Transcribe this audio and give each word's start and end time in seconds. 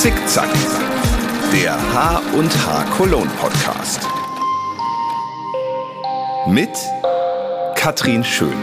Zickzack, 0.00 0.48
der 1.52 1.74
H 1.74 2.22
und 2.32 2.50
H 2.66 2.84
Cologne 2.96 3.30
Podcast. 3.38 4.00
Mit 6.46 6.70
Katrin 7.74 8.24
Schön. 8.24 8.54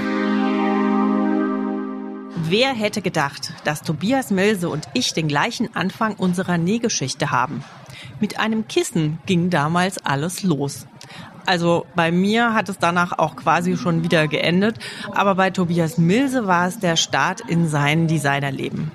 Wer 2.38 2.73
hätte 2.73 3.03
gedacht, 3.03 3.53
dass 3.65 3.84
Tobias 3.84 4.31
Melse 4.31 4.67
und 4.67 4.88
ich 4.95 5.13
den 5.13 5.27
gleichen 5.27 5.75
Anfang 5.75 6.15
unserer 6.15 6.57
Nähgeschichte 6.57 7.29
haben? 7.29 7.63
Mit 8.19 8.39
einem 8.39 8.67
Kissen 8.67 9.19
ging 9.27 9.51
damals 9.51 10.04
alles 10.04 10.41
los. 10.41 10.88
Also 11.45 11.85
bei 11.95 12.11
mir 12.11 12.55
hat 12.55 12.67
es 12.67 12.79
danach 12.79 13.20
auch 13.20 13.35
quasi 13.35 13.77
schon 13.77 14.04
wieder 14.04 14.27
geendet, 14.27 14.79
aber 15.13 15.35
bei 15.35 15.51
Tobias 15.51 15.99
Milse 15.99 16.48
war 16.48 16.67
es 16.67 16.79
der 16.79 16.95
Start 16.95 17.41
in 17.41 17.67
sein 17.67 18.07
Designerleben. 18.07 18.91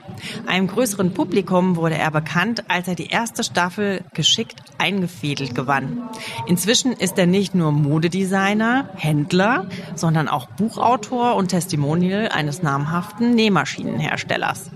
Einem 0.47 0.67
größeren 0.67 1.15
Publikum 1.15 1.77
wurde 1.77 1.97
er 1.97 2.11
bekannt, 2.11 2.65
als 2.69 2.89
er 2.89 2.95
die 2.95 3.09
erste 3.09 3.45
Staffel 3.45 4.03
geschickt 4.15 4.61
eingefädelt 4.79 5.55
gewann. 5.55 6.03
Inzwischen 6.47 6.93
ist 6.93 7.19
er 7.19 7.27
nicht 7.27 7.55
nur 7.55 7.73
Modedesigner, 7.73 8.89
Händler, 8.95 9.67
sondern 9.95 10.29
auch 10.29 10.47
Buchautor 10.47 11.37
und 11.37 11.49
Testimonial 11.49 12.29
eines 12.29 12.63
namhaften 12.63 13.35
Nähmaschinenherstellers. 13.35 14.71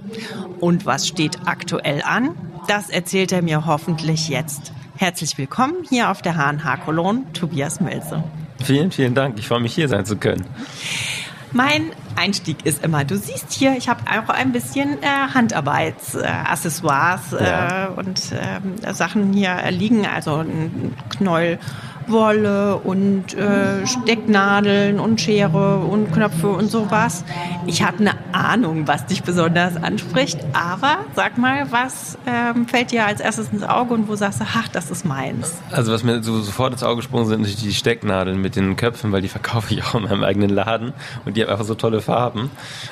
Und 0.60 0.86
was 0.86 1.08
steht 1.08 1.38
aktuell 1.46 2.02
an? 2.02 2.30
Das 2.68 2.90
erzählt 2.90 3.32
er 3.32 3.42
mir 3.42 3.66
hoffentlich 3.66 4.28
jetzt. 4.28 4.72
Herzlich 4.96 5.36
willkommen 5.36 5.84
hier 5.88 6.10
auf 6.10 6.22
der 6.22 6.34
HNH 6.34 6.78
Cologne, 6.78 7.24
Tobias 7.32 7.80
Mölse. 7.80 8.24
Vielen, 8.64 8.90
vielen 8.90 9.14
Dank. 9.14 9.38
Ich 9.38 9.46
freue 9.46 9.60
mich, 9.60 9.74
hier 9.74 9.88
sein 9.88 10.06
zu 10.06 10.16
können. 10.16 10.46
Mein 11.52 11.90
Einstieg 12.16 12.64
ist 12.64 12.84
immer, 12.84 13.04
du 13.04 13.16
siehst 13.16 13.52
hier, 13.52 13.76
ich 13.76 13.88
habe 13.88 14.00
auch 14.10 14.28
ein 14.28 14.52
bisschen 14.52 15.02
äh, 15.02 15.06
Handarbeitsaccessoires 15.34 17.32
äh, 17.32 17.44
ja. 17.44 17.88
und 17.88 18.32
äh, 18.32 18.92
Sachen 18.92 19.32
hier 19.32 19.56
liegen, 19.70 20.06
also 20.06 20.36
ein 20.36 20.94
Knäuel 21.10 21.58
Wolle 22.08 22.76
und 22.76 23.34
äh, 23.34 23.86
Stecknadeln 23.86 25.00
und 25.00 25.20
Schere 25.20 25.78
und 25.78 26.12
Knöpfe 26.12 26.48
und 26.48 26.70
sowas. 26.70 27.24
Ich 27.66 27.82
habe 27.82 27.98
eine 27.98 28.14
Ahnung, 28.32 28.86
was 28.86 29.06
dich 29.06 29.22
besonders 29.22 29.76
anspricht, 29.76 30.38
aber 30.52 30.98
sag 31.14 31.38
mal, 31.38 31.70
was 31.70 32.18
ähm, 32.26 32.66
fällt 32.66 32.92
dir 32.92 33.06
als 33.06 33.20
erstes 33.20 33.48
ins 33.48 33.62
Auge 33.62 33.94
und 33.94 34.08
wo 34.08 34.16
sagst 34.16 34.40
du, 34.40 34.44
ach, 34.46 34.68
das 34.68 34.90
ist 34.90 35.04
meins? 35.04 35.54
Also 35.70 35.92
was 35.92 36.04
mir 36.04 36.22
so 36.22 36.40
sofort 36.40 36.72
ins 36.72 36.82
Auge 36.82 36.96
gesprungen 36.96 37.26
sind, 37.26 37.44
sind 37.44 37.62
die 37.62 37.74
Stecknadeln 37.74 38.40
mit 38.40 38.56
den 38.56 38.76
Köpfen, 38.76 39.12
weil 39.12 39.22
die 39.22 39.28
verkaufe 39.28 39.74
ich 39.74 39.84
auch 39.84 39.94
in 39.94 40.04
meinem 40.04 40.24
eigenen 40.24 40.50
Laden 40.50 40.92
und 41.24 41.36
die 41.36 41.42
haben 41.42 41.50
einfach 41.50 41.64
so 41.64 41.74
tolle 41.74 42.00
Farben. 42.00 42.50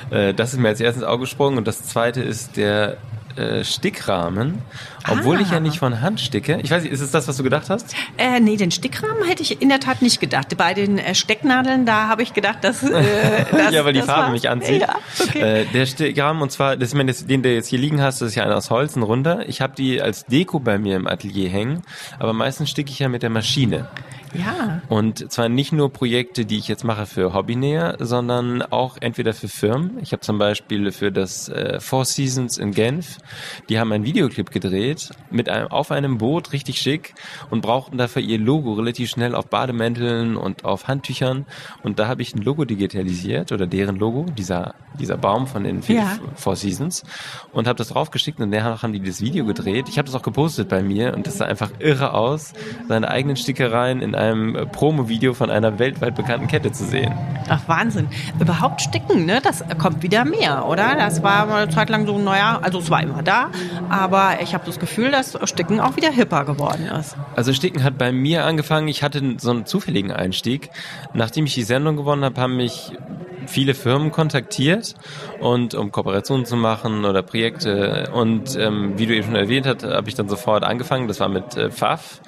Äh, 0.09 0.33
das 0.33 0.53
ist 0.53 0.59
mir 0.59 0.69
als 0.69 0.79
erstes 0.79 1.03
ins 1.03 1.09
Auge 1.09 1.21
gesprungen 1.21 1.57
und 1.57 1.67
das 1.67 1.83
zweite 1.83 2.21
ist 2.21 2.57
der 2.57 2.97
äh, 3.37 3.63
Stickrahmen, 3.63 4.61
obwohl 5.09 5.37
ah. 5.37 5.41
ich 5.41 5.51
ja 5.51 5.59
nicht 5.59 5.79
von 5.79 6.01
Hand 6.01 6.19
sticke. 6.19 6.59
Ich 6.63 6.71
weiß 6.71 6.83
nicht, 6.83 6.91
ist 6.91 7.01
es 7.01 7.11
das, 7.11 7.27
was 7.27 7.37
du 7.37 7.43
gedacht 7.43 7.69
hast? 7.69 7.95
Äh, 8.17 8.39
nee, 8.39 8.57
den 8.57 8.71
Stickrahmen 8.71 9.23
hätte 9.27 9.43
ich 9.43 9.61
in 9.61 9.69
der 9.69 9.79
Tat 9.79 10.01
nicht 10.01 10.19
gedacht. 10.19 10.55
Bei 10.57 10.73
den 10.73 10.97
äh, 10.97 11.15
Stecknadeln, 11.15 11.85
da 11.85 12.07
habe 12.07 12.23
ich 12.23 12.33
gedacht, 12.33 12.59
dass, 12.63 12.83
äh, 12.83 12.91
das, 13.51 13.73
Ja, 13.73 13.85
weil 13.85 13.93
die 13.93 14.01
Farbe 14.01 14.23
war, 14.23 14.31
mich 14.31 14.49
anzieht. 14.49 14.81
Ja, 14.81 14.95
okay. 15.21 15.61
äh, 15.61 15.65
der 15.65 15.85
Stickrahmen, 15.85 16.41
und 16.41 16.51
zwar, 16.51 16.77
das, 16.77 16.89
ich 16.89 16.95
meine, 16.95 17.11
das, 17.11 17.25
den, 17.25 17.43
der 17.43 17.53
jetzt 17.53 17.67
hier 17.67 17.79
liegen 17.79 18.01
hast, 18.01 18.21
das 18.21 18.29
ist 18.29 18.35
ja 18.35 18.43
einer 18.43 18.57
aus 18.57 18.69
Holz, 18.69 18.95
ein 18.95 19.03
runder. 19.03 19.47
Ich 19.47 19.61
habe 19.61 19.73
die 19.75 20.01
als 20.01 20.25
Deko 20.25 20.59
bei 20.59 20.77
mir 20.77 20.95
im 20.95 21.07
Atelier 21.07 21.49
hängen, 21.49 21.81
aber 22.19 22.33
meistens 22.33 22.69
sticke 22.69 22.91
ich 22.91 22.99
ja 22.99 23.09
mit 23.09 23.23
der 23.23 23.29
Maschine. 23.29 23.87
Ja. 24.37 24.81
Und 24.89 25.31
zwar 25.31 25.49
nicht 25.49 25.71
nur 25.71 25.91
Projekte, 25.91 26.45
die 26.45 26.57
ich 26.57 26.67
jetzt 26.67 26.83
mache 26.83 27.05
für 27.05 27.33
Hobbynäher, 27.33 27.97
sondern 27.99 28.61
auch 28.61 28.97
entweder 28.99 29.33
für 29.33 29.47
Firmen. 29.47 29.97
Ich 30.01 30.11
habe 30.11 30.21
zum 30.21 30.37
Beispiel 30.37 30.91
für 30.91 31.11
das 31.11 31.49
äh, 31.49 31.79
Four 31.79 32.05
Seasons 32.05 32.57
in 32.57 32.71
Genf, 32.71 33.17
die 33.69 33.79
haben 33.79 33.91
einen 33.91 34.05
Videoclip 34.05 34.51
gedreht 34.51 35.09
mit 35.31 35.49
einem 35.49 35.67
auf 35.67 35.91
einem 35.91 36.17
Boot, 36.17 36.53
richtig 36.53 36.79
schick, 36.79 37.13
und 37.49 37.61
brauchten 37.61 37.97
dafür 37.97 38.21
ihr 38.21 38.39
Logo 38.39 38.73
relativ 38.73 39.09
schnell 39.09 39.35
auf 39.35 39.47
Bademänteln 39.47 40.37
und 40.37 40.65
auf 40.65 40.87
Handtüchern. 40.87 41.45
Und 41.83 41.99
da 41.99 42.07
habe 42.07 42.21
ich 42.21 42.35
ein 42.35 42.41
Logo 42.41 42.65
digitalisiert 42.65 43.51
oder 43.51 43.67
deren 43.67 43.97
Logo, 43.97 44.25
dieser 44.37 44.75
dieser 44.99 45.17
Baum 45.17 45.47
von 45.47 45.63
den 45.63 45.81
ja. 45.87 46.17
Four 46.35 46.55
Seasons, 46.55 47.03
und 47.51 47.67
habe 47.67 47.77
das 47.77 47.89
draufgeschickt 47.89 48.39
und 48.39 48.49
nachher 48.49 48.81
haben 48.81 48.93
die 48.93 49.01
das 49.01 49.21
Video 49.21 49.45
gedreht. 49.45 49.89
Ich 49.89 49.97
habe 49.97 50.05
das 50.05 50.15
auch 50.15 50.21
gepostet 50.21 50.69
bei 50.69 50.81
mir 50.81 51.13
und 51.13 51.27
das 51.27 51.37
sah 51.37 51.45
einfach 51.45 51.71
irre 51.79 52.13
aus, 52.13 52.53
seine 52.87 53.09
eigenen 53.09 53.35
Stickereien 53.35 54.01
in 54.01 54.15
einem 54.15 54.24
einem 54.25 54.67
Promo-Video 54.71 55.33
von 55.33 55.49
einer 55.49 55.79
weltweit 55.79 56.15
bekannten 56.15 56.47
Kette 56.47 56.71
zu 56.71 56.85
sehen. 56.85 57.13
Ach 57.47 57.61
Wahnsinn. 57.67 58.07
Überhaupt 58.39 58.81
Sticken, 58.81 59.25
ne? 59.25 59.39
Das 59.41 59.63
kommt 59.77 60.03
wieder 60.03 60.25
mehr, 60.25 60.65
oder? 60.65 60.95
Das 60.95 61.23
war 61.23 61.45
mal 61.45 61.63
eine 61.63 61.71
Zeit 61.71 61.89
lang 61.89 62.05
so, 62.07 62.17
naja, 62.17 62.59
also 62.61 62.79
es 62.79 62.89
war 62.89 63.01
immer 63.03 63.21
da, 63.23 63.49
aber 63.89 64.41
ich 64.41 64.53
habe 64.53 64.65
das 64.65 64.79
Gefühl, 64.79 65.11
dass 65.11 65.37
Sticken 65.43 65.79
auch 65.79 65.95
wieder 65.95 66.11
hipper 66.11 66.45
geworden 66.45 66.87
ist. 66.87 67.15
Also 67.35 67.53
Sticken 67.53 67.83
hat 67.83 67.97
bei 67.97 68.11
mir 68.11 68.45
angefangen, 68.45 68.87
ich 68.87 69.03
hatte 69.03 69.35
so 69.37 69.51
einen 69.51 69.65
zufälligen 69.65 70.11
Einstieg. 70.11 70.69
Nachdem 71.13 71.45
ich 71.45 71.53
die 71.53 71.63
Sendung 71.63 71.95
gewonnen 71.95 72.23
habe, 72.23 72.39
haben 72.41 72.57
mich 72.57 72.91
viele 73.47 73.73
Firmen 73.73 74.11
kontaktiert 74.11 74.95
und 75.39 75.73
um 75.73 75.91
Kooperationen 75.91 76.45
zu 76.45 76.55
machen 76.55 77.05
oder 77.05 77.21
Projekte 77.21 78.09
und 78.13 78.55
ähm, 78.57 78.93
wie 78.97 79.05
du 79.05 79.15
eben 79.15 79.25
schon 79.25 79.35
erwähnt 79.35 79.65
hast, 79.65 79.83
habe 79.83 80.07
ich 80.09 80.15
dann 80.15 80.29
sofort 80.29 80.63
angefangen. 80.63 81.07
Das 81.07 81.19
war 81.19 81.29
mit 81.29 81.55
äh, 81.55 81.69
Pfaff 81.69 82.21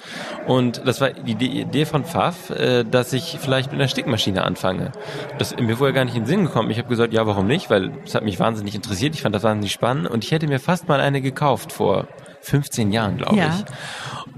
und 0.46 0.86
das 0.86 1.00
war 1.00 1.10
die 1.10 1.60
Idee 1.60 1.84
von 1.84 2.04
Pfaff, 2.04 2.50
äh, 2.50 2.84
dass 2.84 3.12
ich 3.12 3.38
vielleicht 3.40 3.70
mit 3.72 3.80
einer 3.80 3.88
Stickmaschine 3.88 4.44
anfange. 4.44 4.92
Das 5.38 5.52
ist 5.52 5.60
mir 5.60 5.76
vorher 5.76 5.94
gar 5.94 6.04
nicht 6.04 6.16
in 6.16 6.22
den 6.22 6.28
Sinn 6.28 6.44
gekommen. 6.44 6.70
Ich 6.70 6.78
habe 6.78 6.88
gesagt, 6.88 7.12
ja, 7.12 7.26
warum 7.26 7.46
nicht? 7.46 7.70
Weil 7.70 7.92
es 8.04 8.14
hat 8.14 8.24
mich 8.24 8.38
wahnsinnig 8.38 8.74
interessiert. 8.74 9.14
Ich 9.14 9.22
fand 9.22 9.34
das 9.34 9.42
wahnsinnig 9.42 9.72
spannend 9.72 10.08
und 10.08 10.24
ich 10.24 10.32
hätte 10.32 10.46
mir 10.46 10.60
fast 10.60 10.88
mal 10.88 11.00
eine 11.00 11.20
gekauft 11.20 11.72
vor 11.72 12.08
15 12.40 12.92
Jahren, 12.92 13.18
glaube 13.18 13.36
ja. 13.36 13.48
ich. 13.48 13.64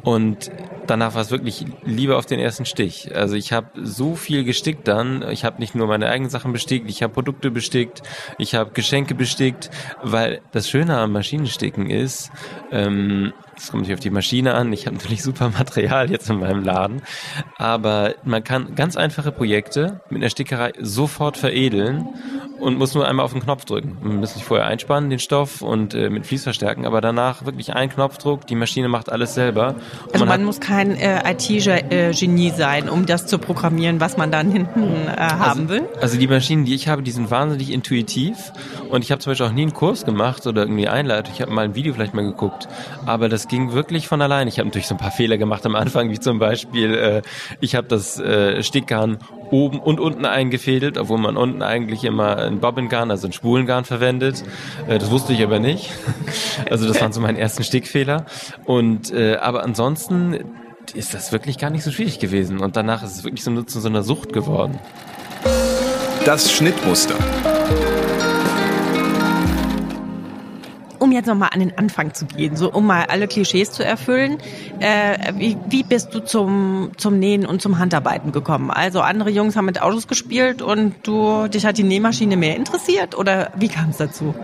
Und 0.02 0.50
danach 0.86 1.14
war 1.14 1.22
es 1.22 1.30
wirklich 1.30 1.64
Liebe 1.84 2.16
auf 2.16 2.26
den 2.26 2.40
ersten 2.40 2.64
Stich. 2.64 3.14
Also 3.14 3.36
ich 3.36 3.52
habe 3.52 3.68
so 3.82 4.16
viel 4.16 4.44
gestickt 4.44 4.88
dann. 4.88 5.28
Ich 5.30 5.44
habe 5.44 5.60
nicht 5.60 5.74
nur 5.74 5.86
meine 5.86 6.08
eigenen 6.08 6.30
Sachen 6.30 6.52
bestickt, 6.52 6.88
ich 6.90 7.02
habe 7.02 7.12
Produkte 7.12 7.50
bestickt, 7.50 8.02
ich 8.38 8.54
habe 8.54 8.70
Geschenke 8.72 9.14
bestickt, 9.14 9.70
weil 10.02 10.40
das 10.52 10.68
Schöne 10.68 10.96
am 10.96 11.12
Maschinensticken 11.12 11.90
ist, 11.90 12.30
ähm, 12.72 13.32
es 13.62 13.70
kommt 13.70 13.82
nicht 13.82 13.92
auf 13.92 14.00
die 14.00 14.10
Maschine 14.10 14.54
an. 14.54 14.72
Ich 14.72 14.86
habe 14.86 14.96
natürlich 14.96 15.22
super 15.22 15.50
Material 15.50 16.10
jetzt 16.10 16.30
in 16.30 16.40
meinem 16.40 16.64
Laden. 16.64 17.02
Aber 17.58 18.14
man 18.24 18.42
kann 18.42 18.74
ganz 18.74 18.96
einfache 18.96 19.32
Projekte 19.32 20.00
mit 20.08 20.22
einer 20.22 20.30
Stickerei 20.30 20.72
sofort 20.80 21.36
veredeln 21.36 22.08
und 22.60 22.78
muss 22.78 22.94
nur 22.94 23.08
einmal 23.08 23.24
auf 23.24 23.32
den 23.32 23.42
Knopf 23.42 23.64
drücken. 23.64 23.96
Man 24.02 24.16
muss 24.16 24.34
sich 24.34 24.44
vorher 24.44 24.66
einspannen, 24.66 25.10
den 25.10 25.18
Stoff 25.18 25.62
und 25.62 25.94
äh, 25.94 26.10
mit 26.10 26.26
Fließ 26.26 26.44
verstärken, 26.44 26.86
aber 26.86 27.00
danach 27.00 27.44
wirklich 27.44 27.74
ein 27.74 27.90
Knopfdruck, 27.90 28.46
die 28.46 28.54
Maschine 28.54 28.88
macht 28.88 29.10
alles 29.10 29.34
selber. 29.34 29.76
Also 30.12 30.24
man, 30.24 30.28
man 30.28 30.44
muss 30.44 30.60
kein 30.60 30.94
äh, 30.94 31.32
IT-Genie 31.32 32.50
sein, 32.50 32.88
um 32.88 33.06
das 33.06 33.26
zu 33.26 33.38
programmieren, 33.38 34.00
was 34.00 34.16
man 34.16 34.30
dann 34.30 34.50
hinten 34.50 34.82
äh, 35.06 35.16
haben 35.16 35.62
also, 35.62 35.68
will. 35.68 35.88
Also 36.00 36.18
die 36.18 36.26
Maschinen, 36.26 36.64
die 36.64 36.74
ich 36.74 36.88
habe, 36.88 37.02
die 37.02 37.10
sind 37.10 37.30
wahnsinnig 37.30 37.72
intuitiv 37.72 38.52
und 38.90 39.04
ich 39.04 39.10
habe 39.10 39.20
zum 39.20 39.30
Beispiel 39.30 39.46
auch 39.46 39.52
nie 39.52 39.62
einen 39.62 39.72
Kurs 39.72 40.04
gemacht 40.04 40.46
oder 40.46 40.62
irgendwie 40.62 40.88
Einleitung. 40.88 41.34
Ich 41.34 41.42
habe 41.42 41.52
mal 41.52 41.64
ein 41.64 41.74
Video 41.74 41.94
vielleicht 41.94 42.14
mal 42.14 42.24
geguckt, 42.24 42.68
aber 43.06 43.28
das 43.28 43.48
ging 43.50 43.72
wirklich 43.72 44.08
von 44.08 44.22
allein. 44.22 44.48
Ich 44.48 44.58
habe 44.58 44.68
natürlich 44.68 44.86
so 44.86 44.94
ein 44.94 44.98
paar 44.98 45.10
Fehler 45.10 45.36
gemacht 45.36 45.66
am 45.66 45.74
Anfang, 45.74 46.08
wie 46.10 46.18
zum 46.18 46.38
Beispiel, 46.38 46.94
äh, 46.94 47.22
ich 47.60 47.74
habe 47.74 47.88
das 47.88 48.18
äh, 48.18 48.62
Stickgarn 48.62 49.18
oben 49.50 49.80
und 49.80 50.00
unten 50.00 50.24
eingefädelt, 50.24 50.96
obwohl 50.96 51.18
man 51.18 51.36
unten 51.36 51.60
eigentlich 51.60 52.04
immer 52.04 52.38
ein 52.38 52.60
Bobbingarn, 52.60 53.10
also 53.10 53.26
ein 53.26 53.32
Schwulengarn 53.32 53.84
verwendet. 53.84 54.44
Äh, 54.88 54.98
das 54.98 55.10
wusste 55.10 55.34
ich 55.34 55.42
aber 55.42 55.58
nicht. 55.58 55.90
Also 56.68 56.86
das 56.86 57.00
waren 57.00 57.12
so 57.12 57.20
meine 57.20 57.38
ersten 57.38 57.64
Stickfehler. 57.64 58.26
Und 58.64 59.12
äh, 59.12 59.36
aber 59.36 59.64
ansonsten 59.64 60.38
ist 60.94 61.14
das 61.14 61.32
wirklich 61.32 61.58
gar 61.58 61.70
nicht 61.70 61.82
so 61.82 61.90
schwierig 61.90 62.20
gewesen. 62.20 62.60
Und 62.60 62.76
danach 62.76 63.02
ist 63.02 63.16
es 63.16 63.24
wirklich 63.24 63.42
so, 63.42 63.64
so 63.66 63.88
einer 63.88 64.02
Sucht 64.02 64.32
geworden. 64.32 64.78
Das 66.24 66.52
Schnittmuster. 66.52 67.16
Um 71.00 71.12
jetzt 71.12 71.26
nochmal 71.26 71.50
an 71.52 71.60
den 71.60 71.76
Anfang 71.76 72.14
zu 72.14 72.26
gehen, 72.26 72.56
so 72.56 72.70
um 72.70 72.86
mal 72.86 73.06
alle 73.08 73.26
Klischees 73.26 73.72
zu 73.72 73.84
erfüllen, 73.84 74.38
äh, 74.78 75.32
wie, 75.34 75.56
wie 75.68 75.82
bist 75.82 76.14
du 76.14 76.20
zum, 76.20 76.92
zum 76.96 77.18
Nähen 77.18 77.46
und 77.46 77.60
zum 77.60 77.78
Handarbeiten 77.78 78.32
gekommen? 78.32 78.70
Also 78.70 79.00
andere 79.00 79.30
Jungs 79.30 79.56
haben 79.56 79.64
mit 79.64 79.82
Autos 79.82 80.06
gespielt 80.06 80.62
und 80.62 80.94
du, 81.02 81.48
dich 81.48 81.66
hat 81.66 81.78
die 81.78 81.82
Nähmaschine 81.82 82.36
mehr 82.36 82.56
interessiert 82.56 83.16
oder 83.16 83.50
wie 83.56 83.68
kam 83.68 83.90
es 83.90 83.96
dazu? 83.96 84.34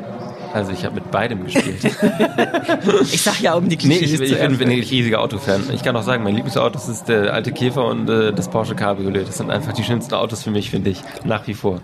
Also 0.57 0.73
ich 0.73 0.87
habe 0.87 0.95
mit 0.95 1.11
beidem 1.11 1.45
gespielt. 1.45 1.85
ich 3.13 3.21
sag 3.21 3.43
ja 3.43 3.53
um 3.53 3.69
die 3.69 3.77
Klischees 3.77 4.19
nee, 4.19 4.25
ich, 4.25 4.33
ich 4.33 4.39
bin, 4.39 4.57
bin 4.57 4.71
ein 4.71 4.81
riesiger 4.81 5.21
Autofan. 5.21 5.65
Ich 5.75 5.83
kann 5.83 5.95
auch 5.95 6.03
sagen, 6.03 6.25
mein 6.25 6.35
Lieblingsauto 6.35 6.79
ist 6.79 7.11
der 7.11 7.35
alte 7.35 7.53
Käfer 7.53 7.85
und 7.85 8.09
äh, 8.09 8.33
das 8.33 8.49
Porsche 8.49 8.75
Cabriolet. 8.75 9.29
Das 9.29 9.37
sind 9.37 9.51
einfach 9.51 9.75
die 9.75 9.85
schönsten 9.85 10.15
Autos 10.15 10.45
für 10.45 10.51
mich, 10.51 10.71
finde 10.71 10.89
ich, 10.89 11.03
nach 11.25 11.47
wie 11.47 11.53
vor. 11.53 11.83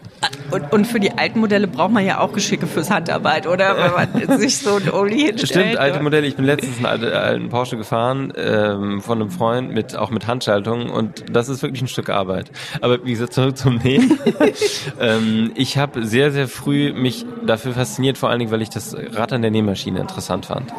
Und, 0.51 0.73
und 0.73 0.87
für 0.87 1.01
die 1.01 1.13
alten 1.13 1.41
Modelle 1.41 1.67
braucht 1.67 1.93
man 1.93 2.07
ja 2.07 2.21
auch 2.21 2.33
Geschicke 2.33 2.67
fürs 2.67 2.89
Handarbeit, 2.89 3.47
oder? 3.47 3.77
Wenn 3.77 4.29
man 4.29 4.39
sich 4.41 4.57
so 4.57 4.77
ein 4.77 4.89
Oli 4.89 5.21
hinstellt. 5.21 5.51
Stimmt, 5.51 5.77
alte 5.77 6.03
Modelle. 6.03 6.27
Ich 6.27 6.37
bin 6.37 6.47
letztens 6.47 6.79
einen 6.79 6.87
alten, 6.87 7.13
alten 7.13 7.49
Porsche 7.51 7.77
gefahren 7.77 8.33
ähm, 8.39 9.03
von 9.03 9.21
einem 9.21 9.31
Freund 9.31 9.75
mit 9.75 9.97
auch 9.97 10.09
mit 10.09 10.27
Handschaltung 10.27 10.89
und 10.89 11.25
das 11.31 11.51
ist 11.51 11.63
wirklich 11.63 11.83
ein 11.83 11.89
Stück 11.89 12.09
Arbeit. 12.09 12.51
Aber 12.81 13.05
wie 13.05 13.11
gesagt, 13.11 13.35
zurück 13.35 13.59
zum 13.59 13.77
Nähen. 13.77 14.19
ähm, 14.99 15.53
ich 15.57 15.77
habe 15.77 16.07
sehr, 16.07 16.31
sehr 16.31 16.49
früh 16.49 16.95
mich 16.95 17.27
dafür 17.47 17.73
fasziniert, 17.73 18.17
vor 18.17 18.31
allen 18.31 18.39
Dingen, 18.39 18.51
weil 18.51 18.62
weil 18.63 18.69
ich 18.69 18.71
das 18.71 18.95
Rattern 19.17 19.43
der 19.43 19.51
Nähmaschine 19.51 19.99
interessant 19.99 20.47
fand. 20.47 20.73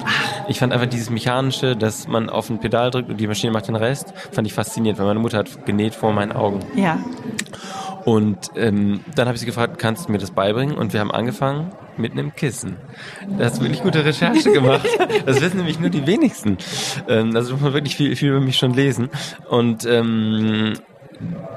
Ich 0.48 0.60
fand 0.60 0.72
einfach 0.72 0.88
dieses 0.88 1.10
Mechanische, 1.10 1.76
dass 1.76 2.08
man 2.08 2.30
auf 2.30 2.50
ein 2.50 2.60
Pedal 2.60 2.92
drückt 2.92 3.10
und 3.10 3.18
die 3.18 3.28
Maschine 3.28 3.52
macht 3.52 3.68
den 3.68 3.76
Rest, 3.76 4.14
fand 4.32 4.48
ich 4.48 4.54
faszinierend, 4.54 5.00
weil 5.00 5.08
meine 5.08 5.20
Mutter 5.20 5.40
hat 5.40 5.66
genäht 5.66 5.94
vor 5.94 6.14
meinen 6.14 6.32
Augen. 6.32 6.60
Ja. 6.76 6.98
Und 8.06 8.52
ähm, 8.56 9.02
dann 9.16 9.28
habe 9.28 9.36
ich 9.36 9.42
sie 9.42 9.46
gefragt, 9.46 9.80
kannst 9.80 10.08
du 10.08 10.12
mir 10.12 10.18
das 10.18 10.32
beibringen? 10.32 10.78
Und 10.78 10.94
wir 10.94 11.02
haben 11.02 11.12
angefangen 11.12 11.72
mit 11.98 12.14
einem 12.14 12.34
Kissen. 12.34 12.78
Da 13.38 13.46
hast 13.46 13.58
du 13.58 13.62
wirklich 13.64 13.82
gute 13.82 14.04
Recherche 14.04 14.52
gemacht. 14.52 14.88
Das 15.26 15.42
wissen 15.42 15.58
nämlich 15.58 15.80
nur 15.80 15.90
die 15.90 16.06
wenigsten. 16.06 16.58
Ähm, 17.08 17.36
also 17.36 17.54
muss 17.54 17.62
man 17.62 17.74
wirklich 17.74 17.96
viel, 17.96 18.16
viel 18.16 18.30
über 18.30 18.40
mich 18.40 18.58
schon 18.58 18.74
lesen. 18.74 19.10
Und 19.50 19.86
ähm, 19.86 20.74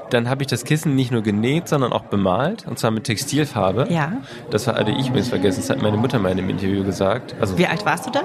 dann 0.09 0.29
habe 0.29 0.43
ich 0.43 0.47
das 0.47 0.63
Kissen 0.63 0.95
nicht 0.95 1.11
nur 1.11 1.21
genäht, 1.21 1.67
sondern 1.67 1.91
auch 1.91 2.03
bemalt, 2.03 2.65
und 2.67 2.79
zwar 2.79 2.91
mit 2.91 3.03
Textilfarbe. 3.03 3.87
Ja. 3.89 4.13
Das 4.49 4.67
hatte 4.67 4.91
ich 4.91 5.09
übrigens 5.09 5.29
vergessen, 5.29 5.61
das 5.61 5.69
hat 5.69 5.81
meine 5.81 5.97
Mutter 5.97 6.19
mal 6.19 6.31
in 6.31 6.39
einem 6.39 6.49
Interview 6.49 6.83
gesagt. 6.83 7.35
Also, 7.39 7.57
Wie 7.57 7.67
alt 7.67 7.85
warst 7.85 8.05
du 8.07 8.11
da? 8.11 8.21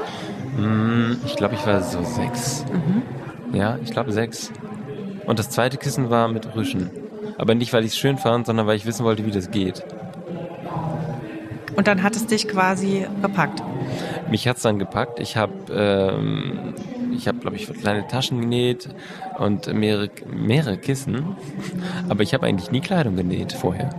mh, 0.56 1.16
ich 1.26 1.36
glaube, 1.36 1.54
ich 1.54 1.66
war 1.66 1.82
so 1.82 2.02
sechs. 2.02 2.64
Ja, 3.52 3.78
ich 3.82 3.90
glaube 3.90 4.12
sechs. 4.12 4.52
Und 5.26 5.38
das 5.38 5.50
zweite 5.50 5.76
Kissen 5.76 6.10
war 6.10 6.28
mit 6.28 6.54
Rüschen. 6.54 6.90
Aber 7.38 7.54
nicht, 7.54 7.72
weil 7.72 7.84
ich 7.84 7.92
es 7.92 7.96
schön 7.98 8.18
fand, 8.18 8.46
sondern 8.46 8.66
weil 8.66 8.76
ich 8.76 8.86
wissen 8.86 9.04
wollte, 9.04 9.24
wie 9.26 9.30
das 9.30 9.50
geht. 9.50 9.84
Und 11.74 11.86
dann 11.86 12.02
hat 12.02 12.16
es 12.16 12.26
dich 12.26 12.48
quasi 12.48 13.06
gepackt. 13.22 13.62
Mich 14.30 14.46
hat's 14.46 14.62
dann 14.62 14.78
gepackt. 14.78 15.20
Ich 15.20 15.36
habe, 15.36 15.52
ähm, 15.72 16.74
ich 17.14 17.28
habe, 17.28 17.38
glaube 17.38 17.56
ich, 17.56 17.66
kleine 17.72 18.06
Taschen 18.06 18.40
genäht 18.40 18.88
und 19.38 19.72
mehrere, 19.72 20.08
mehrere 20.26 20.76
Kissen. 20.78 21.36
Aber 22.08 22.22
ich 22.22 22.34
habe 22.34 22.46
eigentlich 22.46 22.70
nie 22.70 22.80
Kleidung 22.80 23.16
genäht 23.16 23.52
vorher. 23.52 23.90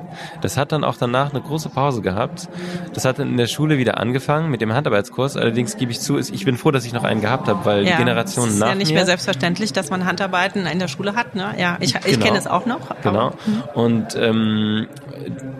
Das 0.42 0.57
hat 0.57 0.71
dann 0.71 0.83
auch 0.83 0.98
danach 0.98 1.31
eine 1.31 1.42
große 1.42 1.69
Pause 1.69 2.01
gehabt. 2.01 2.50
Das 2.94 3.06
hat 3.06 3.19
dann 3.19 3.30
in 3.30 3.38
der 3.38 3.48
Schule 3.48 3.77
wieder 3.77 4.00
angefangen 4.00 4.50
mit 4.51 4.62
dem 4.62 4.74
Handarbeitskurs. 4.74 5.38
Allerdings 5.38 5.77
gebe 5.77 5.92
ich 5.92 6.00
zu, 6.00 6.18
ich 6.19 6.45
bin 6.45 6.57
froh, 6.57 6.71
dass 6.71 6.86
ich 6.86 6.94
noch 6.94 7.04
einen 7.04 7.21
gehabt 7.21 7.48
habe, 7.48 7.65
weil 7.65 7.86
die 7.86 7.92
Generationen 7.92 8.50
es 8.50 8.54
ist 8.56 8.60
nach 8.60 8.69
ja 8.69 8.75
nicht 8.75 8.89
mir 8.89 8.95
mehr 8.95 9.06
selbstverständlich, 9.06 9.74
dass 9.74 9.89
man 9.89 10.06
Handarbeiten 10.06 10.65
in 10.65 10.80
der 10.80 10.88
Schule 10.88 11.15
hat. 11.15 11.36
Ne? 11.36 11.54
Ja, 11.57 11.77
ich, 11.80 11.95
ich 11.95 12.04
Genau. 12.13 12.25
kenne 12.25 12.38
es 12.38 12.48
auch 12.48 12.65
noch. 12.65 12.80
Genau. 13.01 13.31
Und 13.74 14.15
ähm, 14.15 14.88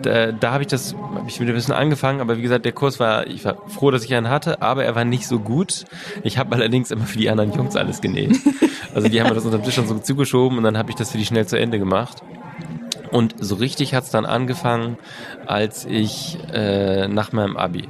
da, 0.02 0.32
da 0.32 0.52
habe 0.52 0.62
ich 0.62 0.68
das, 0.68 0.94
habe 0.94 1.28
ich 1.28 1.40
wieder 1.40 1.52
ein 1.52 1.56
bisschen 1.56 1.74
angefangen, 1.74 2.20
aber 2.20 2.36
wie 2.36 2.42
gesagt, 2.42 2.64
der 2.64 2.72
Kurs 2.72 3.00
war, 3.00 3.26
ich 3.26 3.44
war 3.44 3.56
froh, 3.68 3.90
dass 3.90 4.04
ich 4.04 4.14
einen 4.14 4.28
hatte, 4.28 4.62
aber 4.62 4.84
er 4.84 4.94
war 4.94 5.04
nicht 5.04 5.26
so 5.26 5.38
gut. 5.38 5.84
Ich 6.22 6.38
habe 6.38 6.54
allerdings 6.54 6.90
immer 6.90 7.04
für 7.04 7.18
die 7.18 7.30
anderen 7.30 7.52
Jungs 7.52 7.76
alles 7.76 8.00
genäht. 8.00 8.36
Also 8.94 9.08
die 9.08 9.20
haben 9.20 9.28
mir 9.28 9.34
das 9.34 9.44
unter 9.44 9.58
dem 9.58 9.64
Tisch 9.64 9.74
schon 9.74 9.88
so 9.88 9.98
zugeschoben 9.98 10.58
und 10.58 10.64
dann 10.64 10.78
habe 10.78 10.90
ich 10.90 10.96
das 10.96 11.10
für 11.10 11.18
die 11.18 11.26
schnell 11.26 11.46
zu 11.46 11.58
Ende 11.58 11.78
gemacht. 11.78 12.22
Und 13.10 13.34
so 13.38 13.54
richtig 13.56 13.94
hat's 13.94 14.10
dann 14.10 14.26
angefangen, 14.26 14.98
als 15.46 15.84
ich 15.84 16.38
äh, 16.52 17.06
nach 17.08 17.32
meinem 17.32 17.56
Abi. 17.56 17.88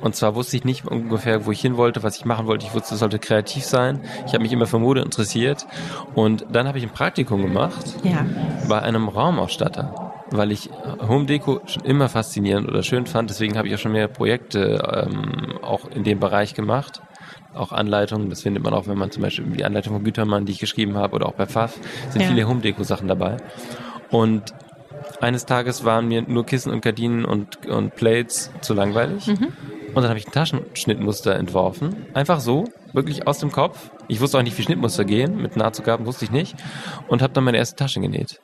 Und 0.00 0.14
zwar 0.14 0.34
wusste 0.36 0.56
ich 0.56 0.64
nicht 0.64 0.86
ungefähr, 0.86 1.46
wo 1.46 1.50
ich 1.52 1.60
hin 1.60 1.76
wollte, 1.76 2.02
was 2.02 2.16
ich 2.16 2.24
machen 2.26 2.46
wollte. 2.46 2.66
Ich 2.66 2.74
wusste, 2.74 2.94
es 2.94 3.00
sollte 3.00 3.18
kreativ 3.18 3.64
sein. 3.64 4.00
Ich 4.26 4.34
habe 4.34 4.42
mich 4.42 4.52
immer 4.52 4.66
für 4.66 4.78
Mode 4.78 5.00
interessiert. 5.00 5.66
Und 6.14 6.44
dann 6.52 6.68
habe 6.68 6.78
ich 6.78 6.84
ein 6.84 6.90
Praktikum 6.90 7.42
gemacht 7.42 7.96
Ja. 8.04 8.24
bei 8.68 8.80
einem 8.80 9.08
Raumausstatter, 9.08 10.05
weil 10.30 10.52
ich 10.52 10.70
Home 11.06 11.26
Deco 11.26 11.60
schon 11.66 11.84
immer 11.84 12.08
faszinierend 12.08 12.68
oder 12.68 12.82
schön 12.82 13.06
fand. 13.06 13.30
Deswegen 13.30 13.56
habe 13.56 13.68
ich 13.68 13.74
auch 13.74 13.78
schon 13.78 13.92
mehrere 13.92 14.12
Projekte 14.12 15.06
ähm, 15.08 15.58
auch 15.62 15.88
in 15.88 16.04
dem 16.04 16.18
Bereich 16.20 16.54
gemacht. 16.54 17.00
Auch 17.54 17.72
Anleitungen, 17.72 18.28
das 18.28 18.42
findet 18.42 18.62
man 18.62 18.74
auch, 18.74 18.86
wenn 18.86 18.98
man 18.98 19.10
zum 19.10 19.22
Beispiel 19.22 19.46
die 19.46 19.64
Anleitung 19.64 19.94
von 19.94 20.04
Gütermann, 20.04 20.44
die 20.44 20.52
ich 20.52 20.58
geschrieben 20.58 20.96
habe, 20.96 21.14
oder 21.16 21.26
auch 21.26 21.34
bei 21.34 21.46
Pfaff, 21.46 21.78
sind 22.10 22.22
Ja. 22.22 22.28
viele 22.28 22.46
Home 22.48 22.60
Deco 22.60 22.82
Sachen 22.82 23.08
dabei. 23.08 23.38
Und 24.10 24.52
eines 25.20 25.46
Tages 25.46 25.84
waren 25.84 26.08
mir 26.08 26.22
nur 26.22 26.44
Kissen 26.44 26.70
und 26.72 26.82
Gardinen 26.82 27.24
und, 27.24 27.66
und 27.66 27.94
Plates 27.94 28.50
zu 28.60 28.74
langweilig. 28.74 29.28
Und 29.28 30.02
dann 30.02 30.08
habe 30.08 30.18
ich 30.18 30.26
ein 30.26 30.32
Taschenschnittmuster 30.32 31.34
entworfen. 31.36 32.04
Einfach 32.12 32.40
so, 32.40 32.64
wirklich 32.92 33.26
aus 33.26 33.38
dem 33.38 33.50
Kopf. 33.50 33.90
Ich 34.08 34.20
wusste 34.20 34.38
auch 34.38 34.42
nicht, 34.42 34.58
wie 34.58 34.62
Schnittmuster 34.62 35.04
gehen. 35.04 35.40
Mit 35.40 35.56
Nahtzugaben 35.56 36.04
wusste 36.04 36.26
ich 36.26 36.30
nicht. 36.30 36.54
Und 37.08 37.22
habe 37.22 37.32
dann 37.32 37.44
meine 37.44 37.56
erste 37.56 37.76
Tasche 37.76 38.00
genäht. 38.00 38.40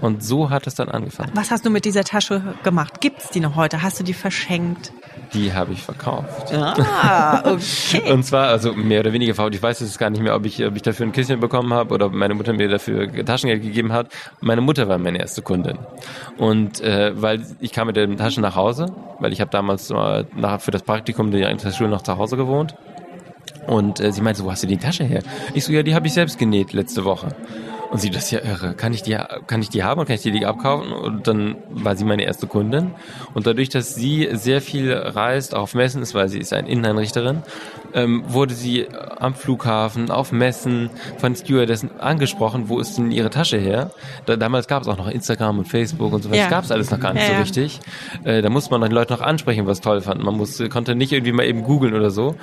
Und 0.00 0.22
so 0.22 0.50
hat 0.50 0.66
es 0.66 0.74
dann 0.74 0.88
angefangen. 0.88 1.30
Was 1.34 1.50
hast 1.50 1.64
du 1.64 1.70
mit 1.70 1.84
dieser 1.84 2.04
Tasche 2.04 2.54
gemacht? 2.62 3.00
Gibt's 3.00 3.30
die 3.30 3.40
noch 3.40 3.56
heute? 3.56 3.82
Hast 3.82 3.98
du 3.98 4.04
die 4.04 4.12
verschenkt? 4.12 4.92
Die 5.32 5.52
habe 5.52 5.72
ich 5.72 5.82
verkauft. 5.82 6.52
Ah, 6.52 7.42
okay. 7.44 8.12
Und 8.12 8.24
zwar, 8.24 8.48
also 8.48 8.72
mehr 8.74 9.00
oder 9.00 9.12
weniger 9.12 9.34
verkauft. 9.34 9.54
Ich 9.54 9.62
weiß 9.62 9.80
jetzt 9.80 9.98
gar 9.98 10.10
nicht 10.10 10.22
mehr, 10.22 10.34
ob 10.34 10.44
ich, 10.44 10.64
ob 10.64 10.76
ich 10.76 10.82
dafür 10.82 11.06
ein 11.06 11.12
Kissen 11.12 11.40
bekommen 11.40 11.72
habe 11.72 11.94
oder 11.94 12.06
ob 12.06 12.12
meine 12.12 12.34
Mutter 12.34 12.52
mir 12.52 12.68
dafür 12.68 13.10
Taschengeld 13.24 13.62
gegeben 13.62 13.92
hat. 13.92 14.08
Meine 14.40 14.60
Mutter 14.60 14.88
war 14.88 14.98
meine 14.98 15.18
erste 15.18 15.42
Kundin. 15.42 15.78
Und 16.38 16.80
äh, 16.80 17.12
weil 17.20 17.44
ich 17.60 17.72
kam 17.72 17.86
mit 17.86 17.96
den 17.96 18.16
Taschen 18.16 18.42
nach 18.42 18.56
Hause, 18.56 18.92
weil 19.20 19.32
ich 19.32 19.40
habe 19.40 19.50
damals 19.50 19.90
äh, 19.90 20.24
nach, 20.36 20.60
für 20.60 20.70
das 20.70 20.82
Praktikum 20.82 21.30
der 21.30 21.56
Schule 21.72 21.90
noch 21.90 22.02
zu 22.02 22.16
Hause 22.16 22.36
gewohnt. 22.36 22.74
Und 23.66 24.00
äh, 24.00 24.12
sie 24.12 24.20
meinte 24.20 24.40
so, 24.40 24.46
wo 24.46 24.50
hast 24.50 24.62
du 24.62 24.66
die 24.66 24.76
Tasche 24.76 25.04
her? 25.04 25.22
Ich 25.54 25.64
so, 25.64 25.72
ja, 25.72 25.82
die 25.82 25.94
habe 25.94 26.06
ich 26.06 26.12
selbst 26.12 26.38
genäht 26.38 26.72
letzte 26.72 27.04
Woche. 27.04 27.34
Und 27.94 28.00
sie, 28.00 28.10
das 28.10 28.24
ist 28.24 28.32
ja 28.32 28.40
irre. 28.40 28.74
Kann 28.74 28.92
ich 28.92 29.04
die, 29.04 29.16
kann 29.46 29.62
ich 29.62 29.68
die 29.68 29.84
haben 29.84 30.00
und 30.00 30.06
kann 30.06 30.16
ich 30.16 30.22
die, 30.22 30.32
die 30.32 30.46
abkaufen? 30.46 30.90
Und 30.92 31.28
dann 31.28 31.54
war 31.70 31.94
sie 31.94 32.04
meine 32.04 32.24
erste 32.24 32.48
Kundin. 32.48 32.90
Und 33.34 33.46
dadurch, 33.46 33.68
dass 33.68 33.94
sie 33.94 34.30
sehr 34.32 34.60
viel 34.60 34.92
reist, 34.92 35.54
auch 35.54 35.62
auf 35.62 35.74
Messen 35.76 36.02
ist, 36.02 36.12
weil 36.12 36.28
sie 36.28 36.40
ist 36.40 36.52
eine 36.52 36.68
Inneneinrichterin, 36.68 37.44
ähm, 37.94 38.24
wurde 38.26 38.52
sie 38.52 38.88
am 38.90 39.36
Flughafen, 39.36 40.10
auf 40.10 40.32
Messen 40.32 40.90
von 41.18 41.36
Stewardessen 41.36 42.00
angesprochen, 42.00 42.68
wo 42.68 42.80
ist 42.80 42.98
denn 42.98 43.12
ihre 43.12 43.30
Tasche 43.30 43.58
her? 43.58 43.92
Da, 44.26 44.34
damals 44.34 44.66
gab 44.66 44.82
es 44.82 44.88
auch 44.88 44.98
noch 44.98 45.06
Instagram 45.06 45.60
und 45.60 45.66
Facebook 45.66 46.12
und 46.12 46.22
sowas. 46.24 46.36
Ja. 46.36 46.42
Das 46.46 46.50
gab 46.50 46.64
es 46.64 46.72
alles 46.72 46.90
noch 46.90 46.98
gar 46.98 47.12
nicht 47.12 47.22
Ja, 47.22 47.28
so 47.28 47.32
ja. 47.34 47.38
richtig. 47.38 47.78
Äh, 48.24 48.42
da 48.42 48.50
musste 48.50 48.72
man 48.72 48.80
dann 48.80 48.90
die 48.90 48.96
Leute 48.96 49.12
noch 49.12 49.20
ansprechen, 49.20 49.68
was 49.68 49.80
toll 49.80 50.00
fanden. 50.00 50.24
Man 50.24 50.36
musste, 50.36 50.68
konnte 50.68 50.96
nicht 50.96 51.12
irgendwie 51.12 51.30
mal 51.30 51.46
eben 51.46 51.62
googeln 51.62 51.94
oder 51.94 52.10
so. 52.10 52.34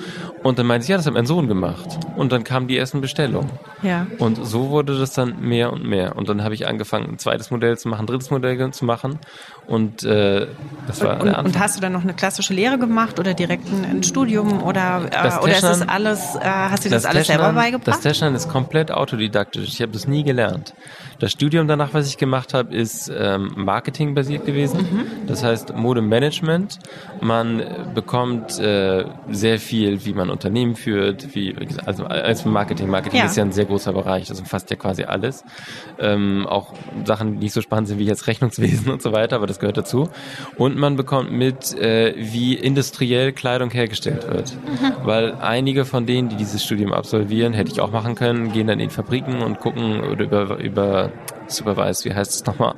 Und 0.42 0.58
dann 0.58 0.66
meinte 0.66 0.86
sie, 0.86 0.92
ja, 0.92 0.98
das 0.98 1.06
hat 1.06 1.14
mein 1.14 1.26
Sohn 1.26 1.46
gemacht. 1.46 1.98
Und 2.16 2.32
dann 2.32 2.42
kamen 2.42 2.66
die 2.66 2.76
ersten 2.76 3.00
Bestellungen. 3.00 3.50
Ja. 3.82 4.06
Und 4.18 4.44
so 4.44 4.70
wurde 4.70 4.98
das 4.98 5.12
dann 5.12 5.40
mehr 5.40 5.72
und 5.72 5.84
mehr. 5.84 6.16
Und 6.16 6.28
dann 6.28 6.42
habe 6.42 6.54
ich 6.54 6.66
angefangen, 6.66 7.10
ein 7.10 7.18
zweites 7.18 7.50
Modell 7.50 7.78
zu 7.78 7.88
machen, 7.88 8.02
ein 8.02 8.06
drittes 8.06 8.30
Modell 8.30 8.70
zu 8.72 8.84
machen. 8.84 9.18
Und 9.66 10.02
äh, 10.02 10.48
das 10.88 11.00
war 11.02 11.20
Und, 11.20 11.32
und 11.32 11.58
hast 11.58 11.76
du 11.76 11.80
dann 11.80 11.92
noch 11.92 12.02
eine 12.02 12.14
klassische 12.14 12.52
Lehre 12.52 12.78
gemacht 12.78 13.20
oder 13.20 13.32
direkt 13.32 13.66
ein, 13.72 14.02
Studium 14.02 14.62
oder, 14.62 15.02
Das 15.10 15.36
äh, 15.36 15.38
oder 15.40 15.52
ist 15.52 15.62
das 15.62 15.88
alles, 15.88 16.34
äh, 16.34 16.40
hast 16.42 16.84
du 16.84 16.90
das, 16.90 17.04
alles 17.04 17.28
selber 17.28 17.44
Täschnern- 17.44 17.54
Das 17.54 17.64
beigebracht? 17.64 18.02
Täschnern 18.02 18.34
ist 18.34 18.48
komplett 18.48 18.90
autodidaktisch. 18.90 19.68
Ich 19.68 19.80
habe 19.80 19.92
das 19.92 20.08
nie 20.08 20.24
gelernt. 20.24 20.74
Das 21.20 21.30
Studium 21.30 21.68
danach, 21.68 21.90
was 21.94 22.08
ich 22.08 22.18
gemacht 22.18 22.52
habe, 22.54 22.74
ist 22.74 23.10
ähm, 23.16 23.52
Marketing 23.54 24.14
basiert 24.14 24.44
gewesen. 24.44 24.78
Mhm. 24.80 25.26
Das 25.28 25.44
heißt 25.44 25.76
Modemanagement. 25.76 26.80
Man 27.20 27.62
bekommt 27.94 28.58
äh, 28.58 29.04
sehr 29.30 29.60
viel, 29.60 30.04
wie 30.04 30.12
man 30.12 30.28
Unternehmen 30.30 30.74
führt, 30.74 31.34
wie 31.36 31.54
also 31.86 32.04
als 32.06 32.44
Marketing. 32.44 32.88
Marketing 32.88 33.20
Ja. 33.20 33.26
ist 33.26 33.36
ja 33.36 33.44
ein 33.44 33.52
sehr 33.52 33.66
großer 33.66 33.92
Bereich. 33.92 34.26
Das 34.26 34.40
umfasst 34.40 34.70
ja 34.70 34.76
quasi 34.76 35.04
alles. 35.04 35.44
Ähm, 36.00 36.46
auch 36.48 36.74
Sachen, 37.04 37.34
die 37.34 37.38
nicht 37.44 37.52
so 37.52 37.60
spannend 37.60 37.86
sind 37.86 38.00
wie 38.00 38.04
jetzt 38.06 38.26
Rechnungswesen 38.26 38.90
und 38.92 39.00
so 39.00 39.12
weiter, 39.12 39.36
aber 39.36 39.46
das 39.52 39.60
gehört 39.60 39.76
dazu. 39.76 40.08
Und 40.56 40.76
man 40.76 40.96
bekommt 40.96 41.30
mit, 41.30 41.76
äh, 41.78 42.14
wie 42.16 42.54
industriell 42.54 43.32
Kleidung 43.32 43.70
hergestellt 43.70 44.26
wird. 44.28 44.56
Weil 45.04 45.34
einige 45.34 45.84
von 45.84 46.06
denen, 46.06 46.28
die 46.28 46.36
dieses 46.36 46.64
Studium 46.64 46.92
absolvieren, 46.92 47.52
hätte 47.52 47.70
ich 47.70 47.80
auch 47.80 47.90
machen 47.90 48.14
können, 48.14 48.52
gehen 48.52 48.66
dann 48.66 48.80
in 48.80 48.90
Fabriken 48.90 49.42
und 49.42 49.60
gucken 49.60 50.02
oder 50.02 50.24
über, 50.24 50.56
über 50.58 51.12
Supervise, 51.52 52.04
wie 52.04 52.14
heißt 52.14 52.34
es 52.34 52.44
nochmal? 52.46 52.74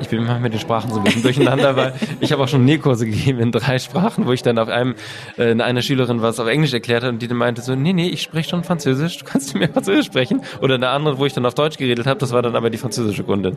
Ich 0.00 0.08
bin 0.08 0.18
manchmal 0.20 0.40
mit 0.40 0.52
den 0.54 0.60
Sprachen 0.60 0.90
so 0.90 0.98
ein 0.98 1.04
bisschen 1.04 1.22
durcheinander, 1.22 1.76
weil 1.76 1.94
ich 2.20 2.32
habe 2.32 2.42
auch 2.42 2.48
schon 2.48 2.64
Nähkurse 2.64 3.06
gegeben 3.06 3.38
in 3.40 3.52
drei 3.52 3.78
Sprachen, 3.78 4.26
wo 4.26 4.32
ich 4.32 4.42
dann 4.42 4.58
auf 4.58 4.68
einem, 4.68 4.94
äh, 5.38 5.52
einer 5.60 5.82
Schülerin 5.82 6.22
was 6.22 6.40
auf 6.40 6.48
Englisch 6.48 6.72
erklärt 6.72 7.02
hat 7.04 7.10
und 7.10 7.20
die 7.22 7.28
dann 7.28 7.36
meinte 7.38 7.62
so, 7.62 7.74
nee, 7.74 7.92
nee, 7.92 8.08
ich 8.08 8.22
spreche 8.22 8.50
schon 8.50 8.64
Französisch, 8.64 9.18
du 9.18 9.24
kannst 9.24 9.54
mir 9.54 9.68
Französisch 9.68 10.06
sprechen. 10.06 10.42
Oder 10.60 10.74
eine 10.76 10.88
andere, 10.88 11.18
wo 11.18 11.26
ich 11.26 11.32
dann 11.32 11.46
auf 11.46 11.54
Deutsch 11.54 11.76
geredet 11.78 12.06
habe, 12.06 12.18
das 12.18 12.32
war 12.32 12.42
dann 12.42 12.56
aber 12.56 12.70
die 12.70 12.78
französische 12.78 13.24
Kundin. 13.24 13.56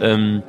Ähm, 0.00 0.42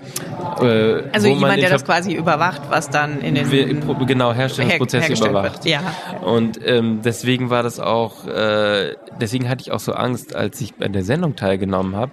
äh, 0.62 1.04
Also 1.12 1.28
jemand, 1.28 1.56
in 1.56 1.62
der 1.62 1.70
das 1.70 1.86
quasi 1.86 2.14
überwacht, 2.14 2.62
was 2.70 2.90
dann 2.90 3.20
in 3.22 3.36
den 3.36 3.52
wir- 3.52 3.66
genau 4.06 4.34
Herstellungsprozesse 4.34 5.02
hergestellt 5.04 5.32
überwacht. 5.32 5.66
wird. 5.66 5.74
Ja. 5.74 5.82
Und 6.22 6.60
ähm, 6.66 7.02
deswegen 7.04 7.50
war 7.50 7.64
das 7.64 7.80
auch, 7.80 8.26
äh, 8.28 8.94
deswegen 9.20 9.50
hatte 9.50 9.62
ich 9.62 9.72
auch 9.72 9.80
so 9.80 9.94
Angst, 9.94 10.36
als 10.36 10.60
ich 10.62 10.76
bei 10.76 10.88
der 10.88 11.04
Sendung 11.04 11.36
teilgenommen 11.36 11.96
habe. 11.96 12.12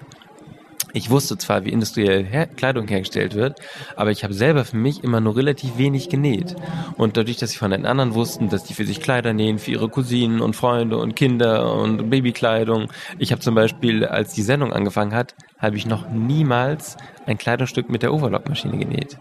Ich 0.94 1.10
wusste 1.10 1.38
zwar, 1.38 1.64
wie 1.64 1.70
industriell 1.70 2.24
her 2.24 2.46
Kleidung 2.46 2.86
hergestellt 2.86 3.34
wird, 3.34 3.58
aber 3.96 4.10
ich 4.10 4.24
habe 4.24 4.34
selber 4.34 4.64
für 4.64 4.76
mich 4.76 5.02
immer 5.02 5.20
nur 5.20 5.36
relativ 5.36 5.78
wenig 5.78 6.08
genäht. 6.08 6.54
Und 6.96 7.16
dadurch, 7.16 7.38
dass 7.38 7.52
ich 7.52 7.58
von 7.58 7.70
den 7.70 7.86
anderen 7.86 8.14
wussten, 8.14 8.48
dass 8.48 8.64
die 8.64 8.74
für 8.74 8.84
sich 8.84 9.00
Kleider 9.00 9.32
nähen, 9.32 9.58
für 9.58 9.70
ihre 9.70 9.88
Cousinen 9.88 10.40
und 10.40 10.54
Freunde 10.54 10.98
und 10.98 11.16
Kinder 11.16 11.74
und 11.74 12.10
Babykleidung. 12.10 12.88
Ich 13.18 13.32
habe 13.32 13.40
zum 13.40 13.54
Beispiel, 13.54 14.04
als 14.04 14.34
die 14.34 14.42
Sendung 14.42 14.72
angefangen 14.72 15.14
hat, 15.14 15.34
habe 15.58 15.76
ich 15.76 15.86
noch 15.86 16.10
niemals 16.10 16.96
ein 17.26 17.38
Kleidungsstück 17.38 17.88
mit 17.88 18.02
der 18.02 18.12
Overlockmaschine 18.12 18.76
genäht. 18.76 19.16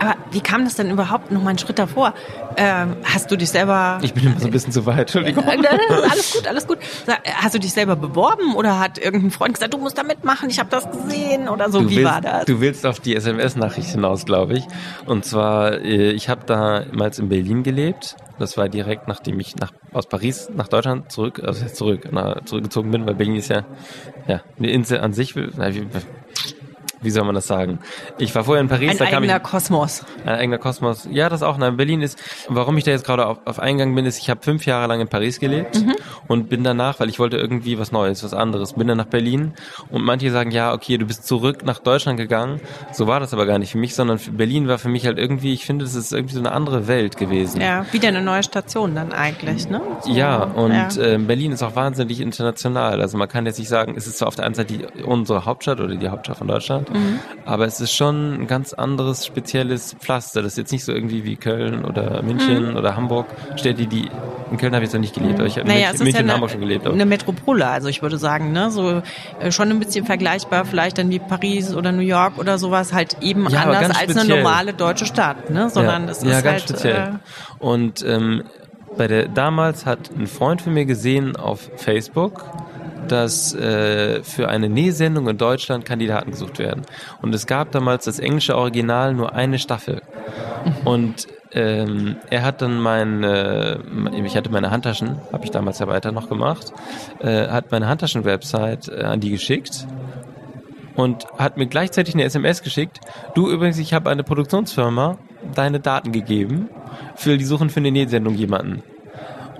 Aber 0.00 0.16
wie 0.30 0.40
kam 0.40 0.64
das 0.64 0.74
denn 0.76 0.90
überhaupt 0.90 1.30
noch 1.30 1.42
mal 1.42 1.50
einen 1.50 1.58
Schritt 1.58 1.78
davor? 1.78 2.14
Ähm, 2.56 2.96
hast 3.04 3.30
du 3.30 3.36
dich 3.36 3.50
selber. 3.50 3.98
Ich 4.02 4.14
bin 4.14 4.24
immer 4.26 4.38
so 4.38 4.46
ein 4.46 4.50
bisschen 4.50 4.72
zu 4.72 4.86
weit, 4.86 5.00
Entschuldigung. 5.00 5.44
Äh, 5.44 5.66
alles 6.10 6.32
gut, 6.32 6.46
alles 6.46 6.66
gut. 6.66 6.78
Hast 7.24 7.54
du 7.54 7.58
dich 7.58 7.72
selber 7.72 7.96
beworben 7.96 8.54
oder 8.54 8.78
hat 8.78 8.98
irgendein 8.98 9.30
Freund 9.30 9.54
gesagt, 9.54 9.74
du 9.74 9.78
musst 9.78 9.98
da 9.98 10.02
mitmachen, 10.02 10.50
ich 10.50 10.58
habe 10.58 10.70
das 10.70 10.90
gesehen 10.90 11.48
oder 11.48 11.70
so? 11.70 11.80
Du 11.80 11.90
wie 11.90 11.96
willst, 11.96 12.12
war 12.12 12.20
das? 12.20 12.44
Du 12.44 12.60
willst 12.60 12.86
auf 12.86 13.00
die 13.00 13.16
SMS-Nachricht 13.16 13.90
hinaus, 13.90 14.24
glaube 14.24 14.54
ich. 14.54 14.64
Und 15.06 15.24
zwar, 15.24 15.80
äh, 15.80 16.12
ich 16.12 16.28
habe 16.28 16.42
damals 16.46 17.18
in 17.18 17.28
Berlin 17.28 17.62
gelebt. 17.62 18.16
Das 18.38 18.56
war 18.56 18.68
direkt, 18.68 19.06
nachdem 19.06 19.38
ich 19.38 19.56
nach, 19.56 19.72
aus 19.92 20.06
Paris 20.06 20.50
nach 20.54 20.68
Deutschland 20.68 21.12
zurück, 21.12 21.40
also 21.44 21.66
zurück, 21.66 22.08
na, 22.10 22.44
zurückgezogen 22.44 22.90
bin, 22.90 23.06
weil 23.06 23.14
Berlin 23.14 23.36
ist 23.36 23.48
ja, 23.48 23.64
ja 24.26 24.42
eine 24.58 24.70
Insel 24.70 25.00
an 25.00 25.12
sich. 25.12 25.34
Wie 27.04 27.10
soll 27.10 27.24
man 27.24 27.34
das 27.34 27.46
sagen? 27.46 27.78
Ich 28.18 28.34
war 28.34 28.44
vorher 28.44 28.62
in 28.62 28.68
Paris. 28.68 28.90
Ein 28.90 28.98
da 28.98 29.04
eigener 29.04 29.36
ich, 29.36 29.42
Kosmos. 29.42 30.04
Ein 30.24 30.34
eigener 30.36 30.58
Kosmos. 30.58 31.08
Ja, 31.10 31.28
das 31.28 31.42
auch. 31.42 31.56
Nein, 31.58 31.76
Berlin 31.76 32.02
ist, 32.02 32.18
warum 32.48 32.76
ich 32.78 32.84
da 32.84 32.90
jetzt 32.90 33.04
gerade 33.04 33.26
auf, 33.26 33.38
auf 33.44 33.58
Eingang 33.58 33.94
bin, 33.94 34.06
ist, 34.06 34.18
ich 34.18 34.30
habe 34.30 34.40
fünf 34.42 34.66
Jahre 34.66 34.86
lang 34.86 35.00
in 35.00 35.08
Paris 35.08 35.38
gelebt 35.40 35.76
mhm. 35.76 35.94
und 36.28 36.48
bin 36.48 36.64
danach, 36.64 37.00
weil 37.00 37.08
ich 37.08 37.18
wollte 37.18 37.36
irgendwie 37.36 37.78
was 37.78 37.92
Neues, 37.92 38.24
was 38.24 38.34
anderes, 38.34 38.74
bin 38.74 38.88
dann 38.88 38.98
nach 38.98 39.06
Berlin 39.06 39.54
und 39.90 40.02
manche 40.02 40.30
sagen, 40.30 40.50
ja, 40.50 40.72
okay, 40.72 40.98
du 40.98 41.06
bist 41.06 41.26
zurück 41.26 41.64
nach 41.64 41.78
Deutschland 41.78 42.18
gegangen. 42.18 42.60
So 42.92 43.06
war 43.06 43.20
das 43.20 43.32
aber 43.32 43.46
gar 43.46 43.58
nicht 43.58 43.72
für 43.72 43.78
mich, 43.78 43.94
sondern 43.94 44.18
Berlin 44.32 44.68
war 44.68 44.78
für 44.78 44.88
mich 44.88 45.06
halt 45.06 45.18
irgendwie, 45.18 45.52
ich 45.52 45.64
finde, 45.64 45.84
es 45.84 45.94
ist 45.94 46.12
irgendwie 46.12 46.34
so 46.34 46.40
eine 46.40 46.52
andere 46.52 46.88
Welt 46.88 47.16
gewesen. 47.16 47.60
Ja, 47.60 47.86
wieder 47.92 48.08
eine 48.08 48.22
neue 48.22 48.42
Station 48.42 48.94
dann 48.94 49.12
eigentlich, 49.12 49.68
ne? 49.68 49.80
So, 50.02 50.12
ja, 50.12 50.42
und 50.42 50.72
ja. 50.72 51.02
Äh, 51.02 51.18
Berlin 51.18 51.52
ist 51.52 51.62
auch 51.62 51.76
wahnsinnig 51.76 52.20
international. 52.20 53.00
Also 53.00 53.18
man 53.18 53.28
kann 53.28 53.46
jetzt 53.46 53.58
nicht 53.58 53.68
sagen, 53.68 53.94
es 53.96 54.06
ist 54.06 54.18
zwar 54.18 54.28
auf 54.28 54.36
der 54.36 54.46
einen 54.46 54.54
Seite 54.54 54.74
die, 54.74 55.02
unsere 55.02 55.44
Hauptstadt 55.44 55.80
oder 55.80 55.94
die 55.94 56.08
Hauptstadt 56.08 56.38
von 56.38 56.48
Deutschland, 56.48 56.88
mhm. 56.94 57.18
aber 57.44 57.66
es 57.66 57.80
ist 57.80 57.92
schon 57.92 58.42
ein 58.42 58.46
ganz 58.46 58.72
anderes, 58.72 59.26
spezielles 59.26 59.94
Pflaster. 60.00 60.42
Das 60.42 60.52
ist 60.52 60.58
jetzt 60.58 60.72
nicht 60.72 60.84
so 60.84 60.92
irgendwie 60.92 61.24
wie 61.24 61.36
Köln 61.36 61.84
oder 61.84 62.22
München 62.22 62.70
mhm. 62.70 62.76
oder 62.76 62.96
Hamburg. 62.96 63.26
Städte, 63.56 63.86
die 63.86 64.08
in 64.50 64.56
Köln 64.56 64.74
habe 64.74 64.84
ich 64.84 64.88
jetzt 64.88 64.94
noch 64.94 65.00
nicht 65.00 65.14
gelebt, 65.14 65.34
aber 65.34 65.46
ich 65.46 65.58
habe 65.58 65.68
naja, 65.68 65.90
in 65.90 65.98
München, 65.98 66.26
ja 66.26 66.34
Hamburg 66.34 66.50
schon 66.50 66.60
gelebt. 66.60 66.86
Aber. 66.86 66.94
Eine 66.94 67.06
Metropole, 67.06 67.66
also 67.66 67.88
ich 67.88 68.02
würde 68.02 68.18
sagen, 68.18 68.52
ne, 68.52 68.70
so 68.70 69.02
äh, 69.40 69.50
schon 69.50 69.70
ein 69.70 69.78
bisschen 69.80 70.06
vergleichbar, 70.06 70.64
vielleicht 70.64 70.98
dann 70.98 71.10
wie 71.10 71.18
Paris 71.18 71.74
oder 71.74 71.92
New 71.92 72.02
York 72.02 72.38
oder 72.38 72.58
sowas, 72.58 72.92
halt 72.92 73.16
eben 73.20 73.48
ja, 73.48 73.62
anders 73.62 73.98
als 73.98 74.16
eine 74.16 74.36
normale 74.36 74.72
deutsche 74.72 75.06
Stadt, 75.06 75.50
ne, 75.50 75.70
sondern 75.70 76.04
ja, 76.04 76.10
es 76.10 76.22
ja, 76.22 76.30
ist 76.30 76.44
ganz 76.44 76.46
halt 76.46 76.62
speziell. 76.62 76.96
Äh, 76.96 77.64
Und 77.64 78.04
ähm, 78.06 78.44
bei 78.96 79.08
der 79.08 79.28
damals 79.28 79.86
hat 79.86 80.10
ein 80.16 80.26
Freund 80.26 80.62
von 80.62 80.72
mir 80.72 80.84
gesehen 80.84 81.36
auf 81.36 81.70
Facebook, 81.76 82.44
dass 83.08 83.54
äh, 83.54 84.22
für 84.22 84.48
eine 84.48 84.68
Nähsendung 84.68 85.28
in 85.28 85.38
Deutschland 85.38 85.84
Kandidaten 85.84 86.30
gesucht 86.30 86.58
werden. 86.58 86.82
Und 87.22 87.34
es 87.34 87.46
gab 87.46 87.72
damals 87.72 88.04
das 88.04 88.18
englische 88.18 88.56
Original 88.56 89.14
nur 89.14 89.34
eine 89.34 89.58
Staffel. 89.58 90.02
Und 90.84 91.26
ähm, 91.52 92.16
er 92.30 92.42
hat 92.42 92.62
dann 92.62 92.80
mein, 92.80 93.22
äh, 93.22 93.78
ich 94.24 94.36
hatte 94.36 94.50
meine 94.50 94.70
Handtaschen, 94.70 95.20
habe 95.32 95.44
ich 95.44 95.50
damals 95.50 95.78
ja 95.78 95.86
weiter 95.86 96.10
noch 96.10 96.28
gemacht, 96.28 96.72
äh, 97.20 97.48
hat 97.48 97.70
meine 97.70 97.86
Handtaschen-Website 97.86 98.88
äh, 98.88 99.04
an 99.04 99.20
die 99.20 99.30
geschickt 99.30 99.86
und 100.96 101.26
hat 101.38 101.56
mir 101.56 101.66
gleichzeitig 101.66 102.14
eine 102.14 102.24
SMS 102.24 102.62
geschickt. 102.62 103.00
Du 103.34 103.48
übrigens, 103.48 103.78
ich 103.78 103.94
habe 103.94 104.10
eine 104.10 104.24
Produktionsfirma 104.24 105.18
deine 105.54 105.78
Daten 105.80 106.12
gegeben 106.12 106.68
für 107.14 107.38
die 107.38 107.44
Suchen 107.44 107.70
für 107.70 107.80
eine 107.80 107.92
Nähsendung 107.92 108.34
jemanden. 108.34 108.82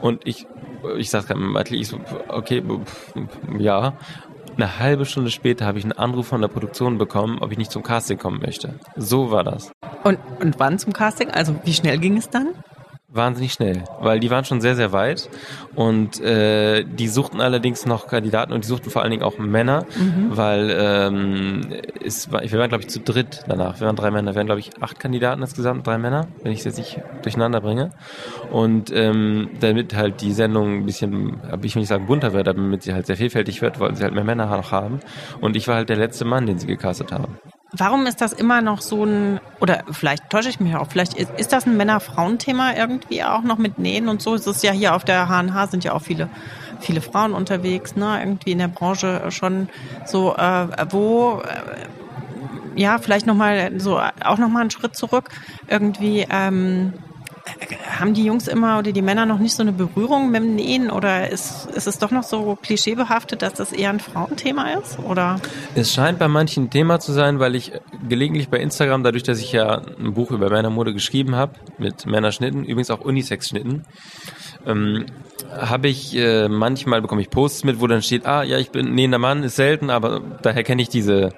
Und 0.00 0.26
ich 0.26 0.46
ich 0.96 1.10
gerade 1.10 1.36
Matli, 1.36 1.80
ich 1.80 1.88
so, 1.88 2.00
okay, 2.28 2.62
ja. 3.58 3.94
Eine 4.56 4.78
halbe 4.78 5.04
Stunde 5.04 5.30
später 5.30 5.66
habe 5.66 5.78
ich 5.78 5.84
einen 5.84 5.92
Anruf 5.92 6.28
von 6.28 6.40
der 6.40 6.46
Produktion 6.48 6.96
bekommen, 6.96 7.38
ob 7.40 7.50
ich 7.50 7.58
nicht 7.58 7.72
zum 7.72 7.82
Casting 7.82 8.18
kommen 8.18 8.40
möchte. 8.40 8.78
So 8.94 9.32
war 9.32 9.42
das. 9.42 9.72
Und, 10.04 10.18
und 10.40 10.60
wann 10.60 10.78
zum 10.78 10.92
Casting? 10.92 11.30
Also 11.30 11.56
wie 11.64 11.72
schnell 11.72 11.98
ging 11.98 12.16
es 12.16 12.30
dann? 12.30 12.54
Wahnsinnig 13.14 13.52
schnell, 13.52 13.84
weil 14.00 14.20
die 14.20 14.30
waren 14.30 14.44
schon 14.44 14.60
sehr, 14.60 14.76
sehr 14.76 14.92
weit. 14.92 15.28
Und 15.74 16.20
äh, 16.20 16.84
die 16.84 17.08
suchten 17.08 17.40
allerdings 17.40 17.86
noch 17.86 18.06
Kandidaten 18.08 18.52
und 18.52 18.64
die 18.64 18.68
suchten 18.68 18.90
vor 18.90 19.02
allen 19.02 19.10
Dingen 19.10 19.22
auch 19.22 19.38
Männer, 19.38 19.86
mhm. 19.96 20.36
weil 20.36 20.74
ähm, 20.76 21.60
es 22.04 22.30
war, 22.32 22.42
wir 22.42 22.58
waren 22.58 22.68
glaube 22.68 22.82
ich 22.82 22.90
zu 22.90 23.00
dritt 23.00 23.44
danach, 23.48 23.80
wir 23.80 23.86
waren 23.86 23.96
drei 23.96 24.10
Männer, 24.10 24.32
wir 24.32 24.36
waren 24.36 24.46
glaube 24.46 24.60
ich 24.60 24.70
acht 24.80 24.98
Kandidaten 24.98 25.42
insgesamt, 25.42 25.86
drei 25.86 25.98
Männer, 25.98 26.26
wenn 26.42 26.52
ich 26.52 26.58
es 26.60 26.64
jetzt 26.64 26.78
nicht 26.78 27.00
durcheinander 27.22 27.60
bringe. 27.60 27.90
Und 28.50 28.90
ähm, 28.92 29.50
damit 29.60 29.94
halt 29.94 30.20
die 30.20 30.32
Sendung 30.32 30.78
ein 30.78 30.86
bisschen, 30.86 31.40
ich 31.62 31.74
will 31.74 31.80
nicht 31.80 31.88
sagen 31.88 32.06
bunter 32.06 32.32
wird, 32.32 32.46
damit 32.46 32.82
sie 32.82 32.92
halt 32.92 33.06
sehr 33.06 33.16
vielfältig 33.16 33.62
wird, 33.62 33.80
wollten 33.80 33.96
sie 33.96 34.04
halt 34.04 34.14
mehr 34.14 34.24
Männer 34.24 34.46
noch 34.46 34.72
haben. 34.72 35.00
Und 35.40 35.56
ich 35.56 35.68
war 35.68 35.76
halt 35.76 35.88
der 35.88 35.96
letzte 35.96 36.24
Mann, 36.24 36.46
den 36.46 36.58
sie 36.58 36.66
gecastet 36.66 37.12
haben. 37.12 37.38
Warum 37.76 38.06
ist 38.06 38.20
das 38.20 38.32
immer 38.32 38.62
noch 38.62 38.80
so 38.80 39.04
ein, 39.04 39.40
oder 39.60 39.82
vielleicht 39.90 40.30
täusche 40.30 40.48
ich 40.48 40.60
mich 40.60 40.76
auch, 40.76 40.88
vielleicht 40.88 41.14
ist, 41.14 41.30
ist 41.36 41.52
das 41.52 41.66
ein 41.66 41.76
Männer-Frauen-Thema 41.76 42.76
irgendwie 42.76 43.24
auch 43.24 43.42
noch 43.42 43.58
mit 43.58 43.78
Nähen 43.78 44.08
und 44.08 44.22
so? 44.22 44.34
Es 44.34 44.46
ist 44.46 44.62
ja 44.62 44.70
hier 44.70 44.94
auf 44.94 45.04
der 45.04 45.28
HNH 45.28 45.66
sind 45.68 45.82
ja 45.82 45.92
auch 45.92 46.02
viele, 46.02 46.28
viele 46.78 47.00
Frauen 47.00 47.32
unterwegs, 47.32 47.96
ne? 47.96 48.20
Irgendwie 48.20 48.52
in 48.52 48.58
der 48.58 48.68
Branche 48.68 49.22
schon 49.30 49.68
so, 50.06 50.36
äh, 50.36 50.68
wo, 50.90 51.42
äh, 51.44 52.80
ja, 52.80 52.98
vielleicht 52.98 53.26
nochmal 53.26 53.80
so, 53.80 54.00
auch 54.24 54.38
nochmal 54.38 54.62
einen 54.62 54.70
Schritt 54.70 54.94
zurück, 54.94 55.30
irgendwie, 55.66 56.26
ähm, 56.30 56.92
haben 57.98 58.14
die 58.14 58.24
Jungs 58.24 58.48
immer 58.48 58.78
oder 58.78 58.92
die 58.92 59.02
Männer 59.02 59.26
noch 59.26 59.38
nicht 59.38 59.54
so 59.54 59.62
eine 59.62 59.72
Berührung 59.72 60.30
mit 60.30 60.42
dem 60.42 60.54
Nähen 60.54 60.90
oder 60.90 61.30
ist, 61.30 61.66
ist 61.66 61.86
es 61.86 61.98
doch 61.98 62.10
noch 62.10 62.22
so 62.22 62.56
klischeebehaftet, 62.60 63.42
dass 63.42 63.54
das 63.54 63.72
eher 63.72 63.90
ein 63.90 64.00
Frauenthema 64.00 64.72
ist? 64.72 64.98
Oder? 64.98 65.40
Es 65.74 65.92
scheint 65.92 66.18
bei 66.18 66.28
manchen 66.28 66.64
ein 66.64 66.70
Thema 66.70 67.00
zu 67.00 67.12
sein, 67.12 67.38
weil 67.38 67.54
ich 67.54 67.72
gelegentlich 68.08 68.48
bei 68.48 68.58
Instagram, 68.58 69.02
dadurch, 69.02 69.22
dass 69.22 69.40
ich 69.40 69.52
ja 69.52 69.82
ein 69.98 70.14
Buch 70.14 70.30
über 70.30 70.50
Männermode 70.50 70.92
geschrieben 70.92 71.34
habe, 71.34 71.54
mit 71.78 72.06
Männerschnitten, 72.06 72.64
übrigens 72.64 72.90
auch 72.90 73.00
Unisex-Schnitten, 73.00 73.84
ähm, 74.66 75.06
habe 75.50 75.88
ich 75.88 76.16
äh, 76.16 76.48
manchmal 76.48 77.02
bekomme 77.02 77.20
ich 77.20 77.30
Posts 77.30 77.64
mit, 77.64 77.80
wo 77.80 77.86
dann 77.86 78.02
steht, 78.02 78.26
ah 78.26 78.42
ja, 78.42 78.58
ich 78.58 78.70
bin 78.70 78.94
nähender 78.94 79.18
Mann, 79.18 79.42
ist 79.42 79.56
selten, 79.56 79.90
aber 79.90 80.20
daher 80.42 80.64
kenne 80.64 80.82
ich 80.82 80.88
diese 80.88 81.30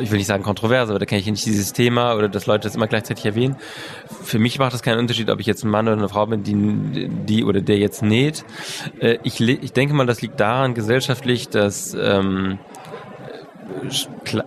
ich 0.00 0.10
will 0.10 0.18
nicht 0.18 0.26
sagen 0.26 0.42
kontrovers, 0.42 0.90
aber 0.90 0.98
da 0.98 1.06
kenne 1.06 1.20
ich 1.20 1.26
nicht 1.26 1.44
dieses 1.44 1.72
Thema 1.72 2.14
oder 2.14 2.28
dass 2.28 2.46
Leute 2.46 2.68
das 2.68 2.74
immer 2.74 2.86
gleichzeitig 2.86 3.24
erwähnen. 3.24 3.56
Für 4.22 4.38
mich 4.38 4.58
macht 4.58 4.72
das 4.72 4.82
keinen 4.82 4.98
Unterschied, 4.98 5.30
ob 5.30 5.40
ich 5.40 5.46
jetzt 5.46 5.64
ein 5.64 5.70
Mann 5.70 5.86
oder 5.86 5.96
eine 5.96 6.08
Frau 6.08 6.26
bin, 6.26 6.42
die, 6.42 7.08
die 7.08 7.44
oder 7.44 7.60
der 7.60 7.78
jetzt 7.78 8.02
näht. 8.02 8.44
Äh, 9.00 9.18
ich, 9.22 9.40
ich 9.40 9.72
denke 9.72 9.94
mal, 9.94 10.06
das 10.06 10.22
liegt 10.22 10.40
daran 10.40 10.74
gesellschaftlich, 10.74 11.48
dass 11.48 11.94
ähm, 11.94 12.58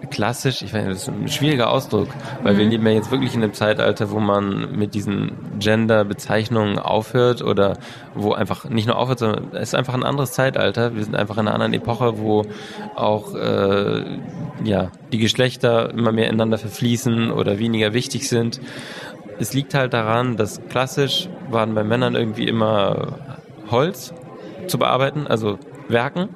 klassisch, 0.10 0.62
ich 0.62 0.74
weiß 0.74 0.86
das 0.86 1.04
ist 1.04 1.10
ein 1.10 1.28
schwieriger 1.28 1.70
Ausdruck, 1.70 2.08
weil 2.44 2.54
mhm. 2.54 2.58
wir 2.58 2.66
leben 2.66 2.86
ja 2.88 2.94
jetzt 2.94 3.12
wirklich 3.12 3.34
in 3.34 3.44
einem 3.44 3.54
Zeitalter, 3.54 4.12
wo 4.12 4.20
man 4.20 4.76
mit 4.76 4.94
diesen 4.94 5.60
Gender-Bezeichnungen 5.60 6.80
aufhört 6.80 7.42
oder 7.42 7.78
wo 8.14 8.34
einfach 8.34 8.66
nicht 8.66 8.88
nur 8.88 8.98
aufhört, 8.98 9.20
sondern 9.20 9.50
es 9.54 9.70
ist 9.70 9.76
einfach 9.76 9.94
ein 9.94 10.04
anderes 10.04 10.32
Zeitalter. 10.32 10.96
Wir 10.96 11.04
sind 11.04 11.16
einfach 11.16 11.38
in 11.38 11.48
einer 11.48 11.54
anderen 11.54 11.74
Epoche, 11.74 12.20
wo 12.20 12.46
auch 12.96 13.36
äh, 13.36 14.04
ja 14.64 14.92
die 15.12 15.20
Geschlechter 15.20 15.92
immer 15.92 16.12
mehr 16.12 16.28
ineinander 16.28 16.58
verfließen 16.58 17.32
oder 17.32 17.60
weniger 17.60 17.94
wichtig 17.94 18.30
sind. 18.30 18.60
Es 19.38 19.54
liegt 19.54 19.74
halt 19.74 19.94
daran, 19.94 20.38
dass 20.38 20.62
klassisch 20.70 21.30
waren 21.50 21.76
bei 21.76 21.84
Männern 21.84 22.16
irgendwie 22.16 22.48
immer 22.48 23.20
Holz 23.70 24.14
zu 24.68 24.78
bearbeiten, 24.78 25.28
also 25.28 25.60
Werken 25.88 26.30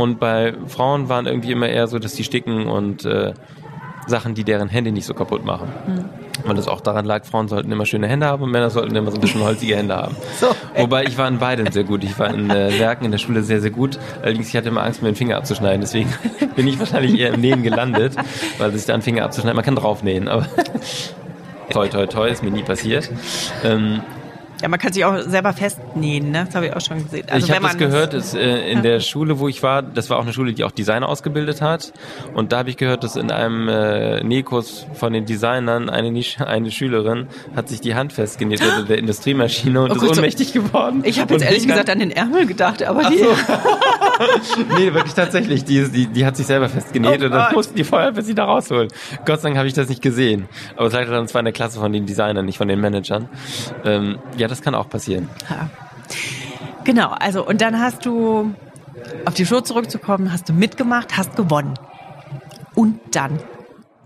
und 0.00 0.18
bei 0.18 0.54
Frauen 0.66 1.08
waren 1.08 1.26
irgendwie 1.26 1.52
immer 1.52 1.68
eher 1.68 1.86
so, 1.86 1.98
dass 1.98 2.14
die 2.14 2.24
sticken 2.24 2.66
und 2.66 3.04
äh, 3.04 3.34
Sachen, 4.06 4.34
die 4.34 4.44
deren 4.44 4.68
Hände 4.68 4.92
nicht 4.92 5.06
so 5.06 5.14
kaputt 5.14 5.44
machen. 5.44 5.68
Mhm. 5.86 6.04
Weil 6.44 6.56
das 6.56 6.68
auch 6.68 6.80
daran 6.80 7.04
lag, 7.04 7.24
Frauen 7.24 7.48
sollten 7.48 7.70
immer 7.70 7.86
schöne 7.86 8.08
Hände 8.08 8.26
haben 8.26 8.42
und 8.42 8.50
Männer 8.50 8.70
sollten 8.70 8.96
immer 8.96 9.10
so 9.10 9.18
ein 9.18 9.20
bisschen 9.20 9.42
holzige 9.42 9.76
Hände 9.76 9.96
haben. 9.96 10.16
So. 10.40 10.46
Wobei 10.74 11.04
ich 11.04 11.18
war 11.18 11.28
in 11.28 11.38
beiden 11.38 11.70
sehr 11.70 11.84
gut. 11.84 12.02
Ich 12.02 12.18
war 12.18 12.32
in 12.32 12.48
äh, 12.48 12.78
Werken 12.78 13.04
in 13.04 13.10
der 13.10 13.18
Schule 13.18 13.42
sehr, 13.42 13.60
sehr 13.60 13.70
gut. 13.70 13.98
Allerdings 14.22 14.48
ich 14.48 14.56
hatte 14.56 14.68
immer 14.68 14.82
Angst, 14.82 15.02
mir 15.02 15.10
den 15.10 15.16
Finger 15.16 15.36
abzuschneiden. 15.36 15.82
Deswegen 15.82 16.10
bin 16.56 16.66
ich 16.66 16.78
wahrscheinlich 16.78 17.18
eher 17.20 17.34
im 17.34 17.42
Nähen 17.42 17.62
gelandet, 17.62 18.14
weil 18.56 18.72
sich 18.72 18.86
da 18.86 18.94
einen 18.94 19.02
Finger 19.02 19.24
abzuschneiden, 19.24 19.56
man 19.56 19.64
kann 19.64 19.76
draufnähen, 19.76 20.28
aber 20.28 20.46
toi, 21.70 21.88
toi, 21.88 22.06
toi, 22.06 22.30
ist 22.30 22.42
mir 22.42 22.50
nie 22.50 22.62
passiert. 22.62 23.10
Ähm, 23.62 24.00
ja, 24.60 24.68
man 24.68 24.78
kann 24.78 24.92
sich 24.92 25.04
auch 25.04 25.18
selber 25.20 25.52
festnähen, 25.52 26.30
ne? 26.30 26.44
Das 26.46 26.54
habe 26.54 26.66
ich 26.66 26.76
auch 26.76 26.80
schon 26.80 27.02
gesehen. 27.02 27.26
Also 27.30 27.46
ich 27.46 27.52
habe 27.52 27.66
das 27.66 27.78
gehört, 27.78 28.14
dass, 28.14 28.34
äh, 28.34 28.70
in 28.70 28.82
der 28.82 29.00
Schule, 29.00 29.38
wo 29.38 29.48
ich 29.48 29.62
war, 29.62 29.82
das 29.82 30.10
war 30.10 30.18
auch 30.18 30.22
eine 30.22 30.32
Schule, 30.32 30.52
die 30.52 30.64
auch 30.64 30.70
Designer 30.70 31.08
ausgebildet 31.08 31.62
hat. 31.62 31.92
Und 32.34 32.52
da 32.52 32.58
habe 32.58 32.70
ich 32.70 32.76
gehört, 32.76 33.04
dass 33.04 33.16
in 33.16 33.30
einem 33.30 33.68
äh, 33.68 34.22
Nähkurs 34.22 34.86
von 34.94 35.12
den 35.12 35.24
Designern 35.24 35.88
eine, 35.88 36.22
eine 36.46 36.70
Schülerin 36.70 37.28
hat 37.56 37.68
sich 37.68 37.80
die 37.80 37.94
Hand 37.94 38.12
festgenäht 38.12 38.60
unter 38.60 38.84
der 38.84 38.98
Industriemaschine 38.98 39.82
und 39.82 39.92
oh, 39.92 39.94
ist 39.94 40.18
ohnmächtig 40.18 40.52
geworden. 40.52 41.02
Ich 41.04 41.20
habe 41.20 41.34
jetzt 41.34 41.44
ehrlich 41.44 41.66
gesagt 41.66 41.88
an 41.90 41.98
den 41.98 42.10
Ärmel 42.10 42.46
gedacht, 42.46 42.82
aber 42.82 43.08
die... 43.10 43.18
So. 43.18 43.26
nee, 44.76 44.92
wirklich 44.92 45.14
tatsächlich. 45.14 45.64
Die, 45.64 45.88
die, 45.90 46.06
die 46.06 46.26
hat 46.26 46.36
sich 46.36 46.46
selber 46.46 46.68
festgenäht 46.68 47.22
oh, 47.22 47.26
und 47.26 47.30
dann 47.32 47.54
mussten 47.54 47.76
die 47.76 47.84
Feuerwehr 47.84 48.22
sie 48.22 48.34
da 48.34 48.44
rausholen. 48.44 48.88
Gott 49.24 49.40
sei 49.40 49.48
Dank 49.48 49.58
habe 49.58 49.68
ich 49.68 49.74
das 49.74 49.88
nicht 49.88 50.02
gesehen. 50.02 50.48
Aber 50.76 50.86
es 50.86 50.92
lag 50.92 51.06
dann 51.06 51.28
zwar 51.28 51.40
in 51.40 51.46
der 51.46 51.52
Klasse 51.52 51.78
von 51.78 51.92
den 51.92 52.06
Designern, 52.06 52.44
nicht 52.44 52.58
von 52.58 52.68
den 52.68 52.80
Managern. 52.80 53.28
Ähm, 53.84 54.18
ja, 54.36 54.48
das 54.48 54.62
kann 54.62 54.74
auch 54.74 54.88
passieren. 54.88 55.28
Ja. 55.48 55.70
Genau, 56.84 57.10
also 57.10 57.46
und 57.46 57.60
dann 57.60 57.78
hast 57.78 58.04
du, 58.06 58.54
auf 59.24 59.34
die 59.34 59.46
Show 59.46 59.60
zurückzukommen, 59.60 60.32
hast 60.32 60.48
du 60.48 60.52
mitgemacht, 60.52 61.16
hast 61.16 61.36
gewonnen. 61.36 61.74
Und 62.74 63.00
dann? 63.12 63.38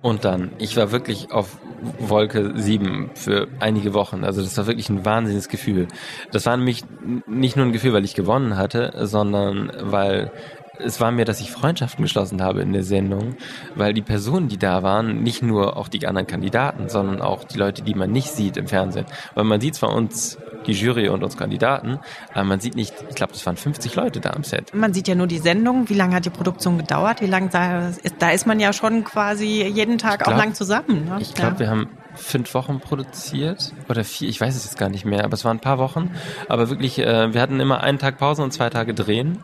Und 0.04 0.26
dann, 0.26 0.50
ich 0.58 0.76
war 0.76 0.92
wirklich 0.92 1.32
auf 1.32 1.56
Wolke 1.98 2.52
7 2.60 3.12
für 3.14 3.48
einige 3.58 3.94
Wochen. 3.94 4.22
Also 4.22 4.42
das 4.42 4.54
war 4.58 4.66
wirklich 4.66 4.90
ein 4.90 5.06
wahnsinniges 5.06 5.48
Gefühl. 5.48 5.88
Das 6.30 6.44
war 6.44 6.54
nämlich 6.58 6.84
nicht 7.26 7.56
nur 7.56 7.64
ein 7.64 7.72
Gefühl, 7.72 7.94
weil 7.94 8.04
ich 8.04 8.12
gewonnen 8.12 8.58
hatte, 8.58 8.92
sondern 9.06 9.72
weil 9.80 10.30
es 10.78 11.00
war 11.00 11.10
mir, 11.10 11.24
dass 11.24 11.40
ich 11.40 11.50
Freundschaften 11.50 12.02
geschlossen 12.02 12.42
habe 12.42 12.60
in 12.60 12.74
der 12.74 12.82
Sendung, 12.82 13.36
weil 13.76 13.94
die 13.94 14.02
Personen, 14.02 14.48
die 14.48 14.58
da 14.58 14.82
waren, 14.82 15.22
nicht 15.22 15.42
nur 15.42 15.78
auch 15.78 15.88
die 15.88 16.06
anderen 16.06 16.26
Kandidaten, 16.26 16.90
sondern 16.90 17.22
auch 17.22 17.44
die 17.44 17.56
Leute, 17.56 17.80
die 17.80 17.94
man 17.94 18.12
nicht 18.12 18.28
sieht 18.28 18.58
im 18.58 18.66
Fernsehen. 18.66 19.06
Weil 19.34 19.44
man 19.44 19.62
sieht 19.62 19.74
zwar 19.74 19.94
uns, 19.94 20.36
die 20.66 20.72
Jury 20.72 21.08
und 21.08 21.22
uns 21.22 21.36
Kandidaten, 21.36 21.98
aber 22.32 22.44
man 22.44 22.60
sieht 22.60 22.74
nicht, 22.74 22.94
ich 23.08 23.14
glaube, 23.14 23.32
es 23.34 23.44
waren 23.46 23.56
50 23.56 23.94
Leute 23.94 24.20
da 24.20 24.30
am 24.30 24.44
Set. 24.44 24.74
Man 24.74 24.92
sieht 24.94 25.08
ja 25.08 25.14
nur 25.14 25.26
die 25.26 25.38
Sendung. 25.38 25.88
Wie 25.88 25.94
lange 25.94 26.16
hat 26.16 26.24
die 26.24 26.30
Produktion 26.30 26.78
gedauert? 26.78 27.20
Wie 27.20 27.26
lange 27.26 27.48
da 27.48 27.88
ist, 27.88 28.14
da 28.18 28.30
ist 28.30 28.46
man 28.46 28.60
ja 28.60 28.72
schon 28.72 29.04
quasi 29.04 29.64
jeden 29.64 29.98
Tag 29.98 30.24
glaub, 30.24 30.34
auch 30.34 30.38
lang 30.38 30.54
zusammen. 30.54 31.06
Ne? 31.06 31.18
Ich 31.20 31.34
glaube, 31.34 31.54
ja. 31.54 31.58
wir 31.60 31.70
haben 31.70 31.88
fünf 32.14 32.54
Wochen 32.54 32.80
produziert 32.80 33.72
oder 33.88 34.04
vier, 34.04 34.28
ich 34.28 34.40
weiß 34.40 34.54
es 34.54 34.64
jetzt 34.64 34.78
gar 34.78 34.88
nicht 34.88 35.04
mehr, 35.04 35.24
aber 35.24 35.34
es 35.34 35.44
waren 35.44 35.56
ein 35.58 35.60
paar 35.60 35.78
Wochen. 35.78 36.10
Aber 36.48 36.70
wirklich, 36.70 36.98
äh, 36.98 37.34
wir 37.34 37.40
hatten 37.40 37.60
immer 37.60 37.80
einen 37.80 37.98
Tag 37.98 38.18
Pause 38.18 38.42
und 38.42 38.52
zwei 38.52 38.70
Tage 38.70 38.94
drehen. 38.94 39.42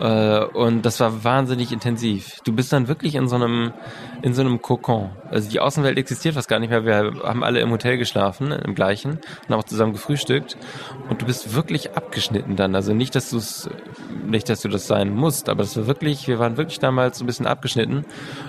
Äh, 0.00 0.44
und 0.44 0.82
das 0.82 1.00
war 1.00 1.24
wahnsinnig 1.24 1.72
intensiv. 1.72 2.40
Du 2.44 2.52
bist 2.52 2.72
dann 2.72 2.88
wirklich 2.88 3.14
in 3.14 3.28
so 3.28 3.36
einem, 3.36 3.72
in 4.22 4.34
so 4.34 4.40
einem 4.40 4.60
Kokon. 4.60 5.10
Also 5.30 5.48
die 5.48 5.60
Außenwelt 5.60 5.98
existiert 5.98 6.34
fast 6.34 6.48
gar 6.48 6.58
nicht 6.58 6.70
mehr. 6.70 6.84
Wir 6.84 7.12
haben 7.22 7.44
alle 7.44 7.60
im 7.60 7.70
Hotel 7.70 7.96
geschlafen, 7.96 8.50
im 8.50 8.74
gleichen, 8.74 9.12
und 9.12 9.48
haben 9.50 9.60
auch 9.60 9.64
zusammen 9.64 9.92
gefrühstückt. 9.92 10.56
Und 11.08 11.22
du 11.22 11.26
bist 11.26 11.54
wirklich 11.54 11.96
abgeschnitten 11.96 12.56
dann. 12.56 12.74
Also 12.74 12.92
nicht, 12.92 13.14
dass 13.14 13.30
du 13.30 13.38
es, 13.38 13.68
nicht, 14.26 14.48
dass 14.48 14.62
du 14.62 14.68
das 14.68 14.86
sein 14.86 15.14
musst, 15.14 15.48
aber 15.48 15.62
das 15.62 15.76
war 15.76 15.86
wirklich, 15.86 16.28
wir 16.28 16.38
waren 16.38 16.56
wirklich 16.56 16.78
damals 16.78 17.18
so 17.18 17.24
ein 17.24 17.26
bisschen 17.26 17.46
abgeschnitten. 17.46 18.04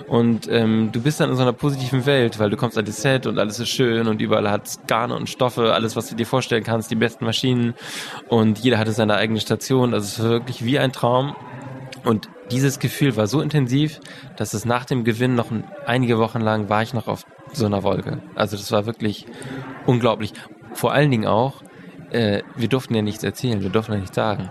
Und 0.08 0.48
ähm, 0.50 0.90
du 0.92 1.00
bist 1.00 1.20
dann 1.20 1.30
in 1.30 1.36
so 1.36 1.42
einer 1.42 1.52
positiven 1.52 2.06
Welt, 2.06 2.38
weil 2.38 2.50
du 2.50 2.56
kommst 2.56 2.78
an 2.78 2.84
das 2.84 3.02
Set 3.02 3.26
und 3.26 3.38
alles 3.38 3.58
ist 3.58 3.68
schön 3.68 4.06
und 4.06 4.20
überall 4.20 4.50
hat 4.50 4.86
Garne 4.86 5.14
und 5.14 5.28
Stoffe, 5.28 5.74
alles, 5.74 5.96
was 5.96 6.08
du 6.08 6.14
dir 6.14 6.26
vorstellen 6.26 6.64
kannst, 6.64 6.90
die 6.90 6.96
besten 6.96 7.24
Maschinen. 7.24 7.74
Und 8.28 8.58
jeder 8.58 8.78
hatte 8.78 8.92
seine 8.92 9.16
eigene 9.16 9.40
Station. 9.40 9.94
Also 9.94 10.06
es 10.06 10.22
war 10.22 10.30
wirklich 10.30 10.64
wie 10.64 10.78
ein 10.78 10.92
Traum. 10.92 11.36
Und 12.04 12.28
dieses 12.50 12.78
Gefühl 12.78 13.16
war 13.16 13.26
so 13.26 13.40
intensiv, 13.40 14.00
dass 14.36 14.54
es 14.54 14.64
nach 14.64 14.84
dem 14.84 15.04
Gewinn 15.04 15.34
noch 15.34 15.50
einige 15.86 16.18
Wochen 16.18 16.40
lang 16.40 16.68
war 16.68 16.82
ich 16.82 16.94
noch 16.94 17.08
auf 17.08 17.24
so 17.52 17.66
einer 17.66 17.82
Wolke. 17.82 18.22
Also 18.34 18.56
das 18.56 18.70
war 18.70 18.86
wirklich 18.86 19.26
unglaublich. 19.86 20.32
Vor 20.72 20.92
allen 20.92 21.10
Dingen 21.10 21.26
auch, 21.26 21.62
äh, 22.10 22.42
wir 22.54 22.68
durften 22.68 22.94
ja 22.94 23.02
nichts 23.02 23.24
erzählen, 23.24 23.62
wir 23.62 23.70
durften 23.70 23.92
ja 23.92 23.98
nichts 23.98 24.14
sagen. 24.14 24.50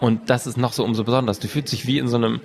Und 0.00 0.30
das 0.30 0.46
ist 0.46 0.56
noch 0.56 0.72
so 0.72 0.84
umso 0.84 1.04
besonders. 1.04 1.38
Du 1.38 1.48
fühlst 1.48 1.72
dich 1.72 1.86
wie 1.86 1.98
in 1.98 2.08
so 2.08 2.16
einem 2.16 2.40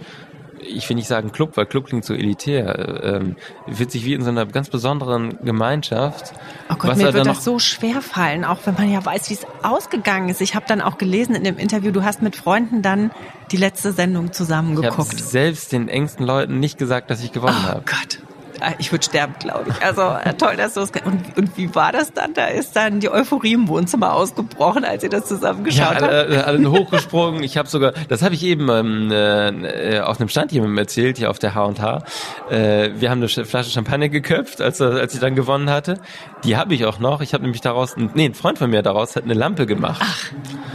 ich 0.66 0.88
will 0.90 0.96
nicht 0.96 1.08
sagen 1.08 1.32
Club, 1.32 1.58
weil 1.58 1.66
Club 1.66 1.88
klingt 1.88 2.06
so 2.06 2.14
elitär, 2.14 3.04
ähm, 3.04 3.36
wird 3.68 3.92
sich 3.92 4.06
wie 4.06 4.14
in 4.14 4.22
so 4.22 4.30
einer 4.30 4.46
ganz 4.46 4.70
besonderen 4.70 5.38
Gemeinschaft. 5.44 6.34
Oh 6.70 6.76
Gott, 6.76 6.98
mir 6.98 7.14
wird 7.14 7.26
das 7.26 7.44
so 7.44 7.60
schwer 7.60 8.02
fallen, 8.02 8.46
auch 8.46 8.60
wenn 8.66 8.76
man 8.76 8.92
ja 8.92 9.04
weiß, 9.04 9.30
wie 9.30 9.36
es 9.36 9.46
ausgegangen 9.62 10.30
ist. 10.30 10.42
Ich 10.42 10.56
habe 10.56 10.66
dann 10.68 10.82
auch 10.82 10.98
gelesen 10.98 11.36
in 11.36 11.44
dem 11.44 11.58
Interview, 11.58 11.92
du 11.92 12.04
hast 12.04 12.22
mit 12.22 12.36
Freunden 12.36 12.82
dann 12.82 13.12
die 13.52 13.58
letzte 13.58 13.92
Sendung 13.92 14.34
zusammengeguckt. 14.34 15.14
Ich 15.14 15.20
habe 15.20 15.30
selbst 15.30 15.72
den 15.72 15.88
engsten 15.88 16.26
Leuten 16.26 16.60
nicht 16.60 16.78
gesagt, 16.78 17.10
dass 17.10 17.24
ich 17.24 17.32
gewonnen 17.32 17.58
oh 17.60 17.68
habe. 17.68 17.84
Oh 17.86 17.90
Gott. 17.90 18.20
Äh, 18.62 18.74
ich 18.78 18.92
würde 18.92 19.04
sterben, 19.04 19.36
glaube 19.40 19.70
ich. 19.70 19.86
Also 19.86 20.02
äh, 20.02 20.34
toll, 20.34 20.56
dass 20.56 20.74
du 20.74 20.82
es. 20.82 20.92
Und, 21.06 21.38
und 21.38 21.58
wie 21.58 21.74
war 21.76 21.92
das 21.92 22.14
dann? 22.14 22.34
Da 22.34 22.48
ist 22.48 22.76
dann 22.76 23.00
die 23.00 23.10
Euphorie 23.10 23.54
im 23.54 23.68
Wohnzimmer 23.68 24.14
ausgebrochen, 24.14 24.86
als 24.86 25.04
ihr 25.04 25.10
das 25.10 25.26
zusammen 25.26 25.64
geschaut 25.64 26.02
ja, 26.02 26.08
alle, 26.08 26.38
habt. 26.38 26.48
Alle 26.48 26.72
hochgesprungen. 26.72 27.44
ich 27.44 27.58
habe 27.58 27.68
sogar, 27.68 27.94
das 28.10 28.22
habe 28.22 28.36
ich 28.36 28.44
eben 28.44 28.70
ähm, 28.70 29.12
äh, 29.12 30.00
auf 30.00 30.20
einem 30.20 30.30
Stand 30.30 30.52
jemandem 30.52 30.78
erzählt, 30.78 31.18
hier 31.18 31.30
auf 31.30 31.40
der 31.40 31.56
H&H. 31.56 32.04
Äh, 32.50 32.92
wir 32.96 33.10
haben 33.10 33.20
eine 33.20 33.28
Flasche 33.28 33.70
Champagner 33.70 34.10
geköpft, 34.10 34.62
als, 34.62 34.82
als 34.82 35.14
ich 35.14 35.20
dann 35.20 35.36
gewonnen 35.36 35.70
hatte. 35.70 36.00
Die 36.44 36.58
habe 36.58 36.74
ich 36.74 36.86
auch 36.86 37.00
noch. 37.00 37.22
Ich 37.22 37.34
habe 37.34 37.44
nämlich 37.44 37.62
daraus, 37.62 37.96
nee, 37.98 38.26
ein 38.26 38.34
Freund 38.34 38.58
von 38.58 38.70
mir 38.70 38.82
daraus 38.82 39.16
hat 39.16 39.24
eine 39.24 39.34
Lampe 39.34 39.66
gemacht. 39.66 40.02
Ach, 40.04 40.32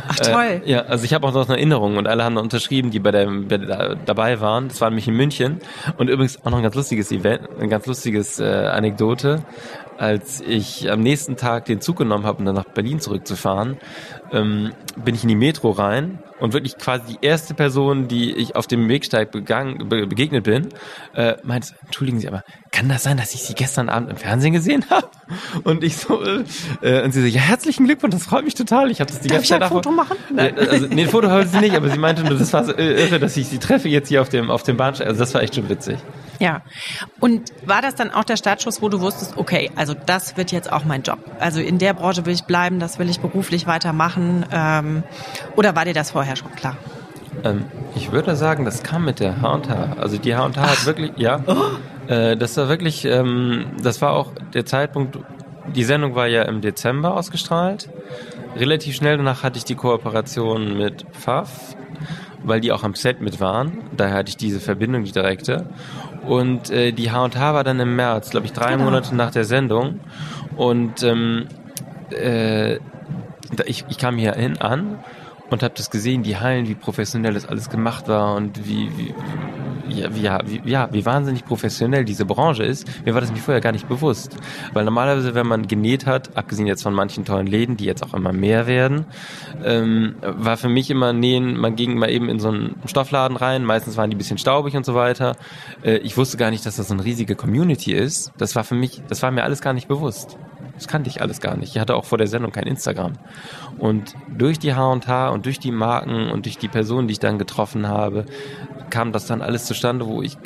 ach 0.08 0.16
toll. 0.16 0.62
Äh, 0.64 0.70
ja, 0.70 0.80
also 0.82 1.04
ich 1.04 1.14
habe 1.14 1.26
auch 1.26 1.32
noch 1.32 1.48
eine 1.48 1.56
Erinnerung 1.56 1.96
und 1.96 2.06
alle 2.06 2.24
haben 2.24 2.36
da 2.36 2.40
unterschrieben, 2.40 2.90
die 2.90 2.98
bei 2.98 3.10
der, 3.10 3.26
bei 3.26 3.58
der 3.58 3.96
dabei 3.96 4.40
waren. 4.40 4.68
Das 4.68 4.80
war 4.80 4.90
nämlich 4.90 5.08
in 5.08 5.14
München. 5.14 5.60
Und 5.96 6.08
übrigens 6.08 6.44
auch 6.44 6.50
noch 6.50 6.58
ein 6.58 6.62
ganz 6.62 6.74
lustiges 6.74 7.12
Event, 7.12 7.42
ein 7.68 7.70
ganz 7.70 7.86
lustiges 7.86 8.40
äh, 8.40 8.44
Anekdote. 8.44 9.44
Als 9.98 10.40
ich 10.40 10.90
am 10.90 11.00
nächsten 11.00 11.36
Tag 11.36 11.64
den 11.64 11.80
Zug 11.80 11.96
genommen 11.98 12.24
habe, 12.24 12.38
um 12.38 12.44
dann 12.44 12.54
nach 12.54 12.66
Berlin 12.66 13.00
zurückzufahren, 13.00 13.78
ähm, 14.30 14.72
bin 14.96 15.16
ich 15.16 15.24
in 15.24 15.28
die 15.28 15.34
Metro 15.34 15.70
rein 15.70 16.20
und 16.38 16.52
wirklich 16.52 16.78
quasi 16.78 17.14
die 17.14 17.26
erste 17.26 17.52
Person, 17.54 18.06
die 18.06 18.32
ich 18.32 18.54
auf 18.54 18.68
dem 18.68 18.88
Wegsteig 18.88 19.32
begangen, 19.32 19.88
be 19.88 20.06
begegnet 20.06 20.44
bin, 20.44 20.68
äh, 21.14 21.34
meinte, 21.42 21.74
entschuldigen 21.84 22.20
Sie, 22.20 22.28
aber 22.28 22.44
kann 22.70 22.88
das 22.88 23.02
sein, 23.02 23.16
dass 23.16 23.34
ich 23.34 23.42
Sie 23.42 23.54
gestern 23.54 23.88
Abend 23.88 24.10
im 24.10 24.16
Fernsehen 24.16 24.52
gesehen 24.52 24.84
habe? 24.90 25.08
Und 25.64 25.82
ich 25.82 25.96
so, 25.96 26.22
äh, 26.22 27.02
und 27.02 27.12
sie 27.12 27.20
so, 27.20 27.26
ja, 27.26 27.40
herzlichen 27.40 27.86
Glückwunsch, 27.86 28.14
das 28.14 28.24
freut 28.24 28.44
mich 28.44 28.54
total. 28.54 28.92
Ich 28.92 29.00
habe 29.00 29.10
das 29.10 29.20
die 29.20 29.26
Darf 29.26 29.38
ganze 29.38 29.48
Zeit 29.48 29.62
ein 29.62 29.68
Foto 29.68 29.90
machen? 29.90 30.16
Nein. 30.32 30.56
Also, 30.56 30.86
nee, 30.86 31.02
ein 31.02 31.08
Foto 31.08 31.28
wollte 31.28 31.48
sie 31.48 31.58
nicht, 31.58 31.74
aber 31.74 31.88
sie 31.88 31.98
meinte 31.98 32.22
nur, 32.22 32.38
das 32.38 32.52
war 32.52 32.64
so 32.64 32.72
irre, 32.72 33.18
dass 33.18 33.36
ich 33.36 33.48
sie 33.48 33.58
treffe 33.58 33.88
jetzt 33.88 34.08
hier 34.08 34.22
auf 34.22 34.28
dem, 34.28 34.48
auf 34.50 34.62
dem 34.62 34.76
Bahnsteig. 34.76 35.08
Also 35.08 35.18
das 35.18 35.34
war 35.34 35.42
echt 35.42 35.56
schon 35.56 35.68
witzig. 35.68 35.98
Ja. 36.38 36.62
Und 37.20 37.52
war 37.66 37.82
das 37.82 37.94
dann 37.94 38.10
auch 38.10 38.24
der 38.24 38.36
Startschuss, 38.36 38.80
wo 38.80 38.88
du 38.88 39.00
wusstest, 39.00 39.36
okay, 39.36 39.70
also 39.76 39.94
das 39.94 40.36
wird 40.36 40.52
jetzt 40.52 40.72
auch 40.72 40.84
mein 40.84 41.02
Job. 41.02 41.18
Also 41.40 41.60
in 41.60 41.78
der 41.78 41.94
Branche 41.94 42.26
will 42.26 42.34
ich 42.34 42.44
bleiben, 42.44 42.78
das 42.78 42.98
will 42.98 43.10
ich 43.10 43.20
beruflich 43.20 43.66
weitermachen. 43.66 44.46
Ähm, 44.52 45.02
oder 45.56 45.74
war 45.74 45.84
dir 45.84 45.94
das 45.94 46.12
vorher 46.12 46.36
schon 46.36 46.54
klar? 46.54 46.76
Ähm, 47.44 47.64
ich 47.94 48.12
würde 48.12 48.36
sagen, 48.36 48.64
das 48.64 48.82
kam 48.82 49.04
mit 49.04 49.20
der 49.20 49.40
H&H. 49.40 49.96
Also 49.98 50.18
die 50.18 50.34
H&H 50.34 50.56
hat 50.56 50.86
wirklich, 50.86 51.12
ja, 51.16 51.40
oh. 51.46 52.12
äh, 52.12 52.36
das 52.36 52.56
war 52.56 52.68
wirklich, 52.68 53.04
ähm, 53.04 53.66
das 53.82 54.00
war 54.00 54.12
auch 54.12 54.32
der 54.54 54.66
Zeitpunkt, 54.66 55.18
die 55.74 55.84
Sendung 55.84 56.14
war 56.14 56.26
ja 56.26 56.42
im 56.42 56.60
Dezember 56.60 57.16
ausgestrahlt. 57.16 57.90
Relativ 58.56 58.96
schnell 58.96 59.16
danach 59.16 59.42
hatte 59.42 59.58
ich 59.58 59.64
die 59.64 59.74
Kooperation 59.74 60.76
mit 60.78 61.04
Pfaff, 61.12 61.76
weil 62.42 62.60
die 62.60 62.72
auch 62.72 62.82
am 62.82 62.94
Set 62.94 63.20
mit 63.20 63.40
waren. 63.40 63.78
Daher 63.96 64.16
hatte 64.16 64.30
ich 64.30 64.36
diese 64.36 64.60
Verbindung, 64.60 65.04
die 65.04 65.12
direkte. 65.12 65.66
Und 66.28 66.70
äh, 66.70 66.92
die 66.92 67.10
H&H 67.10 67.54
war 67.54 67.64
dann 67.64 67.80
im 67.80 67.96
März, 67.96 68.30
glaube 68.30 68.44
ich, 68.44 68.52
drei 68.52 68.72
genau. 68.72 68.84
Monate 68.84 69.16
nach 69.16 69.30
der 69.30 69.44
Sendung. 69.44 70.00
Und 70.56 71.02
ähm, 71.02 71.46
äh, 72.10 72.76
ich, 73.64 73.86
ich 73.88 73.96
kam 73.96 74.18
hier 74.18 74.34
hin 74.34 74.58
an 74.58 74.98
und 75.50 75.62
habe 75.62 75.74
das 75.76 75.90
gesehen, 75.90 76.22
die 76.22 76.36
Hallen, 76.36 76.68
wie 76.68 76.74
professionell 76.74 77.34
das 77.34 77.46
alles 77.46 77.70
gemacht 77.70 78.08
war 78.08 78.34
und 78.34 78.66
wie, 78.66 78.90
wie, 78.96 79.14
ja, 79.88 80.14
wie, 80.14 80.20
ja, 80.20 80.40
wie, 80.44 80.60
ja, 80.70 80.88
wie 80.92 81.06
wahnsinnig 81.06 81.44
professionell 81.44 82.04
diese 82.04 82.24
Branche 82.24 82.64
ist. 82.64 82.86
Mir 83.04 83.14
war 83.14 83.20
das 83.20 83.32
mir 83.32 83.38
vorher 83.38 83.60
gar 83.60 83.72
nicht 83.72 83.88
bewusst. 83.88 84.36
Weil 84.72 84.84
normalerweise, 84.84 85.34
wenn 85.34 85.46
man 85.46 85.66
genäht 85.66 86.06
hat, 86.06 86.36
abgesehen 86.36 86.66
jetzt 86.66 86.82
von 86.82 86.94
manchen 86.94 87.24
tollen 87.24 87.46
Läden, 87.46 87.76
die 87.76 87.84
jetzt 87.84 88.02
auch 88.02 88.14
immer 88.14 88.32
mehr 88.32 88.66
werden, 88.66 89.06
ähm, 89.64 90.16
war 90.20 90.56
für 90.56 90.68
mich 90.68 90.90
immer 90.90 91.12
Nähen, 91.12 91.56
man 91.56 91.76
ging 91.76 91.98
mal 91.98 92.10
eben 92.10 92.28
in 92.28 92.40
so 92.40 92.48
einen 92.48 92.76
Stoffladen 92.86 93.36
rein, 93.36 93.64
meistens 93.64 93.96
waren 93.96 94.10
die 94.10 94.16
ein 94.16 94.18
bisschen 94.18 94.38
staubig 94.38 94.76
und 94.76 94.84
so 94.84 94.94
weiter. 94.94 95.36
Äh, 95.82 95.98
ich 95.98 96.16
wusste 96.16 96.36
gar 96.36 96.50
nicht, 96.50 96.66
dass 96.66 96.76
das 96.76 96.88
so 96.88 96.94
eine 96.94 97.04
riesige 97.04 97.34
Community 97.34 97.92
ist. 97.92 98.32
Das 98.36 98.54
war 98.54 98.64
für 98.64 98.74
mich, 98.74 99.02
das 99.08 99.22
war 99.22 99.30
mir 99.30 99.44
alles 99.44 99.60
gar 99.60 99.72
nicht 99.72 99.88
bewusst. 99.88 100.36
Das 100.78 100.86
kannte 100.86 101.10
ich 101.10 101.20
alles 101.20 101.40
gar 101.40 101.56
nicht. 101.56 101.74
Ich 101.74 101.80
hatte 101.80 101.96
auch 101.96 102.04
vor 102.04 102.18
der 102.18 102.28
Sendung 102.28 102.52
kein 102.52 102.68
Instagram. 102.68 103.14
Und 103.78 104.14
durch 104.28 104.60
die 104.60 104.74
H&H 104.74 105.28
und 105.30 105.44
durch 105.44 105.58
die 105.58 105.72
Marken 105.72 106.30
und 106.30 106.46
durch 106.46 106.56
die 106.56 106.68
Personen, 106.68 107.08
die 107.08 107.12
ich 107.12 107.18
dann 107.18 107.36
getroffen 107.36 107.88
habe, 107.88 108.24
kam 108.88 109.10
das 109.10 109.26
dann 109.26 109.42
alles 109.42 109.64
zustande, 109.66 110.06
wo 110.06 110.22
ich 110.22 110.38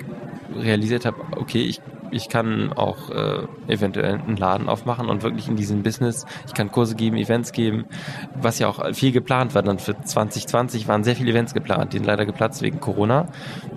realisiert 0.57 1.05
habe, 1.05 1.19
okay, 1.37 1.63
ich, 1.63 1.83
ich 2.13 2.29
kann 2.29 2.73
auch 2.73 3.11
äh, 3.11 3.47
eventuell 3.67 4.15
einen 4.15 4.37
Laden 4.37 4.69
aufmachen 4.69 5.09
und 5.09 5.23
wirklich 5.23 5.49
in 5.49 5.57
diesem 5.57 5.83
Business, 5.83 6.27
ich 6.47 6.55
kann 6.55 6.71
Kurse 6.71 6.95
geben, 6.95 7.17
Events 7.17 7.53
geben, 7.53 7.87
was 8.35 8.59
ja 8.59 8.69
auch 8.69 8.95
viel 8.95 9.13
geplant 9.13 9.55
war. 9.55 9.63
Dann 9.63 9.79
für 9.79 10.01
2020 10.01 10.89
waren 10.89 11.05
sehr 11.05 11.17
viele 11.17 11.31
Events 11.31 11.55
geplant, 11.55 11.93
die 11.93 11.99
sind 11.99 12.07
leider 12.07 12.27
geplatzt 12.27 12.63
wegen 12.63 12.81
Corona. 12.81 13.29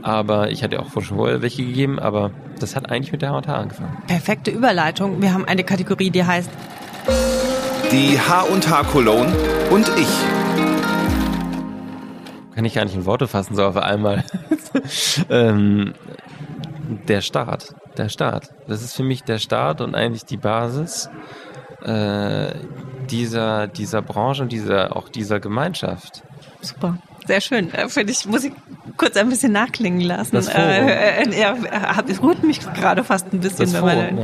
Aber 0.01 0.51
ich 0.51 0.63
hatte 0.63 0.79
auch 0.79 0.91
schon 0.91 1.17
vorher 1.17 1.41
welche 1.41 1.65
gegeben, 1.65 1.99
aber 1.99 2.31
das 2.59 2.75
hat 2.75 2.91
eigentlich 2.91 3.11
mit 3.11 3.21
der 3.21 3.31
H&H 3.31 3.53
angefangen. 3.53 3.97
Perfekte 4.07 4.51
Überleitung. 4.51 5.21
Wir 5.21 5.33
haben 5.33 5.45
eine 5.45 5.63
Kategorie, 5.63 6.09
die 6.09 6.23
heißt 6.23 6.49
Die 7.91 8.19
H&H 8.19 8.83
Cologne 8.83 9.33
und 9.71 9.89
ich 9.97 10.07
kann 12.55 12.63
ich 12.63 12.73
gar 12.73 12.85
nicht 12.85 12.95
in 12.95 13.05
Worte 13.05 13.27
fassen, 13.27 13.53
so 13.55 13.65
auf 13.65 13.75
einmal. 13.75 14.23
ähm, 15.29 15.93
der 17.07 17.19
Start. 17.19 17.75
Der 17.97 18.09
Start. 18.09 18.49
Das 18.67 18.83
ist 18.83 18.93
für 18.93 19.03
mich 19.03 19.23
der 19.23 19.39
Start 19.39 19.81
und 19.81 19.95
eigentlich 19.95 20.25
die 20.25 20.37
Basis 20.37 21.09
äh, 21.81 22.53
dieser, 23.09 23.67
dieser 23.67 24.01
Branche 24.01 24.43
und 24.43 24.51
dieser, 24.51 24.95
auch 24.95 25.09
dieser 25.09 25.39
Gemeinschaft. 25.39 26.23
Super. 26.61 26.97
Sehr 27.27 27.41
schön. 27.41 27.73
Äh, 27.73 27.89
Finde 27.89 28.11
ich, 28.11 28.25
muss 28.25 28.43
ich 28.43 28.53
kurz 28.97 29.17
ein 29.17 29.29
bisschen 29.29 29.51
nachklingen 29.51 30.01
lassen. 30.01 30.35
Das 30.35 30.47
äh, 30.47 31.23
äh, 31.23 31.39
ja, 31.39 31.55
es 32.07 32.21
rührt 32.21 32.43
mich 32.43 32.59
gerade 32.59 33.03
fast 33.03 33.33
ein 33.33 33.39
bisschen, 33.39 33.71
wenn 33.73 33.81
man, 33.83 34.17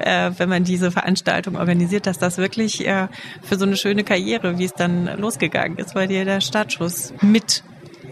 ja. 0.00 0.26
äh, 0.26 0.38
wenn 0.38 0.48
man 0.48 0.64
diese 0.64 0.90
Veranstaltung 0.90 1.56
organisiert, 1.56 2.06
dass 2.06 2.18
das 2.18 2.38
wirklich 2.38 2.86
äh, 2.86 3.08
für 3.42 3.58
so 3.58 3.64
eine 3.64 3.76
schöne 3.76 4.04
Karriere, 4.04 4.58
wie 4.58 4.64
es 4.64 4.74
dann 4.74 5.18
losgegangen 5.18 5.78
ist, 5.78 5.94
bei 5.94 6.06
dir 6.06 6.24
der 6.24 6.40
Startschuss 6.40 7.14
mit 7.22 7.62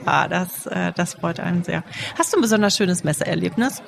war. 0.04 0.28
Das, 0.28 0.66
äh, 0.66 0.92
das 0.94 1.14
freut 1.14 1.40
einen 1.40 1.64
sehr. 1.64 1.84
Hast 2.18 2.32
du 2.32 2.38
ein 2.38 2.42
besonders 2.42 2.76
schönes 2.76 3.04
Messeerlebnis? 3.04 3.82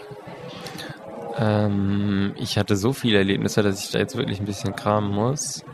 Ähm, 1.39 2.35
ich 2.37 2.59
hatte 2.59 2.77
so 2.77 2.93
viele 2.93 3.19
Erlebnisse, 3.19 3.63
dass 3.63 3.85
ich 3.85 3.91
da 3.91 3.99
jetzt 3.99 4.17
wirklich 4.17 4.41
ein 4.41 4.47
bisschen 4.47 4.75
kramen 4.75 5.11
muss. 5.11 5.65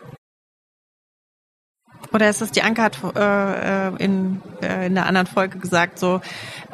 Oder 2.13 2.29
ist 2.29 2.43
es, 2.43 2.51
die 2.51 2.63
Anke 2.63 2.83
hat 2.83 2.99
äh, 3.15 3.89
äh, 3.89 3.97
in, 3.99 4.43
äh, 4.61 4.87
in 4.87 4.99
einer 4.99 5.07
anderen 5.07 5.27
Folge 5.27 5.59
gesagt, 5.59 5.99
so, 5.99 6.21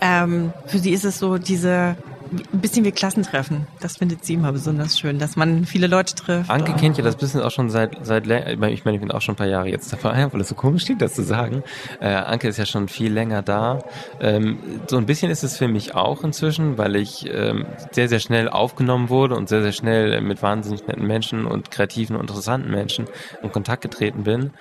ähm, 0.01 0.53
für 0.67 0.79
sie 0.79 0.91
ist 0.91 1.05
es 1.05 1.19
so 1.19 1.39
diese 1.39 1.97
ein 2.33 2.61
bisschen 2.61 2.85
wie 2.85 2.93
Klassentreffen. 2.93 3.67
Das 3.81 3.97
findet 3.97 4.25
sie 4.25 4.35
immer 4.35 4.53
besonders 4.53 4.99
schön, 4.99 5.19
dass 5.19 5.37
man 5.37 5.65
viele 5.65 5.87
Leute 5.87 6.15
trifft. 6.15 6.51
Anke 6.51 6.73
kennt 6.75 6.99
ja 6.99 7.05
das 7.05 7.17
bisschen 7.17 7.41
auch 7.43 7.51
schon 7.51 7.71
seit, 7.71 7.97
seit 8.03 8.27
ich 8.27 8.59
meine, 8.59 8.73
ich 8.73 8.83
bin 8.83 9.11
auch 9.11 9.21
schon 9.21 9.35
ein 9.35 9.37
paar 9.37 9.47
Jahre 9.47 9.69
jetzt 9.69 9.93
dabei, 9.93 10.33
weil 10.33 10.41
es 10.41 10.49
so 10.49 10.55
komisch 10.55 10.85
klingt, 10.85 11.03
das 11.03 11.15
zu 11.15 11.23
sagen. 11.23 11.63
Äh, 12.01 12.09
Anke 12.09 12.49
ist 12.49 12.57
ja 12.57 12.67
schon 12.67 12.89
viel 12.89 13.13
länger 13.13 13.43
da. 13.43 13.81
Ähm, 14.21 14.59
so 14.89 14.97
ein 14.97 15.07
bisschen 15.07 15.31
ist 15.31 15.43
es 15.43 15.57
für 15.57 15.69
mich 15.69 15.95
auch 15.95 16.25
inzwischen, 16.25 16.79
weil 16.79 16.97
ich 16.97 17.29
ähm, 17.33 17.67
sehr, 17.93 18.09
sehr 18.09 18.21
schnell 18.21 18.49
aufgenommen 18.49 19.09
wurde 19.09 19.35
und 19.35 19.49
sehr, 19.49 19.63
sehr 19.63 19.73
schnell 19.73 20.21
mit 20.21 20.43
wahnsinnig 20.43 20.87
netten 20.87 21.07
Menschen 21.07 21.47
und 21.47 21.71
kreativen 21.71 22.17
und 22.17 22.23
interessanten 22.23 22.71
Menschen 22.71 23.07
in 23.43 23.53
Kontakt 23.53 23.83
getreten 23.83 24.25
bin. 24.25 24.53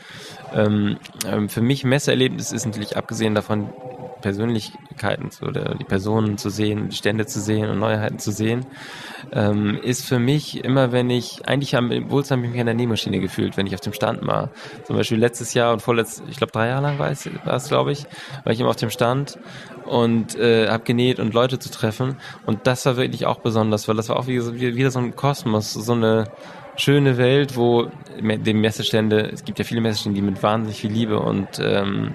Ähm, 0.53 0.97
ähm 1.25 1.49
für 1.49 1.61
mich 1.61 1.83
Messeerlebnis 1.83 2.51
ist 2.51 2.65
natürlich 2.65 2.97
abgesehen 2.97 3.35
davon, 3.35 3.69
Persönlichkeiten 4.21 5.29
oder 5.41 5.75
die 5.75 5.83
Personen 5.83 6.37
zu 6.37 6.49
sehen, 6.49 6.89
die 6.89 6.95
Stände 6.95 7.25
zu 7.25 7.39
sehen 7.39 7.69
und 7.69 7.79
Neuheiten 7.79 8.19
zu 8.19 8.31
sehen, 8.31 8.65
ähm, 9.31 9.79
ist 9.81 10.05
für 10.05 10.19
mich 10.19 10.63
immer, 10.63 10.91
wenn 10.91 11.09
ich, 11.09 11.47
eigentlich 11.47 11.75
am 11.75 11.89
wohlsten 12.09 12.37
habe 12.37 12.45
ich 12.45 12.51
mich 12.51 12.59
an 12.59 12.65
der 12.65 12.75
Nähmaschine 12.75 13.19
gefühlt, 13.19 13.57
wenn 13.57 13.67
ich 13.67 13.75
auf 13.75 13.81
dem 13.81 13.93
Stand 13.93 14.25
war. 14.25 14.49
Zum 14.83 14.95
Beispiel 14.95 15.17
letztes 15.17 15.53
Jahr 15.53 15.73
und 15.73 15.81
vorletztes, 15.81 16.23
ich 16.29 16.37
glaube 16.37 16.51
drei 16.51 16.67
Jahre 16.67 16.81
lang 16.81 16.99
war 16.99 17.11
es, 17.11 17.29
war 17.45 17.55
es 17.55 17.67
glaube 17.67 17.91
ich, 17.91 18.05
war 18.43 18.53
ich 18.53 18.59
immer 18.59 18.69
auf 18.69 18.75
dem 18.75 18.89
Stand 18.89 19.37
und 19.85 20.35
äh, 20.35 20.67
habe 20.67 20.83
genäht 20.83 21.19
und 21.19 21.33
Leute 21.33 21.59
zu 21.59 21.69
treffen. 21.69 22.17
Und 22.45 22.67
das 22.67 22.85
war 22.85 22.97
wirklich 22.97 23.25
auch 23.25 23.39
besonders, 23.39 23.87
weil 23.87 23.95
das 23.95 24.09
war 24.09 24.17
auch 24.17 24.27
wie, 24.27 24.39
wie, 24.59 24.75
wieder 24.75 24.91
so 24.91 24.99
ein 24.99 25.15
Kosmos, 25.15 25.73
so 25.73 25.93
eine 25.93 26.25
schöne 26.77 27.17
Welt, 27.17 27.57
wo 27.57 27.87
die 28.19 28.53
Messestände, 28.53 29.29
es 29.33 29.43
gibt 29.43 29.59
ja 29.59 29.65
viele 29.65 29.81
Messestände, 29.81 30.19
die 30.19 30.25
mit 30.25 30.41
wahnsinnig 30.41 30.79
viel 30.79 30.91
Liebe 30.91 31.19
und 31.19 31.59
ähm, 31.59 32.13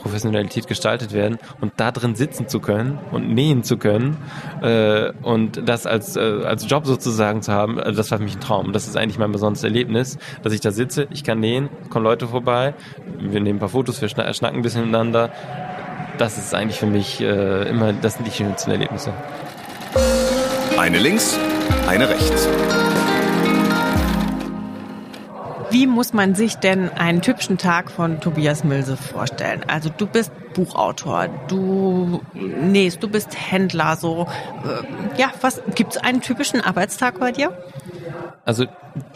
Professionalität 0.00 0.68
gestaltet 0.68 1.12
werden 1.12 1.38
und 1.60 1.72
da 1.76 1.90
drin 1.90 2.14
sitzen 2.14 2.48
zu 2.48 2.60
können 2.60 2.98
und 3.10 3.28
nähen 3.28 3.64
zu 3.64 3.76
können 3.76 4.16
äh, 4.62 5.10
und 5.22 5.68
das 5.68 5.86
als, 5.86 6.16
äh, 6.16 6.20
als 6.44 6.70
Job 6.70 6.86
sozusagen 6.86 7.42
zu 7.42 7.52
haben, 7.52 7.80
also 7.80 7.96
das 7.96 8.10
war 8.10 8.18
für 8.18 8.24
mich 8.24 8.36
ein 8.36 8.40
Traum. 8.40 8.72
Das 8.72 8.86
ist 8.86 8.96
eigentlich 8.96 9.18
mein 9.18 9.32
besonderes 9.32 9.64
Erlebnis, 9.64 10.18
dass 10.42 10.52
ich 10.52 10.60
da 10.60 10.70
sitze, 10.70 11.08
ich 11.10 11.24
kann 11.24 11.40
nähen, 11.40 11.68
kommen 11.90 12.04
Leute 12.04 12.28
vorbei, 12.28 12.74
wir 13.18 13.40
nehmen 13.40 13.56
ein 13.56 13.60
paar 13.60 13.68
Fotos, 13.68 14.00
wir 14.00 14.08
schnacken 14.08 14.56
ein 14.56 14.62
bisschen 14.62 14.82
miteinander. 14.82 15.30
Das 16.18 16.38
ist 16.38 16.54
eigentlich 16.54 16.78
für 16.78 16.86
mich 16.86 17.20
äh, 17.20 17.68
immer, 17.68 17.92
das 17.92 18.14
sind 18.14 18.26
die 18.26 18.30
schönsten 18.30 18.70
Erlebnisse. 18.70 19.12
Eine 20.78 20.98
links, 20.98 21.38
eine 21.88 22.08
rechts. 22.08 22.48
Wie 25.70 25.86
muss 25.86 26.12
man 26.12 26.34
sich 26.34 26.56
denn 26.56 26.90
einen 26.90 27.22
typischen 27.22 27.58
Tag 27.58 27.90
von 27.90 28.20
Tobias 28.20 28.64
Milse 28.64 28.96
vorstellen? 28.96 29.64
Also 29.66 29.90
du 29.90 30.06
bist 30.06 30.30
Buchautor, 30.54 31.28
du 31.48 32.22
nähst, 32.34 33.02
du 33.02 33.08
bist 33.08 33.36
Händler, 33.50 33.96
so. 33.96 34.26
Äh, 34.64 35.20
ja, 35.20 35.32
was 35.40 35.60
gibt's 35.74 35.96
einen 35.96 36.20
typischen 36.20 36.60
Arbeitstag 36.60 37.18
bei 37.20 37.32
dir? 37.32 37.52
Also 38.46 38.66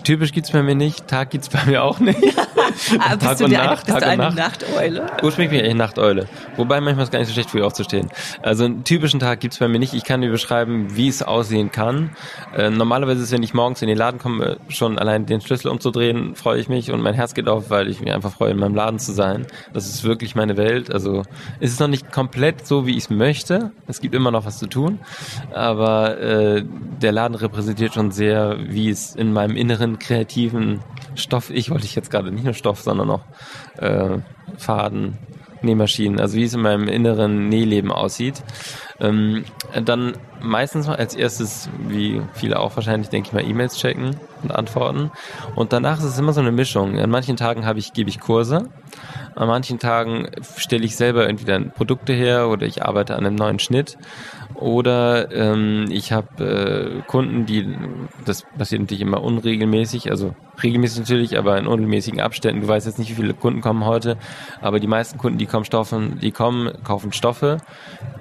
typisch 0.03 0.33
gibt's 0.33 0.51
bei 0.51 0.61
mir 0.61 0.75
nicht, 0.75 1.07
Tag 1.07 1.31
gibt's 1.31 1.49
bei 1.49 1.65
mir 1.65 1.85
auch 1.85 2.01
nicht. 2.01 2.19
Aber 2.99 3.17
bist 3.17 3.23
Tag 3.23 3.39
du 3.39 3.45
und 3.45 3.53
Nacht, 3.53 3.63
einfach, 3.63 3.85
bist 3.85 3.89
Tag 3.89 4.01
du 4.01 4.07
eine 4.09 4.23
Nacht. 4.23 4.37
Nachteule? 4.37 5.07
Ursprünglich 5.23 5.51
bin 5.51 5.61
ich 5.61 5.67
echt 5.67 5.77
Nachteule. 5.77 6.29
Wobei 6.57 6.81
manchmal 6.81 7.05
ist 7.05 7.09
es 7.09 7.13
gar 7.13 7.19
nicht 7.21 7.29
so 7.29 7.35
schlecht, 7.35 7.51
früh 7.51 7.63
aufzustehen. 7.63 8.11
Also 8.43 8.65
einen 8.65 8.83
typischen 8.83 9.21
Tag 9.21 9.39
gibt's 9.39 9.59
bei 9.59 9.69
mir 9.69 9.79
nicht. 9.79 9.95
Ich 9.95 10.03
kann 10.03 10.21
dir 10.21 10.31
beschreiben, 10.31 10.97
wie 10.97 11.07
es 11.07 11.23
aussehen 11.23 11.71
kann. 11.71 12.11
Äh, 12.57 12.71
normalerweise 12.71 13.23
ist, 13.23 13.31
wenn 13.31 13.45
ich 13.45 13.55
morgens 13.55 13.83
in 13.83 13.89
den 13.89 13.97
Laden 13.97 14.19
komme, 14.19 14.57
schon 14.69 14.99
allein 14.99 15.27
den 15.27 15.41
Schlüssel 15.41 15.69
umzudrehen, 15.69 16.35
freue 16.35 16.59
ich 16.59 16.69
mich 16.69 16.91
und 16.91 17.01
mein 17.01 17.15
Herz 17.15 17.35
geht 17.35 17.49
auf, 17.49 17.71
weil 17.71 17.89
ich 17.89 18.01
mich 18.01 18.13
einfach 18.13 18.33
freue, 18.33 18.51
in 18.51 18.59
meinem 18.59 18.75
Laden 18.75 18.99
zu 18.99 19.13
sein. 19.13 19.47
Das 19.73 19.87
ist 19.87 20.03
wirklich 20.03 20.35
meine 20.35 20.57
Welt. 20.57 20.93
Also 20.93 21.23
es 21.61 21.71
ist 21.71 21.79
noch 21.79 21.89
nicht 21.89 22.11
komplett 22.11 22.67
so, 22.67 22.85
wie 22.85 22.97
ich 22.97 23.05
es 23.05 23.11
möchte. 23.11 23.71
Es 23.87 24.01
gibt 24.01 24.17
immer 24.17 24.33
noch 24.33 24.45
was 24.45 24.59
zu 24.59 24.67
tun. 24.67 24.99
Aber 25.53 26.19
äh, 26.19 26.65
der 27.01 27.13
Laden 27.13 27.37
repräsentiert 27.37 27.95
schon 27.95 28.11
sehr, 28.11 28.57
wie 28.61 28.91
es 28.91 29.15
in 29.21 29.35
meinem 29.35 29.55
inneren 29.55 29.99
kreativen 29.99 30.81
Stoff, 31.15 31.51
ich 31.51 31.71
wollte 31.71 31.85
ich 31.85 31.95
jetzt 31.95 32.11
gerade 32.11 32.33
nicht 32.33 32.45
nur 32.45 32.55
Stoff, 32.55 32.81
sondern 32.81 33.11
auch 33.11 33.23
äh, 33.77 34.19
Faden, 34.57 35.19
Nähmaschinen, 35.61 36.19
also 36.19 36.37
wie 36.37 36.45
es 36.45 36.55
in 36.55 36.63
meinem 36.63 36.89
inneren 36.89 37.51
Nähleben 37.51 37.93
aussieht. 37.93 38.43
Ähm, 38.99 39.45
dann 39.85 40.15
meistens 40.41 40.89
als 40.89 41.15
erstes, 41.15 41.69
wie 41.87 42.23
viele 42.33 42.59
auch 42.59 42.77
wahrscheinlich, 42.77 43.11
denke 43.11 43.29
ich 43.29 43.33
mal, 43.35 43.45
E-Mails 43.45 43.77
checken 43.77 44.17
und 44.43 44.55
antworten. 44.55 45.11
Und 45.55 45.75
danach 45.75 45.99
ist 45.99 46.05
es 46.05 46.19
immer 46.19 46.33
so 46.33 46.41
eine 46.41 46.53
Mischung. 46.53 46.99
An 46.99 47.11
manchen 47.11 47.37
Tagen 47.37 47.67
habe 47.67 47.79
ich, 47.79 47.93
gebe 47.93 48.09
ich 48.09 48.21
Kurse. 48.21 48.71
An 49.35 49.49
manchen 49.49 49.79
Tagen 49.79 50.29
stelle 50.57 50.85
ich 50.85 50.97
selber 50.97 51.29
entweder 51.29 51.61
Produkte 51.61 52.15
her 52.15 52.49
oder 52.49 52.67
ich 52.67 52.83
arbeite 52.83 53.17
an 53.17 53.27
einem 53.27 53.37
neuen 53.37 53.59
Schnitt. 53.59 53.99
Oder 54.61 55.33
ähm, 55.33 55.87
ich 55.91 56.13
habe 56.13 56.45
äh, 56.45 57.03
Kunden, 57.07 57.47
die, 57.47 57.67
das 58.27 58.45
passiert 58.59 58.83
natürlich 58.83 59.01
immer 59.01 59.23
unregelmäßig, 59.23 60.11
also 60.11 60.35
regelmäßig 60.63 61.01
natürlich, 61.01 61.39
aber 61.39 61.59
in 61.59 61.67
unregelmäßigen 61.67 62.21
Abständen. 62.21 62.61
Du 62.61 62.69
weißt 62.69 62.87
jetzt 62.87 62.99
nicht, 62.99 63.11
wie 63.11 63.15
viele 63.15 63.33
Kunden 63.33 63.63
kommen 63.63 63.87
heute, 63.87 64.19
aber 64.61 64.79
die 64.79 64.87
meisten 64.87 65.19
Kunden, 65.19 65.39
die 65.39 65.47
kommen, 65.47 65.65
Stoffen, 65.65 66.19
die 66.21 66.31
kommen, 66.31 66.71
kaufen 66.85 67.13
Stoffe, 67.13 67.57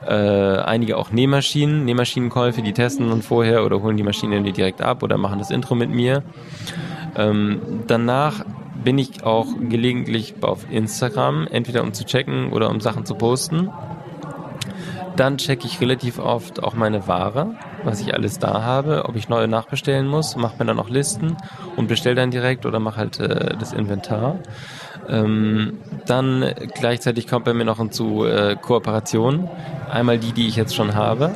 äh, 0.08 0.13
einige 0.13 0.97
auch 0.97 1.12
Nähmaschinen, 1.12 1.84
Nähmaschinenkäufe, 1.84 2.62
die 2.62 2.73
testen 2.73 3.12
und 3.12 3.23
vorher 3.23 3.65
oder 3.65 3.82
holen 3.82 3.97
die 3.97 4.04
Maschine 4.04 4.41
direkt 4.41 4.82
ab 4.82 5.04
oder 5.04 5.17
machen 5.17 5.39
das 5.39 5.52
Intro 5.52 5.75
mit 5.75 5.89
mir. 5.89 6.23
Ähm, 7.17 7.84
danach 7.88 8.45
bin 8.82 8.97
ich 8.97 9.23
auch 9.23 9.47
gelegentlich 9.60 10.36
auf 10.41 10.65
Instagram, 10.71 11.47
entweder 11.47 11.84
um 11.84 11.93
zu 11.93 12.06
checken 12.06 12.54
oder 12.54 12.69
um 12.69 12.80
Sachen 12.80 13.06
zu 13.06 13.15
posten. 13.15 13.69
Dann 15.15 15.38
checke 15.38 15.67
ich 15.67 15.82
relativ 15.82 16.19
oft 16.19 16.63
auch 16.63 16.74
meine 16.74 17.08
Ware, 17.08 17.56
was 17.84 18.02
ich 18.02 18.13
alles 18.13 18.39
da 18.39 18.62
habe, 18.63 19.06
ob 19.06 19.15
ich 19.15 19.30
neue 19.30 19.48
nachbestellen 19.48 20.08
muss, 20.08 20.36
mache 20.36 20.56
mir 20.60 20.65
dann 20.65 20.80
auch 20.80 20.89
Listen 20.89 21.38
und 21.76 21.88
bestelle 21.88 22.15
dann 22.15 22.32
direkt 22.32 22.65
oder 22.65 22.80
mache 22.80 22.98
halt 22.98 23.19
äh, 23.19 23.56
das 23.58 23.74
Inventar. 23.74 24.39
Ähm, 25.10 25.80
dann 26.06 26.54
gleichzeitig 26.76 27.28
kommt 27.28 27.45
bei 27.45 27.54
mir 27.54 27.65
noch 27.65 27.78
hinzu 27.78 28.26
äh, 28.26 28.56
Kooperationen. 28.56 29.50
Einmal 29.89 30.19
die, 30.19 30.34
die 30.34 30.48
ich 30.48 30.56
jetzt 30.56 30.76
schon 30.76 30.93
habe 30.93 31.32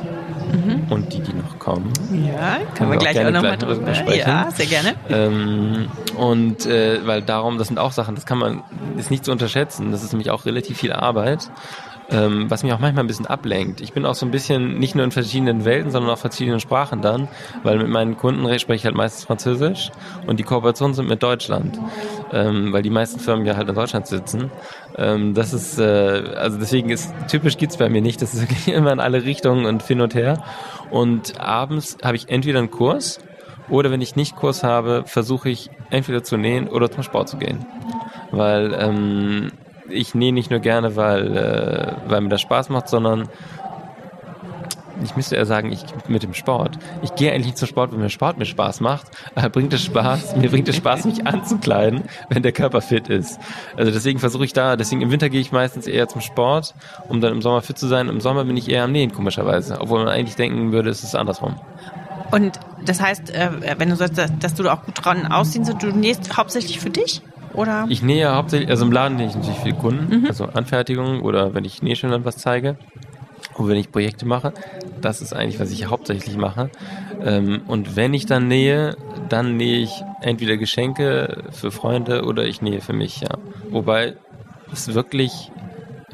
mhm. 0.52 0.86
und 0.90 1.12
die, 1.12 1.20
die 1.20 1.32
noch 1.32 1.58
kommen. 1.58 1.92
Ja, 2.12 2.58
können 2.76 2.90
wir, 2.90 2.98
wir 2.98 2.98
gleich 2.98 3.18
auch, 3.18 3.26
auch 3.26 3.30
nochmal 3.32 3.58
drüber 3.58 3.94
sprechen. 3.94 4.28
Ja, 4.28 4.50
sehr 4.50 4.66
gerne. 4.66 4.94
Ähm, 5.08 5.88
und 6.16 6.66
äh, 6.66 7.04
weil 7.04 7.22
darum, 7.22 7.58
das 7.58 7.68
sind 7.68 7.78
auch 7.78 7.92
Sachen, 7.92 8.14
das 8.14 8.26
kann 8.26 8.38
man, 8.38 8.62
ist 8.96 9.10
nicht 9.10 9.24
zu 9.24 9.32
unterschätzen. 9.32 9.90
Das 9.90 10.04
ist 10.04 10.12
nämlich 10.12 10.30
auch 10.30 10.46
relativ 10.46 10.78
viel 10.78 10.92
Arbeit 10.92 11.50
ähm, 12.10 12.50
was 12.50 12.62
mich 12.62 12.72
auch 12.72 12.78
manchmal 12.78 13.04
ein 13.04 13.08
bisschen 13.08 13.26
ablenkt. 13.26 13.80
Ich 13.80 13.92
bin 13.92 14.04
auch 14.06 14.14
so 14.14 14.26
ein 14.26 14.30
bisschen 14.30 14.78
nicht 14.78 14.94
nur 14.94 15.04
in 15.04 15.10
verschiedenen 15.10 15.64
Welten, 15.64 15.90
sondern 15.90 16.10
auch 16.10 16.18
verschiedenen 16.18 16.60
Sprachen 16.60 17.00
dann, 17.00 17.28
weil 17.62 17.78
mit 17.78 17.88
meinen 17.88 18.16
Kunden 18.16 18.46
spreche 18.58 18.76
ich 18.76 18.84
halt 18.84 18.94
meistens 18.94 19.24
Französisch 19.24 19.90
und 20.26 20.38
die 20.38 20.42
Kooperationen 20.42 20.94
sind 20.94 21.08
mit 21.08 21.22
Deutschland, 21.22 21.78
ähm, 22.32 22.72
weil 22.72 22.82
die 22.82 22.90
meisten 22.90 23.20
Firmen 23.20 23.46
ja 23.46 23.56
halt 23.56 23.68
in 23.68 23.74
Deutschland 23.74 24.06
sitzen. 24.06 24.50
Ähm, 24.96 25.34
das 25.34 25.52
ist, 25.52 25.78
äh, 25.78 25.82
also 26.36 26.58
deswegen 26.58 26.90
ist, 26.90 27.12
typisch 27.28 27.56
gibt's 27.56 27.76
bei 27.76 27.88
mir 27.88 28.02
nicht, 28.02 28.20
das 28.22 28.34
ist 28.34 28.42
wirklich 28.48 28.68
immer 28.74 28.92
in 28.92 29.00
alle 29.00 29.24
Richtungen 29.24 29.64
und 29.66 29.82
hin 29.82 30.00
und 30.00 30.14
her. 30.14 30.42
Und 30.90 31.40
abends 31.40 31.96
habe 32.02 32.16
ich 32.16 32.28
entweder 32.28 32.58
einen 32.58 32.70
Kurs, 32.70 33.18
oder 33.68 33.90
wenn 33.90 34.02
ich 34.02 34.14
nicht 34.14 34.36
Kurs 34.36 34.62
habe, 34.62 35.04
versuche 35.06 35.48
ich 35.48 35.70
entweder 35.90 36.22
zu 36.22 36.36
nähen 36.36 36.68
oder 36.68 36.90
zum 36.90 37.02
Sport 37.02 37.30
zu 37.30 37.38
gehen. 37.38 37.64
Weil 38.30 38.76
ähm, 38.78 39.52
ich 39.88 40.14
nähe 40.14 40.32
nicht 40.32 40.50
nur 40.50 40.60
gerne, 40.60 40.96
weil, 40.96 41.36
äh, 41.36 42.10
weil 42.10 42.20
mir 42.20 42.28
das 42.28 42.40
Spaß 42.40 42.68
macht, 42.68 42.88
sondern 42.88 43.28
ich 45.02 45.16
müsste 45.16 45.36
eher 45.36 45.46
sagen, 45.46 45.72
ich 45.72 45.84
mit 46.08 46.22
dem 46.22 46.34
Sport. 46.34 46.78
Ich 47.02 47.14
gehe 47.14 47.32
eigentlich 47.32 47.54
zum 47.56 47.68
Sport, 47.68 47.92
wenn 47.92 48.00
mir 48.00 48.10
Sport 48.10 48.38
mir 48.38 48.44
Spaß 48.44 48.80
macht. 48.80 49.06
Aber 49.34 49.48
bringt 49.48 49.72
es 49.72 49.82
Spaß, 49.82 50.36
mir 50.36 50.50
bringt 50.50 50.68
es 50.68 50.76
Spaß, 50.76 51.04
mich 51.04 51.26
anzukleiden, 51.26 52.04
wenn 52.28 52.42
der 52.42 52.52
Körper 52.52 52.80
fit 52.80 53.08
ist. 53.08 53.38
Also 53.76 53.90
deswegen 53.90 54.18
versuche 54.18 54.44
ich 54.44 54.52
da, 54.52 54.76
deswegen 54.76 55.02
im 55.02 55.10
Winter 55.10 55.28
gehe 55.28 55.40
ich 55.40 55.52
meistens 55.52 55.86
eher 55.86 56.08
zum 56.08 56.20
Sport, 56.20 56.74
um 57.08 57.20
dann 57.20 57.32
im 57.32 57.42
Sommer 57.42 57.62
fit 57.62 57.78
zu 57.78 57.86
sein. 57.86 58.08
Im 58.08 58.20
Sommer 58.20 58.44
bin 58.44 58.56
ich 58.56 58.68
eher 58.68 58.84
am 58.84 58.92
Nähen, 58.92 59.12
komischerweise. 59.12 59.80
Obwohl 59.80 59.98
man 60.00 60.08
eigentlich 60.08 60.36
denken 60.36 60.72
würde, 60.72 60.90
es 60.90 61.02
ist 61.02 61.14
andersrum. 61.14 61.56
Und 62.30 62.58
das 62.84 63.00
heißt, 63.00 63.30
äh, 63.30 63.50
wenn 63.78 63.90
du 63.90 63.96
sagst, 63.96 64.20
dass 64.40 64.54
du 64.54 64.68
auch 64.68 64.84
gut 64.84 65.04
dran 65.04 65.26
aussehen 65.26 65.64
du 65.78 65.86
nähst 65.88 66.36
hauptsächlich 66.36 66.80
für 66.80 66.90
dich? 66.90 67.22
Oder? 67.54 67.86
Ich 67.88 68.02
nähe 68.02 68.34
hauptsächlich, 68.34 68.68
also 68.68 68.84
im 68.84 68.92
Laden 68.92 69.16
nähe 69.16 69.28
ich 69.28 69.34
natürlich 69.34 69.58
für 69.58 69.72
Kunden, 69.72 70.20
mhm. 70.20 70.26
also 70.26 70.46
Anfertigungen 70.46 71.22
oder 71.22 71.54
wenn 71.54 71.64
ich 71.64 71.82
Nähschildern 71.82 72.24
was 72.24 72.36
zeige. 72.36 72.76
Und 73.54 73.68
wenn 73.68 73.76
ich 73.76 73.92
Projekte 73.92 74.26
mache, 74.26 74.52
das 75.00 75.22
ist 75.22 75.32
eigentlich, 75.32 75.60
was 75.60 75.70
ich 75.70 75.86
hauptsächlich 75.86 76.36
mache. 76.36 76.70
Ähm, 77.22 77.62
und 77.68 77.94
wenn 77.94 78.12
ich 78.12 78.26
dann 78.26 78.48
nähe, 78.48 78.96
dann 79.28 79.56
nähe 79.56 79.78
ich 79.78 80.02
entweder 80.22 80.56
Geschenke 80.56 81.44
für 81.52 81.70
Freunde 81.70 82.24
oder 82.24 82.44
ich 82.44 82.62
nähe 82.62 82.80
für 82.80 82.92
mich, 82.92 83.20
ja. 83.20 83.38
Wobei 83.70 84.16
es 84.72 84.92
wirklich 84.94 85.52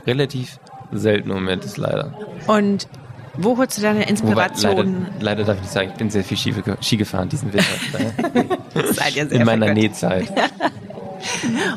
relativ 0.07 0.59
selten 0.92 1.31
im 1.31 1.37
Moment 1.37 1.64
ist, 1.64 1.79
leider. 1.79 2.12
Und 2.46 2.88
Wo 3.37 3.57
holst 3.57 3.79
du 3.79 3.83
deine 3.83 4.09
Inspiration? 4.09 4.76
Wobei, 4.76 4.85
leider, 4.85 5.20
leider 5.20 5.44
darf 5.44 5.57
ich 5.57 5.62
nicht 5.62 5.72
sagen, 5.72 5.90
ich 5.92 5.96
bin 5.96 6.11
sehr 6.11 6.24
viel 6.24 6.37
Ski, 6.37 6.55
Ski 6.83 6.96
gefahren 6.96 7.29
diesen 7.29 7.53
Winter. 7.53 9.31
In 9.35 9.44
meiner. 9.44 9.72
Nähzeit. 9.72 10.31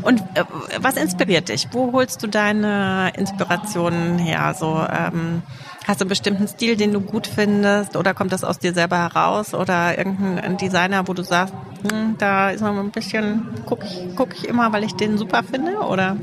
Und 0.04 0.22
äh, 0.36 0.44
was 0.80 0.96
inspiriert 0.96 1.50
dich? 1.50 1.68
Wo 1.72 1.92
holst 1.94 2.22
du 2.24 2.28
deine 2.28 3.12
Inspirationen 3.18 4.18
her? 4.20 4.54
So, 4.58 4.86
ähm, 4.90 5.42
hast 5.88 6.02
du 6.02 6.04
einen 6.04 6.10
bestimmten 6.10 6.48
Stil, 6.48 6.76
den 6.76 6.94
du 6.94 7.02
gut 7.02 7.28
findest? 7.28 7.96
Oder 7.96 8.14
kommt 8.14 8.32
das 8.32 8.44
aus 8.44 8.60
dir 8.60 8.74
selber 8.74 8.98
heraus? 8.98 9.54
Oder 9.54 9.98
irgendein 9.98 10.58
Designer, 10.58 11.08
wo 11.08 11.14
du 11.14 11.24
sagst, 11.24 11.54
hm, 11.90 12.16
da 12.18 12.50
ist 12.50 12.62
noch 12.62 12.78
ein 12.78 12.92
bisschen, 12.92 13.50
gucke 13.66 13.86
ich, 13.86 14.16
guck 14.16 14.34
ich 14.34 14.48
immer, 14.48 14.72
weil 14.74 14.84
ich 14.84 14.94
den 14.94 15.18
super 15.18 15.44
finde? 15.44 15.74
Oder? 15.88 16.18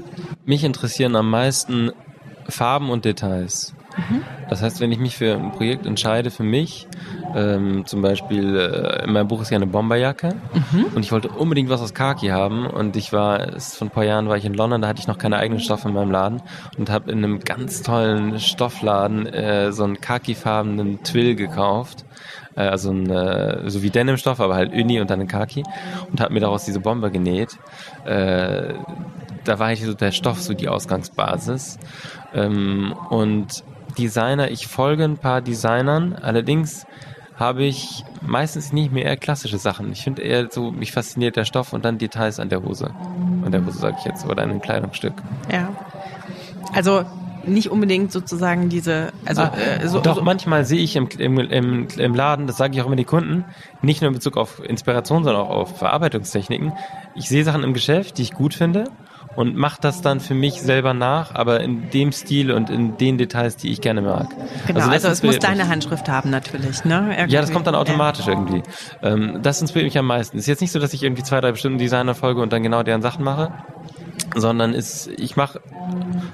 Mich 0.44 0.64
interessieren 0.64 1.16
am 1.16 1.30
meisten 1.30 1.90
Farben 2.48 2.90
und 2.90 3.04
Details. 3.04 3.72
Das 4.50 4.62
heißt, 4.62 4.80
wenn 4.80 4.90
ich 4.90 4.98
mich 4.98 5.16
für 5.16 5.34
ein 5.34 5.52
Projekt 5.52 5.86
entscheide, 5.86 6.30
für 6.30 6.42
mich, 6.42 6.88
ähm, 7.36 7.86
zum 7.86 8.02
Beispiel, 8.02 8.56
äh, 8.56 9.04
in 9.04 9.12
meinem 9.12 9.28
Buch 9.28 9.40
ist 9.40 9.50
ja 9.50 9.56
eine 9.56 9.68
Bomberjacke. 9.68 10.34
Und 10.94 11.04
ich 11.04 11.12
wollte 11.12 11.28
unbedingt 11.28 11.70
was 11.70 11.80
aus 11.80 11.94
Khaki 11.94 12.28
haben. 12.28 12.66
Und 12.66 12.96
ich 12.96 13.12
war, 13.12 13.54
es, 13.54 13.76
vor 13.76 13.86
ein 13.86 13.90
paar 13.90 14.04
Jahren 14.04 14.28
war 14.28 14.36
ich 14.36 14.44
in 14.44 14.54
London, 14.54 14.82
da 14.82 14.88
hatte 14.88 15.00
ich 15.00 15.06
noch 15.06 15.18
keine 15.18 15.36
eigenen 15.38 15.60
Stoffe 15.60 15.88
in 15.88 15.94
meinem 15.94 16.10
Laden 16.10 16.42
und 16.76 16.90
habe 16.90 17.12
in 17.12 17.18
einem 17.18 17.40
ganz 17.40 17.82
tollen 17.82 18.40
Stoffladen 18.40 19.26
äh, 19.26 19.72
so 19.72 19.84
einen 19.84 20.00
khakifarbenen 20.00 21.02
Twill 21.04 21.36
gekauft. 21.36 22.04
Äh, 22.56 22.62
also 22.62 22.90
ein, 22.90 23.08
äh, 23.08 23.70
so 23.70 23.82
wie 23.82 23.90
Denimstoff, 23.90 24.40
aber 24.40 24.56
halt 24.56 24.72
Uni 24.72 25.00
und 25.00 25.10
dann 25.10 25.20
ein 25.20 25.28
Khaki 25.28 25.62
und 26.10 26.20
habe 26.20 26.34
mir 26.34 26.40
daraus 26.40 26.64
diese 26.64 26.80
Bomber 26.80 27.10
genäht. 27.10 27.56
Äh, 28.04 28.74
da 29.44 29.58
war 29.58 29.72
ich 29.72 29.84
so 29.84 29.94
der 29.94 30.10
Stoff, 30.10 30.40
so 30.40 30.54
die 30.54 30.68
Ausgangsbasis. 30.68 31.78
Ähm, 32.34 32.94
und 33.10 33.64
Designer, 33.92 34.50
ich 34.50 34.66
folge 34.66 35.04
ein 35.04 35.18
paar 35.18 35.40
Designern, 35.40 36.14
allerdings 36.14 36.86
habe 37.36 37.64
ich 37.64 38.04
meistens 38.20 38.72
nicht 38.72 38.92
mehr 38.92 39.06
eher 39.06 39.16
klassische 39.16 39.56
Sachen. 39.56 39.90
Ich 39.92 40.02
finde 40.02 40.22
eher 40.22 40.48
so, 40.50 40.70
mich 40.70 40.92
fasziniert 40.92 41.36
der 41.36 41.46
Stoff 41.46 41.72
und 41.72 41.86
dann 41.86 41.96
Details 41.96 42.38
an 42.38 42.50
der 42.50 42.62
Hose. 42.62 42.90
An 43.44 43.50
der 43.50 43.64
Hose 43.64 43.78
sage 43.78 43.96
ich 43.98 44.04
jetzt, 44.04 44.26
oder 44.26 44.42
an 44.42 44.50
einem 44.50 44.60
Kleidungsstück. 44.60 45.14
Ja. 45.50 45.68
Also 46.74 47.04
nicht 47.44 47.70
unbedingt 47.70 48.12
sozusagen 48.12 48.68
diese, 48.68 49.12
also 49.24 49.42
Ah, 49.42 49.52
äh, 49.56 49.88
so, 49.88 50.00
Doch, 50.00 50.16
so, 50.16 50.22
manchmal 50.22 50.66
sehe 50.66 50.80
ich 50.80 50.96
im, 50.96 51.08
im, 51.18 51.38
im, 51.38 51.88
im 51.96 52.14
Laden, 52.14 52.46
das 52.46 52.58
sage 52.58 52.74
ich 52.74 52.82
auch 52.82 52.86
immer 52.86 52.96
den 52.96 53.06
Kunden, 53.06 53.44
nicht 53.80 54.02
nur 54.02 54.08
in 54.08 54.14
Bezug 54.14 54.36
auf 54.36 54.62
Inspiration, 54.62 55.24
sondern 55.24 55.42
auch 55.42 55.50
auf 55.50 55.78
Verarbeitungstechniken. 55.78 56.74
Ich 57.14 57.28
sehe 57.28 57.44
Sachen 57.44 57.64
im 57.64 57.72
Geschäft, 57.72 58.18
die 58.18 58.22
ich 58.22 58.32
gut 58.32 58.52
finde 58.52 58.84
und 59.36 59.56
mache 59.56 59.80
das 59.80 60.02
dann 60.02 60.20
für 60.20 60.34
mich 60.34 60.60
selber 60.60 60.92
nach, 60.94 61.34
aber 61.34 61.60
in 61.60 61.90
dem 61.90 62.12
Stil 62.12 62.50
und 62.50 62.68
in 62.68 62.96
den 62.96 63.16
Details, 63.18 63.56
die 63.56 63.70
ich 63.70 63.80
gerne 63.80 64.02
mag. 64.02 64.28
genau, 64.66 64.80
das 64.80 64.88
also, 64.88 65.08
es 65.08 65.22
muss 65.22 65.38
deine 65.38 65.68
Handschrift 65.68 66.08
haben 66.08 66.30
natürlich, 66.30 66.84
ne? 66.84 67.14
Irgendwie. 67.16 67.34
Ja, 67.34 67.40
das 67.40 67.52
kommt 67.52 67.66
dann 67.66 67.74
Ja. 67.74 67.80
automatisch 67.80 68.26
irgendwie. 68.26 68.62
Ähm, 69.02 69.38
das 69.42 69.60
inspiriert 69.60 69.86
mich 69.86 69.98
am 69.98 70.06
meisten. 70.06 70.36
Ist 70.38 70.46
jetzt 70.46 70.60
nicht 70.60 70.72
so, 70.72 70.78
dass 70.78 70.92
ich 70.92 71.02
irgendwie 71.02 71.22
zwei, 71.22 71.40
drei 71.40 71.52
bestimmten 71.52 71.78
Designer 71.78 72.14
folge 72.14 72.40
und 72.40 72.52
dann 72.52 72.62
genau 72.62 72.82
deren 72.82 73.02
Sachen 73.02 73.24
mache, 73.24 73.52
sondern 74.34 74.74
ist, 74.74 75.08
ich 75.16 75.36
mache 75.36 75.60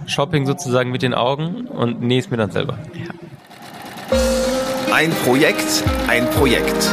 Shopping 0.06 0.46
sozusagen 0.46 0.90
mit 0.90 1.02
den 1.02 1.14
Augen 1.14 1.66
und 1.66 2.00
nähe 2.00 2.18
es 2.20 2.30
mir 2.30 2.36
dann 2.36 2.50
selber. 2.50 2.78
Ein 4.92 5.10
Projekt, 5.24 5.84
ein 6.08 6.28
Projekt. 6.30 6.90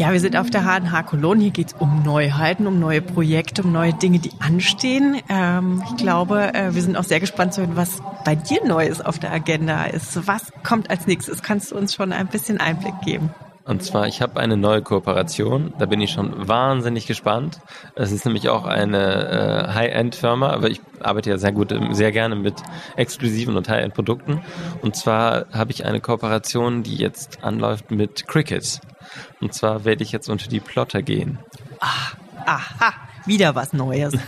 Ja, 0.00 0.14
wir 0.14 0.20
sind 0.20 0.34
auf 0.34 0.48
der 0.48 0.62
HNH 0.62 1.02
Cologne. 1.02 1.42
Hier 1.42 1.50
geht's 1.50 1.74
um 1.78 2.02
Neuheiten, 2.02 2.66
um 2.66 2.80
neue 2.80 3.02
Projekte, 3.02 3.62
um 3.62 3.70
neue 3.70 3.92
Dinge, 3.92 4.18
die 4.18 4.30
anstehen. 4.38 5.20
Ähm, 5.28 5.82
ich 5.90 5.96
glaube, 5.98 6.54
äh, 6.54 6.74
wir 6.74 6.80
sind 6.80 6.96
auch 6.96 7.04
sehr 7.04 7.20
gespannt 7.20 7.52
zu 7.52 7.60
hören, 7.60 7.76
was 7.76 8.00
bei 8.24 8.34
dir 8.34 8.64
Neues 8.64 9.02
auf 9.02 9.18
der 9.18 9.30
Agenda 9.30 9.84
ist. 9.84 10.26
Was 10.26 10.54
kommt 10.62 10.88
als 10.88 11.06
nächstes? 11.06 11.42
Kannst 11.42 11.70
du 11.70 11.76
uns 11.76 11.94
schon 11.94 12.14
ein 12.14 12.28
bisschen 12.28 12.62
Einblick 12.62 12.94
geben? 13.04 13.28
Und 13.70 13.84
zwar, 13.84 14.08
ich 14.08 14.20
habe 14.20 14.40
eine 14.40 14.56
neue 14.56 14.82
Kooperation, 14.82 15.72
da 15.78 15.86
bin 15.86 16.00
ich 16.00 16.10
schon 16.10 16.48
wahnsinnig 16.48 17.06
gespannt. 17.06 17.60
Es 17.94 18.10
ist 18.10 18.24
nämlich 18.24 18.48
auch 18.48 18.64
eine 18.64 19.68
äh, 19.68 19.72
High-End-Firma, 19.72 20.50
aber 20.50 20.70
ich 20.70 20.80
arbeite 20.98 21.30
ja 21.30 21.38
sehr 21.38 21.52
gut, 21.52 21.72
sehr 21.92 22.10
gerne 22.10 22.34
mit 22.34 22.54
exklusiven 22.96 23.56
und 23.56 23.68
High-End-Produkten. 23.68 24.42
Und 24.82 24.96
zwar 24.96 25.46
habe 25.52 25.70
ich 25.70 25.84
eine 25.84 26.00
Kooperation, 26.00 26.82
die 26.82 26.96
jetzt 26.96 27.44
anläuft 27.44 27.92
mit 27.92 28.26
Cricket. 28.26 28.80
Und 29.40 29.54
zwar 29.54 29.84
werde 29.84 30.02
ich 30.02 30.10
jetzt 30.10 30.28
unter 30.28 30.48
die 30.48 30.58
Plotter 30.58 31.02
gehen. 31.02 31.38
Aha, 31.78 32.92
wieder 33.26 33.54
was 33.54 33.72
Neues. 33.72 34.14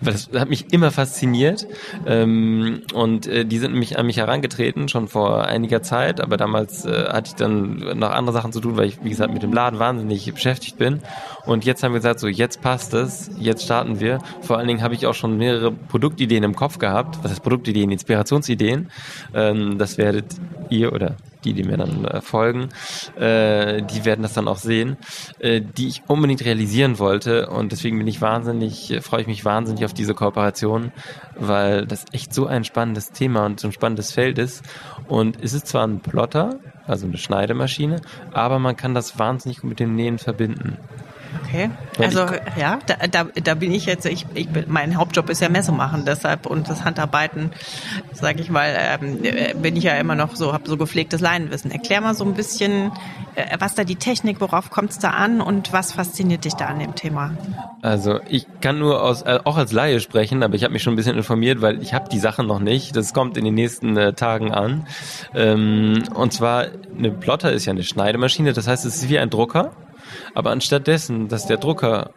Das 0.00 0.30
hat 0.34 0.48
mich 0.48 0.72
immer 0.72 0.90
fasziniert. 0.90 1.66
Ähm, 2.06 2.82
und 2.94 3.26
äh, 3.26 3.44
die 3.44 3.58
sind 3.58 3.72
nämlich 3.72 3.98
an 3.98 4.06
mich 4.06 4.18
herangetreten, 4.18 4.88
schon 4.88 5.08
vor 5.08 5.44
einiger 5.44 5.82
Zeit, 5.82 6.20
aber 6.20 6.36
damals 6.36 6.84
äh, 6.84 7.06
hatte 7.08 7.28
ich 7.28 7.34
dann 7.34 7.98
noch 7.98 8.10
andere 8.10 8.32
Sachen 8.32 8.52
zu 8.52 8.60
tun, 8.60 8.76
weil 8.76 8.86
ich, 8.86 9.02
wie 9.02 9.10
gesagt, 9.10 9.32
mit 9.32 9.42
dem 9.42 9.52
Laden 9.52 9.78
wahnsinnig 9.78 10.32
beschäftigt 10.32 10.78
bin. 10.78 11.00
Und 11.46 11.64
jetzt 11.64 11.82
haben 11.82 11.92
wir 11.92 11.98
gesagt, 12.00 12.20
so 12.20 12.28
jetzt 12.28 12.60
passt 12.60 12.94
es, 12.94 13.30
jetzt 13.38 13.64
starten 13.64 14.00
wir. 14.00 14.18
Vor 14.40 14.58
allen 14.58 14.68
Dingen 14.68 14.82
habe 14.82 14.94
ich 14.94 15.06
auch 15.06 15.14
schon 15.14 15.36
mehrere 15.36 15.72
Produktideen 15.72 16.44
im 16.44 16.54
Kopf 16.54 16.78
gehabt. 16.78 17.18
Was 17.22 17.32
heißt 17.32 17.42
Produktideen? 17.42 17.90
Inspirationsideen. 17.90 18.90
Ähm, 19.34 19.78
das 19.78 19.98
werdet 19.98 20.26
ihr 20.70 20.92
oder 20.92 21.16
die, 21.44 21.52
die 21.52 21.64
mir 21.64 21.76
dann 21.76 22.04
äh, 22.04 22.20
folgen, 22.20 22.68
äh, 23.16 23.82
die 23.82 24.04
werden 24.04 24.22
das 24.22 24.32
dann 24.32 24.48
auch 24.48 24.58
sehen, 24.58 24.96
äh, 25.38 25.60
die 25.60 25.88
ich 25.88 26.02
unbedingt 26.06 26.44
realisieren 26.44 26.98
wollte 26.98 27.48
und 27.48 27.72
deswegen 27.72 27.98
bin 27.98 28.06
ich 28.06 28.20
wahnsinnig, 28.20 28.90
äh, 28.90 29.00
freue 29.00 29.22
ich 29.22 29.26
mich 29.26 29.44
wahnsinnig 29.44 29.84
auf 29.84 29.94
diese 29.94 30.14
Kooperation, 30.14 30.92
weil 31.36 31.86
das 31.86 32.04
echt 32.12 32.34
so 32.34 32.46
ein 32.46 32.64
spannendes 32.64 33.10
Thema 33.10 33.46
und 33.46 33.60
so 33.60 33.68
ein 33.68 33.72
spannendes 33.72 34.12
Feld 34.12 34.38
ist 34.38 34.62
und 35.06 35.42
es 35.42 35.52
ist 35.52 35.66
zwar 35.66 35.86
ein 35.86 36.00
Plotter, 36.00 36.58
also 36.86 37.06
eine 37.06 37.18
Schneidemaschine, 37.18 38.00
aber 38.32 38.58
man 38.58 38.76
kann 38.76 38.94
das 38.94 39.18
wahnsinnig 39.18 39.60
gut 39.60 39.70
mit 39.70 39.80
dem 39.80 39.94
Nähen 39.94 40.18
verbinden. 40.18 40.78
Okay. 41.44 41.70
Also 41.98 42.20
ja, 42.58 42.78
da, 42.86 42.94
da, 43.10 43.24
da 43.24 43.54
bin 43.54 43.72
ich 43.72 43.86
jetzt, 43.86 44.06
ich, 44.06 44.26
ich 44.34 44.48
bin, 44.48 44.64
mein 44.68 44.96
Hauptjob 44.96 45.28
ist 45.30 45.40
ja 45.40 45.48
Messe 45.48 45.72
machen, 45.72 46.04
deshalb 46.06 46.46
und 46.46 46.68
das 46.68 46.84
Handarbeiten, 46.84 47.50
sage 48.12 48.40
ich 48.40 48.50
mal, 48.50 48.74
ähm, 48.76 49.24
äh, 49.24 49.54
bin 49.54 49.76
ich 49.76 49.84
ja 49.84 49.94
immer 49.94 50.14
noch 50.14 50.36
so, 50.36 50.52
habe 50.52 50.68
so 50.68 50.76
gepflegtes 50.76 51.20
Laienwissen. 51.20 51.70
Erklär 51.70 52.00
mal 52.00 52.14
so 52.14 52.24
ein 52.24 52.34
bisschen, 52.34 52.92
äh, 53.34 53.56
was 53.58 53.74
da 53.74 53.84
die 53.84 53.96
Technik, 53.96 54.40
worauf 54.40 54.70
kommt 54.70 54.90
es 54.90 54.98
da 54.98 55.10
an 55.10 55.40
und 55.40 55.72
was 55.72 55.92
fasziniert 55.92 56.44
dich 56.44 56.54
da 56.54 56.66
an 56.66 56.78
dem 56.78 56.94
Thema? 56.94 57.32
Also 57.82 58.20
ich 58.28 58.46
kann 58.60 58.78
nur 58.78 59.02
aus, 59.02 59.22
äh, 59.22 59.38
auch 59.44 59.56
als 59.56 59.72
Laie 59.72 60.00
sprechen, 60.00 60.42
aber 60.42 60.54
ich 60.54 60.64
habe 60.64 60.72
mich 60.72 60.82
schon 60.82 60.94
ein 60.94 60.96
bisschen 60.96 61.16
informiert, 61.16 61.60
weil 61.60 61.82
ich 61.82 61.94
habe 61.94 62.08
die 62.08 62.18
Sachen 62.18 62.46
noch 62.46 62.60
nicht. 62.60 62.96
Das 62.96 63.14
kommt 63.14 63.36
in 63.36 63.44
den 63.44 63.54
nächsten 63.54 63.96
äh, 63.96 64.12
Tagen 64.12 64.52
an. 64.52 64.86
Ähm, 65.34 66.04
und 66.14 66.32
zwar, 66.32 66.66
eine 66.96 67.10
Plotter 67.10 67.52
ist 67.52 67.66
ja 67.66 67.72
eine 67.72 67.84
Schneidemaschine, 67.84 68.52
das 68.52 68.66
heißt, 68.66 68.84
es 68.84 68.96
ist 68.96 69.08
wie 69.08 69.18
ein 69.18 69.30
Drucker. 69.30 69.72
Aber 70.34 70.50
anstatt 70.50 70.86
dessen, 70.86 71.28
dass 71.28 71.46
der 71.46 71.56
Drucker 71.56 72.10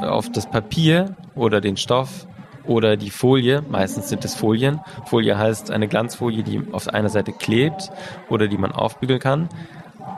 auf 0.00 0.30
das 0.30 0.50
Papier 0.50 1.16
oder 1.34 1.60
den 1.60 1.76
Stoff 1.76 2.26
oder 2.64 2.96
die 2.96 3.10
Folie, 3.10 3.62
meistens 3.68 4.08
sind 4.08 4.24
es 4.24 4.34
Folien. 4.34 4.80
Folie 5.06 5.36
heißt 5.36 5.70
eine 5.70 5.88
Glanzfolie, 5.88 6.42
die 6.42 6.62
auf 6.72 6.88
einer 6.88 7.08
Seite 7.08 7.32
klebt 7.32 7.90
oder 8.28 8.48
die 8.48 8.56
man 8.56 8.72
aufbügeln 8.72 9.18
kann, 9.20 9.48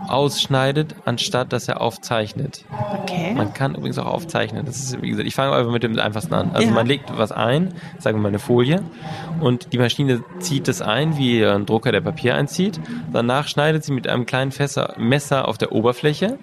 ausschneidet, 0.09 0.95
anstatt 1.05 1.53
dass 1.53 1.69
er 1.69 1.81
aufzeichnet. 1.81 2.65
Okay. 3.03 3.35
Man 3.35 3.53
kann 3.55 3.75
übrigens 3.75 3.99
auch 3.99 4.07
aufzeichnen. 4.07 4.65
Das 4.67 4.77
ist, 4.77 5.01
wie 5.03 5.11
gesagt, 5.11 5.27
ich 5.27 5.35
fange 5.35 5.55
einfach 5.55 5.73
mit 5.73 5.83
dem 5.83 5.99
einfachsten 5.99 6.35
an. 6.35 6.51
Also 6.53 6.69
Ja. 6.69 6.75
man 6.75 6.87
legt 6.87 7.17
was 7.17 7.33
ein, 7.33 7.75
sagen 7.99 8.19
wir 8.19 8.23
mal 8.23 8.29
eine 8.29 8.39
Folie, 8.39 8.83
und 9.41 9.73
die 9.73 9.79
Maschine 9.79 10.23
zieht 10.41 10.69
es 10.69 10.83
ein, 10.83 11.17
wie 11.17 11.45
ein 11.45 11.67
Drucker 11.67 11.93
der 11.93 12.01
Papier 12.01 12.35
einzieht. 12.35 12.81
Danach 13.13 13.49
schneidet 13.49 13.85
sie 13.85 13.93
mit 13.93 14.09
einem 14.09 14.27
kleinen 14.27 14.53
Fässer, 14.53 14.95
Messer 14.99 15.49
auf 15.49 15.59
der 15.59 15.73
Oberfläche 15.73 16.39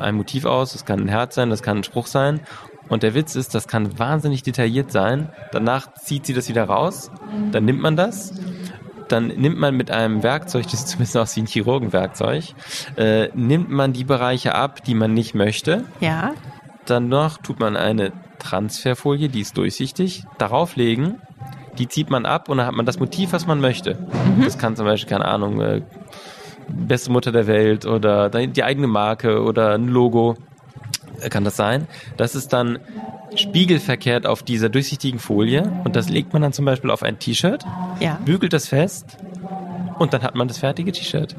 ein 0.00 0.14
Motiv 0.14 0.44
aus. 0.44 0.72
Das 0.72 0.84
kann 0.84 1.00
ein 1.00 1.08
Herz 1.08 1.34
sein, 1.34 1.50
das 1.50 1.62
kann 1.62 1.78
ein 1.78 1.84
Spruch 1.84 2.06
sein. 2.06 2.40
Und 2.88 3.02
der 3.02 3.14
Witz 3.14 3.34
ist, 3.34 3.54
das 3.54 3.66
kann 3.66 3.98
wahnsinnig 3.98 4.42
detailliert 4.42 4.92
sein. 4.92 5.30
Danach 5.52 5.92
zieht 5.94 6.26
sie 6.26 6.34
das 6.34 6.48
wieder 6.48 6.64
raus. 6.64 7.10
Dann 7.50 7.64
nimmt 7.64 7.80
man 7.80 7.96
das. 7.96 8.32
Dann 9.08 9.28
nimmt 9.28 9.58
man 9.58 9.76
mit 9.76 9.90
einem 9.90 10.22
Werkzeug, 10.22 10.64
das 10.64 10.80
sieht 10.80 10.88
zumindest 10.88 11.16
aus 11.16 11.36
wie 11.36 11.42
ein 11.42 11.46
Chirurgenwerkzeug, 11.46 12.54
äh, 12.96 13.28
nimmt 13.34 13.70
man 13.70 13.92
die 13.92 14.02
Bereiche 14.02 14.54
ab, 14.56 14.82
die 14.82 14.94
man 14.94 15.14
nicht 15.14 15.34
möchte. 15.34 15.84
Ja. 16.00 16.32
Danach 16.86 17.38
tut 17.38 17.60
man 17.60 17.76
eine 17.76 18.12
Transferfolie, 18.40 19.28
die 19.28 19.40
ist 19.40 19.56
durchsichtig, 19.56 20.24
darauf 20.38 20.74
legen, 20.74 21.20
die 21.78 21.88
zieht 21.88 22.10
man 22.10 22.26
ab 22.26 22.48
und 22.48 22.58
dann 22.58 22.66
hat 22.66 22.74
man 22.74 22.86
das 22.86 22.98
Motiv, 22.98 23.32
was 23.32 23.46
man 23.46 23.60
möchte. 23.60 23.98
Das 24.42 24.58
kann 24.58 24.76
zum 24.76 24.86
Beispiel, 24.86 25.10
keine 25.10 25.26
Ahnung, 25.26 25.60
äh, 25.60 25.82
beste 26.68 27.10
Mutter 27.10 27.32
der 27.32 27.46
Welt 27.46 27.86
oder 27.86 28.28
die 28.30 28.64
eigene 28.64 28.86
Marke 28.86 29.42
oder 29.42 29.74
ein 29.74 29.88
Logo, 29.88 30.36
kann 31.30 31.44
das 31.44 31.56
sein. 31.56 31.86
Das 32.16 32.34
ist 32.34 32.52
dann 32.52 32.78
spiegelverkehrt 33.34 34.26
auf 34.26 34.42
dieser 34.42 34.68
durchsichtigen 34.68 35.18
Folie 35.18 35.70
und 35.84 35.96
das 35.96 36.08
legt 36.08 36.32
man 36.32 36.42
dann 36.42 36.52
zum 36.52 36.64
Beispiel 36.64 36.90
auf 36.90 37.02
ein 37.02 37.18
T-Shirt, 37.18 37.64
Ja. 38.00 38.18
bügelt 38.24 38.52
das 38.52 38.68
fest 38.68 39.16
und 39.98 40.12
dann 40.12 40.22
hat 40.22 40.34
man 40.34 40.48
das 40.48 40.58
fertige 40.58 40.92
T-Shirt. 40.92 41.34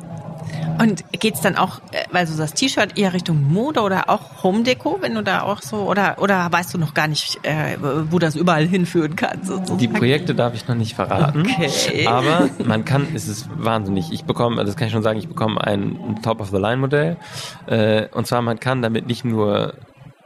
Und 0.79 1.03
geht's 1.12 1.41
dann 1.41 1.55
auch, 1.55 1.79
äh, 1.91 2.03
weil 2.12 2.25
du 2.27 2.36
das 2.36 2.53
T-Shirt 2.53 2.97
eher 2.97 3.13
Richtung 3.13 3.41
Mode 3.51 3.81
oder 3.81 4.10
auch 4.10 4.43
Home 4.43 4.63
Deco, 4.63 4.97
wenn 5.01 5.15
du 5.15 5.23
da 5.23 5.41
auch 5.41 5.62
so 5.62 5.77
oder 5.77 6.17
oder 6.19 6.47
weißt 6.51 6.73
du 6.73 6.77
noch 6.77 6.93
gar 6.93 7.07
nicht, 7.07 7.39
äh, 7.43 7.77
wo 8.12 8.19
das 8.19 8.36
überall 8.36 8.65
hinführen 8.67 9.15
kann? 9.15 9.43
Sozusagen? 9.43 9.79
Die 9.79 9.88
Projekte 9.88 10.36
darf 10.36 10.53
ich 10.53 10.67
noch 10.67 10.75
nicht 10.75 10.93
verraten, 10.95 11.41
Okay. 11.41 12.05
aber 12.07 12.49
man 12.63 12.86
kann, 12.86 13.07
es 13.15 13.27
ist 13.27 13.49
wahnsinnig. 13.55 14.12
Ich 14.12 14.25
bekomme, 14.25 14.63
das 14.65 14.75
kann 14.75 14.88
ich 14.88 14.93
schon 14.93 15.03
sagen, 15.03 15.17
ich 15.17 15.27
bekomme 15.27 15.60
ein 15.62 16.19
Top 16.21 16.41
of 16.41 16.49
the 16.49 16.57
Line 16.57 16.77
Modell 16.77 17.17
äh, 17.65 18.07
und 18.13 18.27
zwar 18.27 18.41
man 18.41 18.60
kann 18.60 18.81
damit 18.81 19.07
nicht 19.07 19.25
nur 19.25 19.73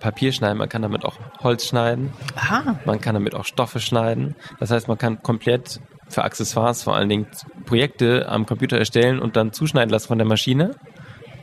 Papier 0.01 0.31
schneiden, 0.31 0.57
man 0.57 0.67
kann 0.67 0.81
damit 0.81 1.05
auch 1.05 1.15
Holz 1.41 1.67
schneiden, 1.67 2.12
Aha. 2.36 2.75
man 2.86 2.99
kann 2.99 3.13
damit 3.13 3.36
auch 3.36 3.45
Stoffe 3.45 3.79
schneiden. 3.79 4.36
Das 4.60 4.71
heißt, 4.71 4.88
man 4.88 4.97
kann 4.97 5.21
komplett 5.21 5.79
für 6.12 6.24
Accessoires 6.24 6.84
vor 6.84 6.95
allen 6.95 7.10
Dingen 7.10 7.28
Projekte 7.65 8.28
am 8.30 8.45
Computer 8.45 8.78
erstellen 8.78 9.19
und 9.19 9.36
dann 9.36 9.54
zuschneiden 9.54 9.89
lassen 9.89 10.08
von 10.08 10.17
der 10.17 10.28
Maschine. 10.28 10.76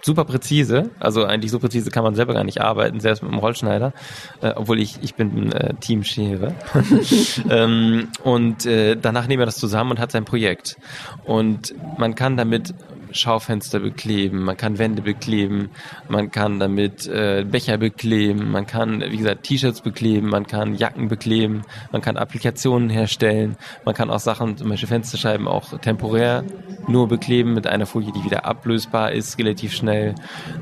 Super 0.03 0.25
präzise, 0.25 0.91
also 1.01 1.25
eigentlich 1.25 1.51
so 1.51 1.59
präzise 1.59 1.91
kann 1.91 2.05
man 2.05 2.15
selber 2.15 2.33
gar 2.33 2.45
nicht 2.45 2.61
arbeiten, 2.61 3.01
selbst 3.01 3.23
mit 3.23 3.33
einem 3.33 3.41
Rollschneider, 3.41 3.93
äh, 4.41 4.53
obwohl 4.55 4.79
ich 4.79 4.99
ich 5.03 5.17
bin 5.17 5.51
äh, 5.51 5.75
Teamschere. 5.75 6.55
ähm, 7.51 8.09
und 8.23 8.65
äh, 8.65 8.97
danach 8.97 9.27
nehmen 9.27 9.41
wir 9.41 9.47
das 9.47 9.57
zusammen 9.57 9.91
und 9.91 9.99
hat 9.99 10.13
sein 10.13 10.25
Projekt. 10.25 10.77
Und 11.25 11.75
man 11.99 12.15
kann 12.15 12.37
damit 12.37 12.75
Schaufenster 13.13 13.81
bekleben, 13.81 14.43
man 14.43 14.57
kann 14.57 14.79
Wände 14.79 15.03
bekleben, 15.03 15.71
man 16.09 16.31
kann 16.31 16.59
damit 16.61 17.07
äh, 17.07 17.45
Becher 17.49 17.79
bekleben, 17.79 18.51
man 18.51 18.67
kann, 18.67 19.01
wie 19.01 19.17
gesagt, 19.17 19.45
T-Shirts 19.45 19.81
bekleben, 19.81 20.29
man 20.29 20.47
kann 20.47 20.75
Jacken 20.75 21.09
bekleben, 21.09 21.63
man 21.93 22.03
kann 22.03 22.17
Applikationen 22.17 22.91
herstellen, 22.91 23.57
man 23.85 23.95
kann 23.95 24.11
auch 24.11 24.21
Sachen, 24.21 24.57
zum 24.57 24.69
Beispiel 24.69 24.89
Fensterscheiben 24.89 25.49
auch 25.49 25.79
temporär 25.79 26.45
nur 26.87 27.09
bekleben 27.09 27.55
mit 27.55 27.67
einer 27.67 27.87
Folie, 27.87 28.13
die 28.13 28.25
wieder 28.25 28.45
ablösbar 28.45 29.13
ist, 29.13 29.39
relativ 29.39 29.73
schnell. 29.75 30.15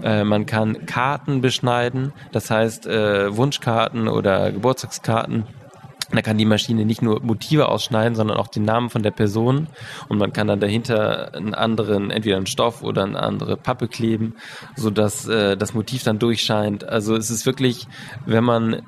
Äh, 0.02 0.24
man 0.24 0.46
kann 0.46 0.86
Karten 0.86 1.40
beschneiden, 1.40 2.12
das 2.32 2.50
heißt 2.50 2.86
äh, 2.86 3.36
Wunschkarten 3.36 4.08
oder 4.08 4.52
Geburtstagskarten 4.52 5.44
da 6.12 6.22
kann 6.22 6.38
die 6.38 6.44
Maschine 6.44 6.84
nicht 6.84 7.02
nur 7.02 7.20
Motive 7.20 7.68
ausschneiden, 7.68 8.14
sondern 8.14 8.36
auch 8.36 8.48
den 8.48 8.64
Namen 8.64 8.90
von 8.90 9.02
der 9.02 9.10
Person. 9.10 9.66
Und 10.08 10.18
man 10.18 10.32
kann 10.32 10.46
dann 10.46 10.60
dahinter 10.60 11.34
einen 11.34 11.54
anderen, 11.54 12.10
entweder 12.10 12.36
einen 12.36 12.46
Stoff 12.46 12.82
oder 12.82 13.04
eine 13.04 13.20
andere 13.20 13.56
Pappe 13.56 13.88
kleben, 13.88 14.36
sodass 14.76 15.26
äh, 15.26 15.56
das 15.56 15.74
Motiv 15.74 16.04
dann 16.04 16.18
durchscheint. 16.18 16.84
Also 16.84 17.16
es 17.16 17.30
ist 17.30 17.46
wirklich, 17.46 17.88
wenn 18.24 18.44
man 18.44 18.82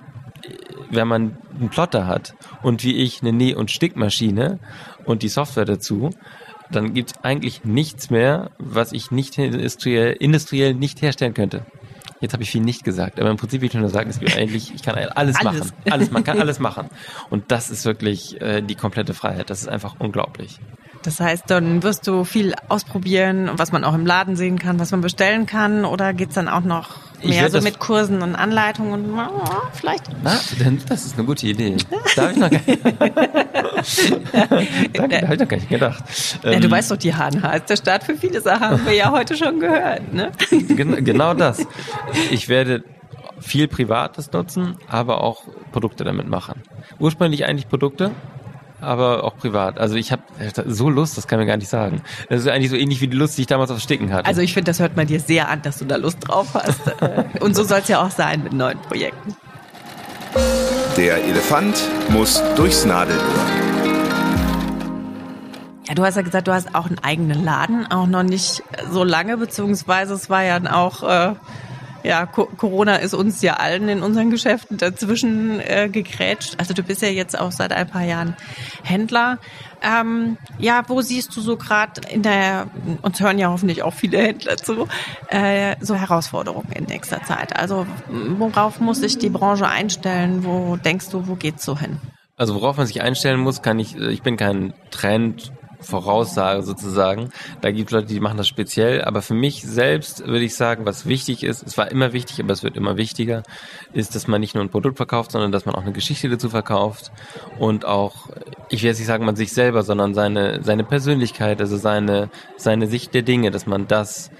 wenn 0.90 1.08
man 1.08 1.36
einen 1.58 1.68
Plotter 1.68 2.06
hat 2.06 2.34
und 2.62 2.82
wie 2.84 2.96
ich 2.96 3.20
eine 3.20 3.32
Näh- 3.32 3.54
und 3.54 3.70
Stickmaschine 3.70 4.58
und 5.04 5.22
die 5.22 5.28
Software 5.28 5.64
dazu, 5.64 6.10
dann 6.70 6.94
gibt 6.94 7.10
es 7.10 7.24
eigentlich 7.24 7.64
nichts 7.64 8.10
mehr, 8.10 8.50
was 8.58 8.92
ich 8.92 9.10
nicht 9.10 9.38
industriell, 9.38 10.12
industriell 10.12 10.74
nicht 10.74 11.02
herstellen 11.02 11.34
könnte. 11.34 11.66
Jetzt 12.20 12.32
habe 12.32 12.42
ich 12.42 12.50
viel 12.50 12.62
nicht 12.62 12.84
gesagt, 12.84 13.20
aber 13.20 13.30
im 13.30 13.36
Prinzip 13.36 13.60
will 13.60 13.68
ich 13.68 13.74
nur 13.74 13.88
sagen, 13.88 14.10
es 14.10 14.18
gibt 14.18 14.36
eigentlich, 14.36 14.74
ich 14.74 14.82
kann 14.82 14.96
alles, 14.96 15.36
Alles. 15.36 15.42
machen. 15.42 15.72
Alles, 15.90 16.10
man 16.10 16.24
kann 16.24 16.40
alles 16.40 16.58
machen. 16.58 16.88
Und 17.30 17.50
das 17.52 17.70
ist 17.70 17.84
wirklich 17.84 18.40
äh, 18.40 18.60
die 18.60 18.74
komplette 18.74 19.14
Freiheit. 19.14 19.50
Das 19.50 19.60
ist 19.60 19.68
einfach 19.68 19.96
unglaublich. 19.98 20.58
Das 21.02 21.20
heißt, 21.20 21.44
dann 21.46 21.82
wirst 21.84 22.06
du 22.08 22.24
viel 22.24 22.54
ausprobieren, 22.68 23.50
was 23.54 23.70
man 23.70 23.84
auch 23.84 23.94
im 23.94 24.04
Laden 24.04 24.34
sehen 24.34 24.58
kann, 24.58 24.80
was 24.80 24.90
man 24.90 25.00
bestellen 25.00 25.46
kann, 25.46 25.84
oder 25.84 26.12
geht's 26.12 26.34
dann 26.34 26.48
auch 26.48 26.62
noch 26.62 27.07
mehr 27.24 27.50
so 27.50 27.60
mit 27.60 27.78
Kursen 27.78 28.22
und 28.22 28.34
Anleitungen 28.34 29.12
und 29.12 29.18
oh, 29.18 29.62
vielleicht? 29.72 30.04
Na, 30.22 30.38
denn 30.60 30.80
das 30.88 31.04
ist 31.06 31.16
eine 31.16 31.26
gute 31.26 31.46
Idee. 31.46 31.76
Da 32.16 32.22
habe 32.22 32.32
ich 32.32 32.38
noch 32.38 32.50
gar 32.50 32.60
da 34.92 35.32
ich 35.32 35.40
noch 35.40 35.48
gar 35.48 35.56
nicht 35.56 35.68
gedacht. 35.68 36.04
Ja, 36.42 36.50
Ähm, 36.52 36.60
du 36.60 36.70
weißt 36.70 36.90
doch, 36.90 36.96
die 36.96 37.12
HNH 37.14 37.56
ist 37.56 37.70
der 37.70 37.76
Start 37.76 38.04
für 38.04 38.16
viele 38.16 38.40
Sachen, 38.40 38.70
haben 38.70 38.86
wir 38.86 38.94
ja 38.94 39.10
heute 39.18 39.36
schon 39.36 39.60
gehört. 39.60 40.12
Ne? 40.12 40.32
Gen 40.50 41.04
genau 41.04 41.34
das. 41.34 41.66
Ich 42.30 42.48
werde 42.48 42.84
viel 43.40 43.68
Privates 43.68 44.32
nutzen, 44.32 44.76
aber 44.88 45.22
auch 45.22 45.42
Produkte 45.72 46.04
damit 46.04 46.28
machen. 46.28 46.62
Ursprünglich 46.98 47.44
eigentlich 47.44 47.68
Produkte, 47.68 48.10
aber 48.80 49.24
auch 49.24 49.36
privat. 49.36 49.78
Also 49.78 49.96
ich 49.96 50.12
habe 50.12 50.22
so 50.66 50.88
Lust, 50.88 51.16
das 51.16 51.26
kann 51.26 51.38
man 51.38 51.46
gar 51.46 51.56
nicht 51.56 51.68
sagen. 51.68 52.02
Das 52.28 52.40
ist 52.40 52.48
eigentlich 52.48 52.70
so 52.70 52.76
ähnlich 52.76 53.00
wie 53.00 53.08
die 53.08 53.16
Lust, 53.16 53.36
die 53.36 53.42
ich 53.42 53.46
damals 53.46 53.70
auf 53.70 53.80
Sticken 53.80 54.12
hatte. 54.12 54.26
Also 54.26 54.40
ich 54.40 54.54
finde, 54.54 54.70
das 54.70 54.80
hört 54.80 54.96
man 54.96 55.06
dir 55.06 55.20
sehr 55.20 55.48
an, 55.48 55.62
dass 55.62 55.78
du 55.78 55.84
da 55.84 55.96
Lust 55.96 56.18
drauf 56.26 56.54
hast. 56.54 56.80
Und 57.40 57.54
so 57.54 57.64
soll 57.64 57.80
es 57.80 57.88
ja 57.88 58.04
auch 58.04 58.10
sein 58.10 58.42
mit 58.42 58.52
neuen 58.52 58.78
Projekten. 58.80 59.36
Der 60.96 61.24
Elefant 61.24 61.80
muss 62.08 62.42
durchs 62.56 62.84
Nadelöhr. 62.84 63.22
Ja, 65.88 65.94
du 65.94 66.02
hast 66.02 66.16
ja 66.16 66.22
gesagt, 66.22 66.46
du 66.46 66.52
hast 66.52 66.74
auch 66.74 66.86
einen 66.86 66.98
eigenen 66.98 67.42
Laden, 67.42 67.86
auch 67.90 68.06
noch 68.06 68.22
nicht 68.22 68.62
so 68.90 69.04
lange, 69.04 69.38
beziehungsweise 69.38 70.14
es 70.14 70.28
war 70.28 70.42
ja 70.42 70.60
dann 70.60 70.70
auch, 70.70 71.02
äh, 71.02 71.34
ja, 72.08 72.24
Co 72.24 72.46
Corona 72.46 72.96
ist 72.96 73.12
uns 73.12 73.42
ja 73.42 73.54
allen 73.54 73.86
in 73.90 74.02
unseren 74.02 74.30
Geschäften 74.30 74.78
dazwischen 74.78 75.60
äh, 75.60 75.90
gegrätscht. 75.92 76.54
Also 76.56 76.72
du 76.72 76.82
bist 76.82 77.02
ja 77.02 77.08
jetzt 77.08 77.38
auch 77.38 77.52
seit 77.52 77.70
ein 77.70 77.86
paar 77.86 78.02
Jahren 78.02 78.34
Händler. 78.82 79.38
Ähm, 79.82 80.38
ja, 80.58 80.82
wo 80.88 81.02
siehst 81.02 81.36
du 81.36 81.42
so 81.42 81.58
gerade 81.58 82.00
in 82.08 82.22
der, 82.22 82.68
uns 83.02 83.20
hören 83.20 83.38
ja 83.38 83.50
hoffentlich 83.50 83.82
auch 83.82 83.92
viele 83.92 84.22
Händler 84.22 84.56
zu, 84.56 84.88
äh, 85.28 85.76
so 85.80 85.94
Herausforderungen 85.96 86.72
in 86.72 86.84
nächster 86.84 87.22
Zeit? 87.24 87.54
Also 87.54 87.86
worauf 88.08 88.80
muss 88.80 89.00
sich 89.00 89.18
die 89.18 89.28
Branche 89.28 89.68
einstellen? 89.68 90.44
Wo 90.44 90.76
denkst 90.76 91.10
du, 91.10 91.28
wo 91.28 91.34
geht's 91.34 91.62
so 91.62 91.78
hin? 91.78 91.98
Also 92.38 92.54
worauf 92.54 92.78
man 92.78 92.86
sich 92.86 93.02
einstellen 93.02 93.40
muss, 93.40 93.60
kann 93.60 93.78
ich, 93.78 93.96
ich 93.96 94.22
bin 94.22 94.38
kein 94.38 94.72
Trend 94.90 95.52
Voraussage 95.80 96.62
sozusagen. 96.62 97.30
Da 97.60 97.70
gibt 97.70 97.90
es 97.90 97.94
Leute, 97.94 98.06
die 98.06 98.20
machen 98.20 98.36
das 98.36 98.48
speziell, 98.48 99.02
aber 99.04 99.22
für 99.22 99.34
mich 99.34 99.62
selbst 99.62 100.26
würde 100.26 100.44
ich 100.44 100.56
sagen, 100.56 100.86
was 100.86 101.06
wichtig 101.06 101.44
ist, 101.44 101.66
es 101.66 101.78
war 101.78 101.90
immer 101.90 102.12
wichtig, 102.12 102.40
aber 102.40 102.52
es 102.52 102.62
wird 102.62 102.76
immer 102.76 102.96
wichtiger, 102.96 103.42
ist, 103.92 104.14
dass 104.14 104.26
man 104.26 104.40
nicht 104.40 104.54
nur 104.54 104.64
ein 104.64 104.70
Produkt 104.70 104.96
verkauft, 104.96 105.32
sondern 105.32 105.52
dass 105.52 105.66
man 105.66 105.74
auch 105.74 105.82
eine 105.82 105.92
Geschichte 105.92 106.28
dazu 106.28 106.50
verkauft 106.50 107.12
und 107.58 107.84
auch, 107.84 108.28
ich 108.68 108.82
will 108.82 108.88
jetzt 108.88 108.98
nicht 108.98 109.06
sagen, 109.06 109.24
man 109.24 109.36
sich 109.36 109.52
selber, 109.52 109.82
sondern 109.82 110.14
seine, 110.14 110.62
seine 110.62 110.84
Persönlichkeit, 110.84 111.60
also 111.60 111.76
seine, 111.76 112.30
seine 112.56 112.86
Sicht 112.86 113.14
der 113.14 113.22
Dinge, 113.22 113.50
dass 113.50 113.66
man 113.66 113.86
das, 113.86 114.30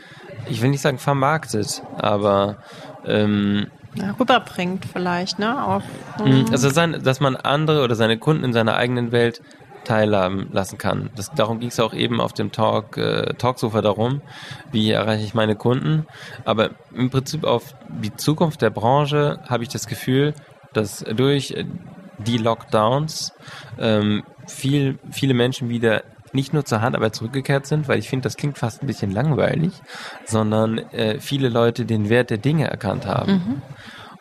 ich 0.48 0.62
will 0.62 0.70
nicht 0.70 0.82
sagen 0.82 0.98
vermarktet, 0.98 1.82
aber 1.96 2.58
ähm, 3.06 3.68
rüberbringt 4.18 4.84
vielleicht, 4.84 5.38
ne? 5.38 5.66
Auch, 5.66 5.82
Mhm. 6.24 6.46
Also 6.50 6.68
sein, 6.70 7.00
dass 7.02 7.20
man 7.20 7.36
andere 7.36 7.82
oder 7.84 7.94
seine 7.94 8.18
Kunden 8.18 8.44
in 8.44 8.52
seiner 8.52 8.76
eigenen 8.76 9.12
Welt 9.12 9.40
teilhaben 9.88 10.48
lassen 10.52 10.76
kann. 10.76 11.08
Das, 11.16 11.32
darum 11.32 11.60
ging 11.60 11.70
es 11.70 11.80
auch 11.80 11.94
eben 11.94 12.20
auf 12.20 12.34
dem 12.34 12.52
Talk, 12.52 12.98
äh, 12.98 13.32
Talksofa 13.38 13.80
darum, 13.80 14.20
wie 14.70 14.90
erreiche 14.90 15.24
ich 15.24 15.32
meine 15.32 15.56
Kunden. 15.56 16.06
Aber 16.44 16.70
im 16.94 17.08
Prinzip 17.08 17.44
auf 17.44 17.74
die 17.88 18.14
Zukunft 18.14 18.60
der 18.60 18.68
Branche 18.68 19.40
habe 19.48 19.62
ich 19.62 19.70
das 19.70 19.86
Gefühl, 19.86 20.34
dass 20.74 20.98
durch 20.98 21.54
die 22.18 22.36
Lockdowns 22.36 23.32
ähm, 23.78 24.24
viel, 24.46 24.98
viele 25.10 25.32
Menschen 25.32 25.70
wieder 25.70 26.02
nicht 26.34 26.52
nur 26.52 26.66
zur 26.66 26.82
Handarbeit 26.82 27.14
zurückgekehrt 27.14 27.66
sind, 27.66 27.88
weil 27.88 27.98
ich 27.98 28.10
finde, 28.10 28.24
das 28.24 28.36
klingt 28.36 28.58
fast 28.58 28.82
ein 28.82 28.86
bisschen 28.86 29.10
langweilig, 29.10 29.72
sondern 30.26 30.76
äh, 30.92 31.18
viele 31.20 31.48
Leute 31.48 31.86
den 31.86 32.10
Wert 32.10 32.28
der 32.28 32.36
Dinge 32.36 32.68
erkannt 32.68 33.06
haben. 33.06 33.62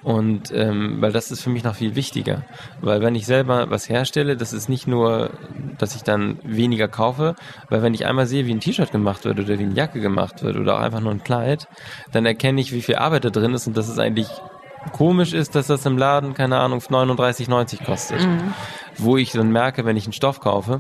Und 0.07 0.53
ähm, 0.53 1.01
weil 1.01 1.11
das 1.11 1.31
ist 1.31 1.41
für 1.41 1.49
mich 1.49 1.65
noch 1.65 1.75
viel 1.75 1.95
wichtiger. 1.95 2.43
Weil 2.79 3.01
wenn 3.01 3.13
ich 3.13 3.25
selber 3.25 3.69
was 3.69 3.89
herstelle, 3.89 4.37
das 4.37 4.53
ist 4.53 4.69
nicht 4.69 4.87
nur, 4.87 5.31
dass 5.77 5.97
ich 5.97 6.03
dann 6.03 6.39
weniger 6.45 6.87
kaufe, 6.87 7.35
weil 7.69 7.81
wenn 7.81 7.93
ich 7.93 8.05
einmal 8.05 8.25
sehe, 8.25 8.45
wie 8.45 8.53
ein 8.53 8.61
T-Shirt 8.61 8.93
gemacht 8.93 9.25
wird 9.25 9.37
oder 9.37 9.59
wie 9.59 9.63
eine 9.63 9.73
Jacke 9.73 9.99
gemacht 9.99 10.43
wird 10.43 10.55
oder 10.55 10.75
auch 10.75 10.79
einfach 10.79 11.01
nur 11.01 11.11
ein 11.11 11.25
Kleid, 11.25 11.67
dann 12.13 12.25
erkenne 12.25 12.61
ich, 12.61 12.71
wie 12.71 12.81
viel 12.81 12.95
Arbeit 12.95 13.25
da 13.25 13.31
drin 13.31 13.53
ist 13.53 13.67
und 13.67 13.75
dass 13.75 13.89
es 13.89 13.99
eigentlich 13.99 14.29
komisch 14.93 15.33
ist, 15.33 15.55
dass 15.55 15.67
das 15.67 15.85
im 15.85 15.97
Laden, 15.97 16.33
keine 16.33 16.57
Ahnung, 16.57 16.79
39,90 16.79 17.83
kostet. 17.83 18.25
Wo 18.97 19.17
ich 19.17 19.33
dann 19.33 19.51
merke, 19.51 19.83
wenn 19.83 19.97
ich 19.97 20.05
einen 20.05 20.13
Stoff 20.13 20.39
kaufe, 20.39 20.79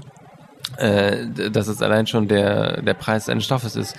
äh, 0.77 1.25
dass 1.51 1.67
es 1.67 1.81
allein 1.81 2.07
schon 2.07 2.29
der, 2.29 2.81
der 2.81 2.93
Preis 2.93 3.27
eines 3.27 3.43
Stoffes 3.43 3.75
ist. 3.75 3.97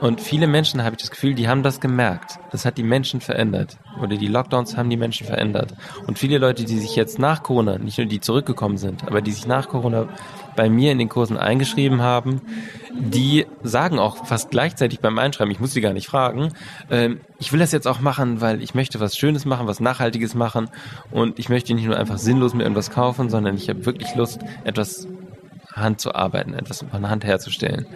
Und 0.00 0.20
viele 0.20 0.46
Menschen, 0.46 0.82
habe 0.84 0.96
ich 0.96 1.02
das 1.02 1.10
Gefühl, 1.10 1.34
die 1.34 1.48
haben 1.48 1.62
das 1.62 1.80
gemerkt. 1.80 2.38
Das 2.52 2.64
hat 2.64 2.76
die 2.76 2.82
Menschen 2.82 3.20
verändert. 3.20 3.78
Oder 4.00 4.16
die 4.16 4.26
Lockdowns 4.26 4.76
haben 4.76 4.90
die 4.90 4.96
Menschen 4.96 5.26
verändert. 5.26 5.74
Und 6.06 6.18
viele 6.18 6.38
Leute, 6.38 6.64
die 6.64 6.78
sich 6.78 6.96
jetzt 6.96 7.18
nach 7.18 7.42
Corona, 7.42 7.78
nicht 7.78 7.96
nur 7.98 8.06
die 8.06 8.20
zurückgekommen 8.20 8.76
sind, 8.76 9.06
aber 9.06 9.22
die 9.22 9.32
sich 9.32 9.46
nach 9.46 9.68
Corona 9.68 10.08
bei 10.54 10.68
mir 10.68 10.92
in 10.92 10.98
den 10.98 11.08
Kursen 11.08 11.36
eingeschrieben 11.36 12.02
haben, 12.02 12.40
die 12.92 13.46
sagen 13.62 13.98
auch 13.98 14.26
fast 14.26 14.50
gleichzeitig 14.50 15.00
beim 15.00 15.18
Einschreiben, 15.18 15.52
ich 15.52 15.60
muss 15.60 15.72
sie 15.72 15.82
gar 15.82 15.92
nicht 15.92 16.06
fragen, 16.06 16.52
ähm, 16.90 17.20
ich 17.38 17.52
will 17.52 17.60
das 17.60 17.72
jetzt 17.72 17.86
auch 17.86 18.00
machen, 18.00 18.40
weil 18.40 18.62
ich 18.62 18.74
möchte 18.74 18.98
was 18.98 19.16
Schönes 19.16 19.44
machen, 19.44 19.66
was 19.66 19.80
Nachhaltiges 19.80 20.34
machen 20.34 20.70
und 21.10 21.38
ich 21.38 21.50
möchte 21.50 21.74
nicht 21.74 21.86
nur 21.86 21.98
einfach 21.98 22.16
sinnlos 22.16 22.54
mir 22.54 22.62
irgendwas 22.62 22.90
kaufen, 22.90 23.28
sondern 23.28 23.56
ich 23.56 23.68
habe 23.68 23.84
wirklich 23.84 24.14
Lust, 24.14 24.40
etwas 24.64 25.06
Hand 25.76 26.00
zu 26.00 26.14
arbeiten, 26.14 26.54
etwas 26.54 26.84
von 26.90 27.08
Hand 27.08 27.24
herzustellen. 27.24 27.86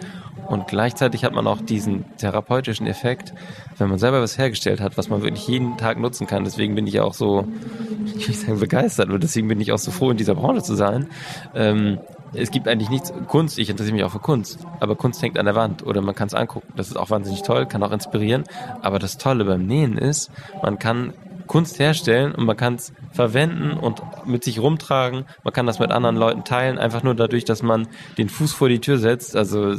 Und 0.47 0.67
gleichzeitig 0.67 1.23
hat 1.23 1.33
man 1.33 1.47
auch 1.47 1.61
diesen 1.61 2.05
therapeutischen 2.17 2.87
Effekt, 2.87 3.33
wenn 3.77 3.89
man 3.89 3.99
selber 3.99 4.21
was 4.21 4.37
hergestellt 4.37 4.81
hat, 4.81 4.97
was 4.97 5.09
man 5.09 5.21
wirklich 5.21 5.47
jeden 5.47 5.77
Tag 5.77 5.99
nutzen 5.99 6.27
kann. 6.27 6.43
Deswegen 6.43 6.75
bin 6.75 6.87
ich 6.87 6.99
auch 6.99 7.13
so, 7.13 7.47
ich 8.05 8.13
will 8.13 8.27
nicht 8.27 8.41
sagen 8.41 8.59
begeistert, 8.59 9.09
aber 9.09 9.19
deswegen 9.19 9.47
bin 9.47 9.59
ich 9.61 9.71
auch 9.71 9.77
so 9.77 9.91
froh, 9.91 10.11
in 10.11 10.17
dieser 10.17 10.35
Branche 10.35 10.61
zu 10.61 10.75
sein. 10.75 11.07
Ähm, 11.55 11.99
es 12.33 12.51
gibt 12.51 12.67
eigentlich 12.67 12.89
nichts, 12.89 13.11
Kunst, 13.27 13.59
ich 13.59 13.69
interessiere 13.69 13.95
mich 13.95 14.03
auch 14.05 14.11
für 14.11 14.19
Kunst, 14.19 14.59
aber 14.79 14.95
Kunst 14.95 15.21
hängt 15.21 15.37
an 15.37 15.45
der 15.45 15.55
Wand 15.55 15.85
oder 15.85 16.01
man 16.01 16.15
kann 16.15 16.27
es 16.27 16.33
angucken. 16.33 16.71
Das 16.77 16.87
ist 16.87 16.95
auch 16.95 17.09
wahnsinnig 17.09 17.41
toll, 17.41 17.65
kann 17.65 17.83
auch 17.83 17.91
inspirieren. 17.91 18.45
Aber 18.81 18.99
das 18.99 19.17
Tolle 19.17 19.43
beim 19.43 19.65
Nähen 19.65 19.97
ist, 19.97 20.31
man 20.61 20.79
kann 20.79 21.13
Kunst 21.47 21.79
herstellen 21.79 22.33
und 22.33 22.45
man 22.45 22.57
kann 22.57 22.75
es 22.75 22.93
verwenden 23.11 23.71
und 23.73 24.01
mit 24.25 24.43
sich 24.43 24.59
rumtragen. 24.59 25.25
Man 25.43 25.53
kann 25.53 25.65
das 25.65 25.79
mit 25.79 25.91
anderen 25.91 26.15
Leuten 26.15 26.43
teilen, 26.43 26.77
einfach 26.77 27.03
nur 27.03 27.15
dadurch, 27.15 27.45
dass 27.45 27.63
man 27.63 27.87
den 28.17 28.29
Fuß 28.29 28.53
vor 28.53 28.69
die 28.69 28.79
Tür 28.79 28.97
setzt. 28.97 29.35
Also 29.35 29.75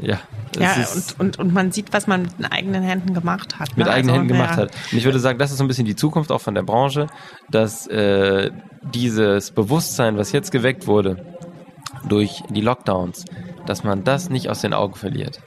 ja. 0.00 0.18
Ja, 0.58 0.74
und, 0.94 1.20
und, 1.20 1.38
und 1.38 1.54
man 1.54 1.72
sieht, 1.72 1.92
was 1.92 2.06
man 2.06 2.22
mit 2.22 2.38
den 2.38 2.46
eigenen 2.46 2.82
Händen 2.82 3.14
gemacht 3.14 3.58
hat. 3.58 3.76
Mit 3.76 3.86
ne? 3.86 3.92
eigenen 3.92 4.10
also, 4.10 4.20
Händen 4.20 4.28
gemacht 4.28 4.56
ja. 4.56 4.64
hat. 4.64 4.72
Und 4.90 4.98
ich 4.98 5.04
würde 5.04 5.18
sagen, 5.18 5.38
das 5.38 5.50
ist 5.50 5.58
so 5.58 5.64
ein 5.64 5.68
bisschen 5.68 5.86
die 5.86 5.96
Zukunft 5.96 6.30
auch 6.30 6.40
von 6.40 6.54
der 6.54 6.62
Branche, 6.62 7.06
dass 7.50 7.86
äh, 7.86 8.50
dieses 8.82 9.50
Bewusstsein, 9.50 10.18
was 10.18 10.32
jetzt 10.32 10.50
geweckt 10.50 10.86
wurde 10.86 11.24
durch 12.06 12.42
die 12.50 12.60
Lockdowns, 12.60 13.24
dass 13.64 13.84
man 13.84 14.04
das 14.04 14.28
nicht 14.28 14.50
aus 14.50 14.60
den 14.60 14.74
Augen 14.74 14.94
verliert. 14.94 15.40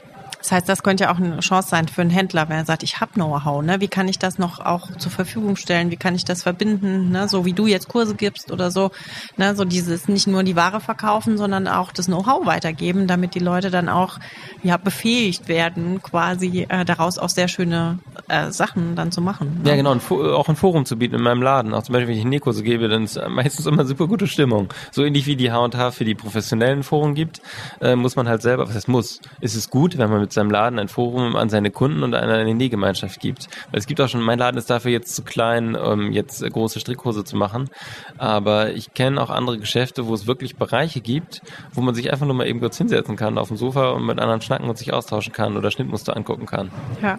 Das 0.46 0.52
heißt, 0.52 0.70
das 0.70 0.84
könnte 0.84 1.06
ja 1.06 1.12
auch 1.12 1.18
eine 1.18 1.40
Chance 1.40 1.70
sein 1.70 1.88
für 1.88 2.02
einen 2.02 2.12
Händler, 2.12 2.48
wenn 2.50 2.58
er 2.58 2.66
sagt, 2.66 2.84
ich 2.84 3.02
habe 3.02 3.14
Know-how, 3.14 3.64
ne? 3.64 3.82
Wie 3.82 3.88
kann 3.88 4.08
ich 4.08 4.20
das 4.20 4.38
noch 4.38 4.60
auch 4.60 4.96
zur 4.96 5.12
Verfügung 5.12 5.56
stellen? 5.56 5.90
Wie 5.90 5.96
kann 5.96 6.14
ich 6.14 6.24
das 6.24 6.44
verbinden? 6.44 7.10
Ne? 7.10 7.28
So 7.28 7.46
wie 7.46 7.54
du 7.54 7.66
jetzt 7.66 7.88
Kurse 7.88 8.14
gibst 8.14 8.52
oder 8.52 8.70
so, 8.70 8.92
ne? 9.38 9.56
So 9.56 9.66
dieses 9.66 10.08
nicht 10.08 10.28
nur 10.28 10.44
die 10.44 10.56
Ware 10.56 10.82
verkaufen, 10.82 11.40
sondern 11.40 11.68
auch 11.68 11.92
das 11.92 12.06
Know-how 12.06 12.46
weitergeben, 12.46 13.08
damit 13.08 13.34
die 13.34 13.40
Leute 13.40 13.72
dann 13.72 13.90
auch 13.90 14.20
ja 14.62 14.78
befähigt 14.78 15.48
werden, 15.48 16.04
quasi 16.04 16.68
äh, 16.70 16.86
daraus 16.86 17.18
auch 17.18 17.30
sehr 17.30 17.48
schöne 17.48 17.98
äh, 18.28 18.52
Sachen 18.52 18.96
dann 18.96 19.12
zu 19.12 19.22
machen. 19.22 19.62
Ne? 19.64 19.72
Ja, 19.72 19.76
genau, 19.76 19.94
ein 19.94 20.02
auch 20.12 20.48
ein 20.48 20.56
Forum 20.56 20.86
zu 20.86 20.96
bieten 20.96 21.16
in 21.16 21.22
meinem 21.22 21.42
Laden. 21.42 21.74
Auch 21.74 21.82
zum 21.82 21.94
Beispiel, 21.94 22.10
wenn 22.10 22.20
ich 22.20 22.26
Nähkurse 22.26 22.62
gebe, 22.62 22.88
dann 22.88 23.06
ist 23.06 23.20
meistens 23.30 23.66
immer 23.66 23.84
super 23.84 24.08
gute 24.08 24.28
Stimmung. 24.28 24.72
So 24.92 25.04
ähnlich 25.04 25.26
wie 25.26 25.38
die 25.38 25.52
H&H 25.52 25.90
für 25.90 26.06
die 26.06 26.14
professionellen 26.14 26.84
Foren 26.84 27.16
gibt, 27.16 27.42
äh, 27.82 27.96
muss 27.96 28.16
man 28.16 28.30
halt 28.30 28.44
selber, 28.44 28.68
was 28.68 28.76
heißt 28.76 28.90
muss, 28.90 29.22
ist 29.42 29.56
es 29.56 29.72
gut, 29.72 29.98
wenn 29.98 30.12
man 30.12 30.22
mit 30.22 30.35
seinem 30.36 30.52
Laden 30.52 30.78
ein 30.78 30.88
Forum 30.88 31.36
an 31.36 31.50
seine 31.50 31.72
Kunden 31.72 32.04
und 32.04 32.14
an 32.14 32.30
eine 32.30 32.54
Nähgemeinschaft 32.54 33.20
gibt. 33.20 33.48
Weil 33.72 33.80
es 33.80 33.88
gibt 33.88 34.00
auch 34.00 34.08
schon, 34.08 34.22
mein 34.22 34.38
Laden 34.38 34.58
ist 34.58 34.70
dafür 34.70 34.92
jetzt 34.92 35.16
zu 35.16 35.24
klein, 35.24 35.76
um 35.76 36.12
jetzt 36.12 36.42
große 36.42 36.80
Strickhose 36.80 37.24
zu 37.24 37.36
machen. 37.36 37.70
Aber 38.18 38.72
ich 38.74 38.94
kenne 38.94 39.22
auch 39.22 39.30
andere 39.30 39.58
Geschäfte, 39.58 40.08
wo 40.08 40.14
es 40.14 40.28
wirklich 40.28 40.56
Bereiche 40.56 41.02
gibt, 41.02 41.42
wo 41.74 41.82
man 41.82 41.96
sich 41.96 42.12
einfach 42.12 42.26
nur 42.26 42.36
mal 42.36 42.48
eben 42.48 42.60
kurz 42.60 42.78
hinsetzen 42.78 43.16
kann 43.16 43.38
auf 43.38 43.48
dem 43.48 43.58
Sofa 43.58 43.90
und 43.90 44.06
mit 44.06 44.20
anderen 44.20 44.42
schnacken 44.42 44.70
und 44.70 44.78
sich 44.78 44.94
austauschen 44.94 45.34
kann 45.34 45.58
oder 45.58 45.72
Schnittmuster 45.72 46.16
angucken 46.16 46.46
kann. 46.46 46.72
Ja. 47.02 47.18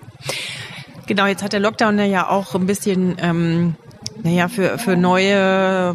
Genau, 1.06 1.26
jetzt 1.26 1.42
hat 1.42 1.52
der 1.52 1.60
Lockdown 1.60 1.98
ja 1.98 2.28
auch 2.28 2.54
ein 2.54 2.66
bisschen 2.66 3.16
ähm, 3.18 3.76
naja, 4.22 4.48
für, 4.48 4.78
für 4.78 4.96
neue 4.96 5.94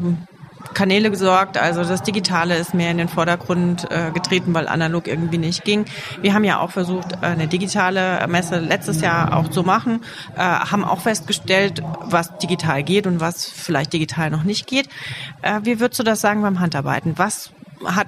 Kanäle 0.73 1.11
gesorgt. 1.11 1.57
Also 1.57 1.83
das 1.83 2.03
Digitale 2.03 2.57
ist 2.57 2.73
mehr 2.73 2.91
in 2.91 2.97
den 2.97 3.09
Vordergrund 3.09 3.89
äh, 3.91 4.11
getreten, 4.11 4.53
weil 4.53 4.67
analog 4.67 5.07
irgendwie 5.07 5.37
nicht 5.37 5.63
ging. 5.63 5.85
Wir 6.21 6.33
haben 6.33 6.43
ja 6.43 6.59
auch 6.59 6.71
versucht, 6.71 7.23
eine 7.23 7.47
digitale 7.47 8.25
Messe 8.27 8.59
letztes 8.59 9.01
Jahr 9.01 9.37
auch 9.37 9.49
zu 9.49 9.63
machen, 9.63 10.01
äh, 10.35 10.39
haben 10.39 10.83
auch 10.83 11.01
festgestellt, 11.01 11.81
was 12.03 12.37
digital 12.37 12.83
geht 12.83 13.07
und 13.07 13.19
was 13.19 13.49
vielleicht 13.49 13.93
digital 13.93 14.29
noch 14.29 14.43
nicht 14.43 14.67
geht. 14.67 14.87
Äh, 15.41 15.61
wie 15.63 15.79
würdest 15.79 15.99
du 15.99 16.03
das 16.03 16.21
sagen 16.21 16.41
beim 16.41 16.59
Handarbeiten? 16.59 17.13
Was 17.17 17.51
hat 17.85 18.07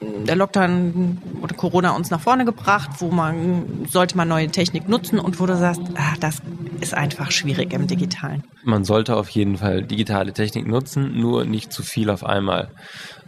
der 0.00 0.36
Lockdown 0.36 1.18
oder 1.42 1.54
Corona 1.54 1.94
uns 1.94 2.10
nach 2.10 2.20
vorne 2.20 2.44
gebracht, 2.44 2.90
wo 2.98 3.10
man 3.10 3.86
sollte 3.88 4.16
man 4.16 4.28
neue 4.28 4.48
Technik 4.48 4.88
nutzen 4.88 5.18
und 5.18 5.40
wo 5.40 5.46
du 5.46 5.56
sagst, 5.56 5.82
ah, 5.96 6.14
das 6.20 6.40
ist 6.80 6.94
einfach 6.94 7.30
schwierig 7.30 7.72
im 7.72 7.86
Digitalen. 7.86 8.44
Man 8.64 8.84
sollte 8.84 9.16
auf 9.16 9.28
jeden 9.28 9.58
Fall 9.58 9.82
digitale 9.82 10.32
Technik 10.32 10.66
nutzen, 10.66 11.18
nur 11.18 11.44
nicht 11.44 11.72
zu 11.72 11.82
viel 11.82 12.10
auf 12.10 12.24
einmal. 12.24 12.70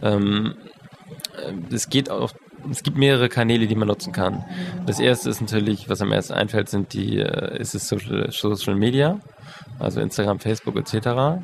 Ähm, 0.01 0.55
äh, 1.37 1.73
es 1.73 1.89
geht 1.89 2.09
auch 2.09 2.33
es 2.71 2.81
gibt 2.81 2.97
mehrere 2.97 3.27
Kanäle, 3.27 3.67
die 3.67 3.75
man 3.75 3.89
nutzen 3.89 4.13
kann. 4.13 4.45
Das 4.85 4.99
erste 4.99 5.29
ist 5.29 5.41
natürlich, 5.41 5.89
was 5.89 6.01
am 6.01 6.13
ersten 6.13 6.33
einfällt, 6.33 6.69
sind 6.69 6.93
die, 6.93 7.17
äh, 7.17 7.59
ist 7.59 7.75
es 7.75 7.89
Social, 7.89 8.31
Social 8.31 8.75
Media 8.75 9.19
also 9.83 9.99
Instagram, 9.99 10.39
Facebook 10.39 10.75
etc. 10.75 11.43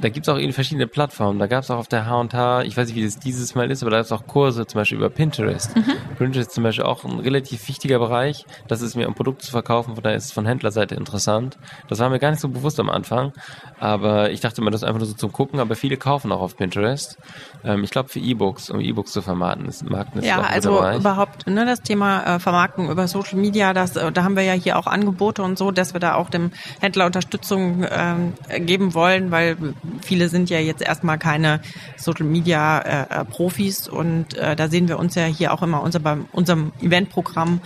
Da 0.00 0.08
gibt 0.08 0.26
es 0.26 0.28
auch 0.28 0.38
verschiedene 0.52 0.86
Plattformen. 0.86 1.38
Da 1.38 1.46
gab 1.46 1.62
es 1.62 1.70
auch 1.70 1.78
auf 1.78 1.88
der 1.88 2.06
H&H, 2.06 2.62
ich 2.62 2.76
weiß 2.76 2.88
nicht, 2.88 2.96
wie 2.96 3.04
das 3.04 3.18
dieses 3.18 3.54
Mal 3.54 3.70
ist, 3.70 3.82
aber 3.82 3.90
da 3.90 3.98
gibt 3.98 4.06
es 4.06 4.12
auch 4.12 4.26
Kurse 4.26 4.66
zum 4.66 4.80
Beispiel 4.80 4.98
über 4.98 5.10
Pinterest. 5.10 5.76
Mhm. 5.76 5.84
Pinterest 6.18 6.48
ist 6.48 6.54
zum 6.54 6.64
Beispiel 6.64 6.84
auch 6.84 7.04
ein 7.04 7.20
relativ 7.20 7.68
wichtiger 7.68 7.98
Bereich. 7.98 8.46
Das 8.68 8.82
ist 8.82 8.96
mir, 8.96 9.06
um 9.06 9.14
Produkte 9.14 9.44
zu 9.44 9.50
verkaufen, 9.50 9.94
von 9.94 10.02
daher 10.02 10.16
ist 10.16 10.26
es 10.26 10.32
von 10.32 10.46
Händlerseite 10.46 10.94
interessant. 10.94 11.58
Das 11.88 11.98
war 11.98 12.08
mir 12.08 12.18
gar 12.18 12.30
nicht 12.30 12.40
so 12.40 12.48
bewusst 12.48 12.80
am 12.80 12.88
Anfang, 12.88 13.32
aber 13.78 14.30
ich 14.30 14.40
dachte 14.40 14.60
immer, 14.60 14.70
das 14.70 14.82
ist 14.82 14.88
einfach 14.88 15.00
nur 15.00 15.08
so 15.08 15.14
zum 15.14 15.32
Gucken, 15.32 15.60
aber 15.60 15.76
viele 15.76 15.96
kaufen 15.96 16.32
auch 16.32 16.40
auf 16.40 16.56
Pinterest. 16.56 17.18
Ähm, 17.64 17.84
ich 17.84 17.90
glaube 17.90 18.08
für 18.08 18.18
E-Books, 18.18 18.70
um 18.70 18.80
E-Books 18.80 19.12
zu 19.12 19.22
vermarkten. 19.22 19.68
Ist, 19.68 19.88
Marken 19.88 20.20
ist 20.20 20.26
ja, 20.26 20.40
also 20.40 20.78
überhaupt 20.90 21.46
ne, 21.46 21.66
das 21.66 21.82
Thema 21.82 22.36
äh, 22.36 22.38
Vermarkten 22.38 22.88
über 22.88 23.08
Social 23.08 23.38
Media, 23.38 23.74
das, 23.74 23.96
äh, 23.96 24.10
da 24.12 24.24
haben 24.24 24.36
wir 24.36 24.42
ja 24.42 24.52
hier 24.52 24.78
auch 24.78 24.86
Angebote 24.86 25.42
und 25.42 25.58
so, 25.58 25.70
dass 25.70 25.92
wir 25.92 26.00
da 26.00 26.14
auch 26.14 26.30
dem 26.30 26.50
Händler 26.80 27.06
Unterstützung 27.06 27.65
ähm, 27.90 28.32
geben 28.66 28.94
wollen, 28.94 29.30
weil 29.30 29.56
viele 30.02 30.28
sind 30.28 30.50
ja 30.50 30.58
jetzt 30.58 30.82
erstmal 30.82 31.18
keine 31.18 31.60
Social 31.96 32.26
Media 32.26 32.80
äh, 32.80 33.24
Profis 33.24 33.88
und 33.88 34.34
äh, 34.34 34.56
da 34.56 34.68
sehen 34.68 34.88
wir 34.88 34.98
uns 34.98 35.14
ja 35.14 35.24
hier 35.24 35.52
auch 35.52 35.62
immer 35.62 35.82
unser, 35.82 36.00
bei 36.00 36.16
unserem 36.32 36.72
Eventprogramm 36.80 37.60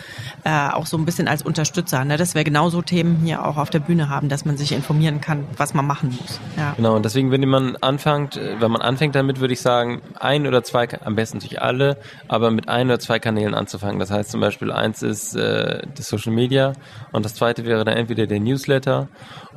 äh, 0.44 0.50
auch 0.50 0.86
so 0.86 0.96
ein 0.96 1.04
bisschen 1.04 1.28
als 1.28 1.42
Unterstützer, 1.42 2.04
ne? 2.04 2.16
dass 2.16 2.34
wir 2.34 2.44
genauso 2.44 2.82
Themen 2.82 3.20
hier 3.24 3.44
auch 3.44 3.56
auf 3.56 3.70
der 3.70 3.80
Bühne 3.80 4.08
haben, 4.08 4.28
dass 4.28 4.44
man 4.44 4.56
sich 4.56 4.72
informieren 4.72 5.20
kann, 5.20 5.46
was 5.56 5.74
man 5.74 5.86
machen 5.86 6.16
muss. 6.20 6.40
Ja. 6.56 6.74
Genau, 6.76 6.96
und 6.96 7.04
deswegen, 7.04 7.30
wenn 7.30 7.48
man 7.48 7.76
anfängt, 7.76 8.36
wenn 8.36 8.70
man 8.70 8.82
anfängt 8.82 9.14
damit, 9.14 9.40
würde 9.40 9.54
ich 9.54 9.60
sagen, 9.60 10.00
ein 10.18 10.46
oder 10.46 10.62
zwei, 10.62 10.88
am 11.04 11.16
besten 11.16 11.38
natürlich 11.38 11.62
alle, 11.62 11.98
aber 12.28 12.50
mit 12.50 12.68
ein 12.68 12.86
oder 12.86 12.98
zwei 12.98 13.18
Kanälen 13.18 13.54
anzufangen. 13.54 13.98
Das 13.98 14.10
heißt 14.10 14.30
zum 14.30 14.40
Beispiel, 14.40 14.72
eins 14.72 15.02
ist 15.02 15.34
äh, 15.34 15.82
das 15.96 16.08
Social 16.08 16.32
Media 16.32 16.72
und 17.12 17.24
das 17.24 17.34
zweite 17.34 17.64
wäre 17.64 17.84
dann 17.84 17.96
entweder 17.96 18.26
der 18.26 18.40
Newsletter 18.40 19.08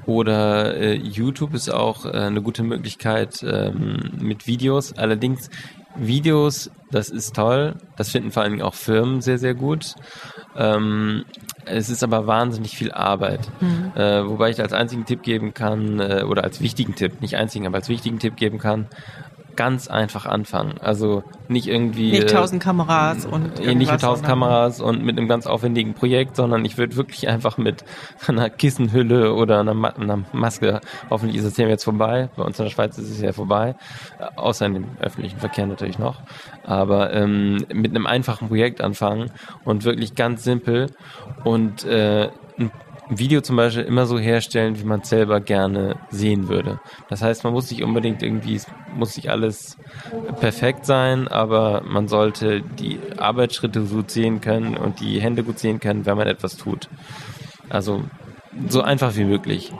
oder 0.05 0.75
äh, 0.75 0.95
YouTube 0.95 1.53
ist 1.53 1.69
auch 1.69 2.05
äh, 2.05 2.11
eine 2.11 2.41
gute 2.41 2.63
Möglichkeit 2.63 3.43
ähm, 3.43 4.11
mit 4.19 4.47
Videos. 4.47 4.93
Allerdings 4.93 5.49
Videos, 5.95 6.71
das 6.91 7.09
ist 7.09 7.35
toll. 7.35 7.75
Das 7.95 8.09
finden 8.09 8.31
vor 8.31 8.43
allen 8.43 8.53
Dingen 8.53 8.63
auch 8.63 8.73
Firmen 8.73 9.21
sehr, 9.21 9.37
sehr 9.37 9.53
gut. 9.53 9.95
Ähm, 10.55 11.25
es 11.65 11.89
ist 11.89 12.03
aber 12.03 12.27
wahnsinnig 12.27 12.75
viel 12.75 12.91
Arbeit. 12.91 13.49
Mhm. 13.61 13.91
Äh, 13.95 14.27
wobei 14.27 14.49
ich 14.49 14.61
als 14.61 14.73
einzigen 14.73 15.05
Tipp 15.05 15.23
geben 15.23 15.53
kann, 15.53 15.99
äh, 15.99 16.23
oder 16.27 16.43
als 16.43 16.61
wichtigen 16.61 16.95
Tipp, 16.95 17.21
nicht 17.21 17.35
einzigen, 17.37 17.67
aber 17.67 17.77
als 17.77 17.89
wichtigen 17.89 18.19
Tipp 18.19 18.35
geben 18.35 18.59
kann, 18.59 18.87
ganz 19.55 19.87
einfach 19.87 20.25
anfangen. 20.25 20.75
Also 20.79 21.23
nicht 21.47 21.67
irgendwie. 21.67 22.11
Nicht 22.11 22.29
tausend 22.29 22.61
Kameras 22.61 23.25
und. 23.25 23.59
Äh, 23.59 23.75
nicht 23.75 23.91
mit 23.91 24.01
tausend 24.01 24.27
Kameras 24.27 24.81
und 24.81 25.03
mit 25.03 25.17
einem 25.17 25.27
ganz 25.27 25.47
aufwendigen 25.47 25.93
Projekt, 25.93 26.35
sondern 26.35 26.65
ich 26.65 26.77
würde 26.77 26.95
wirklich 26.95 27.27
einfach 27.27 27.57
mit 27.57 27.83
einer 28.27 28.49
Kissenhülle 28.49 29.33
oder 29.33 29.59
einer, 29.59 29.73
Ma 29.73 29.89
einer, 29.89 30.23
Maske, 30.31 30.81
hoffentlich 31.09 31.37
ist 31.37 31.45
das 31.45 31.53
Thema 31.53 31.69
jetzt 31.69 31.83
vorbei. 31.83 32.29
Bei 32.35 32.43
uns 32.43 32.59
in 32.59 32.65
der 32.65 32.71
Schweiz 32.71 32.97
ist 32.97 33.09
es 33.09 33.21
ja 33.21 33.33
vorbei. 33.33 33.75
Äh, 34.19 34.25
außer 34.35 34.65
in 34.65 34.73
dem 34.73 34.87
öffentlichen 34.99 35.39
Verkehr 35.39 35.65
natürlich 35.65 35.99
noch. 35.99 36.21
Aber 36.63 37.13
ähm, 37.13 37.65
mit 37.73 37.91
einem 37.91 38.05
einfachen 38.05 38.47
Projekt 38.47 38.81
anfangen 38.81 39.31
und 39.65 39.83
wirklich 39.83 40.15
ganz 40.15 40.43
simpel 40.43 40.87
und 41.43 41.83
äh, 41.85 42.29
ein 42.57 42.71
Video 43.09 43.41
zum 43.41 43.55
Beispiel 43.55 43.83
immer 43.83 44.05
so 44.05 44.17
herstellen, 44.17 44.79
wie 44.79 44.85
man 44.85 45.01
es 45.01 45.09
selber 45.09 45.39
gerne 45.41 45.95
sehen 46.09 46.47
würde. 46.47 46.79
Das 47.09 47.21
heißt, 47.21 47.43
man 47.43 47.53
muss 47.53 47.69
nicht 47.69 47.83
unbedingt 47.83 48.23
irgendwie, 48.23 48.59
muss 48.95 49.15
nicht 49.15 49.29
alles 49.29 49.77
perfekt 50.39 50.85
sein, 50.85 51.27
aber 51.27 51.83
man 51.85 52.07
sollte 52.07 52.61
die 52.61 52.99
Arbeitsschritte 53.17 53.81
gut 53.81 54.11
sehen 54.11 54.41
können 54.41 54.77
und 54.77 54.99
die 54.99 55.19
Hände 55.19 55.43
gut 55.43 55.59
sehen 55.59 55.79
können, 55.79 56.05
wenn 56.05 56.17
man 56.17 56.27
etwas 56.27 56.57
tut. 56.57 56.89
Also 57.69 58.03
so 58.69 58.81
einfach 58.81 59.15
wie 59.15 59.25
möglich 59.25 59.73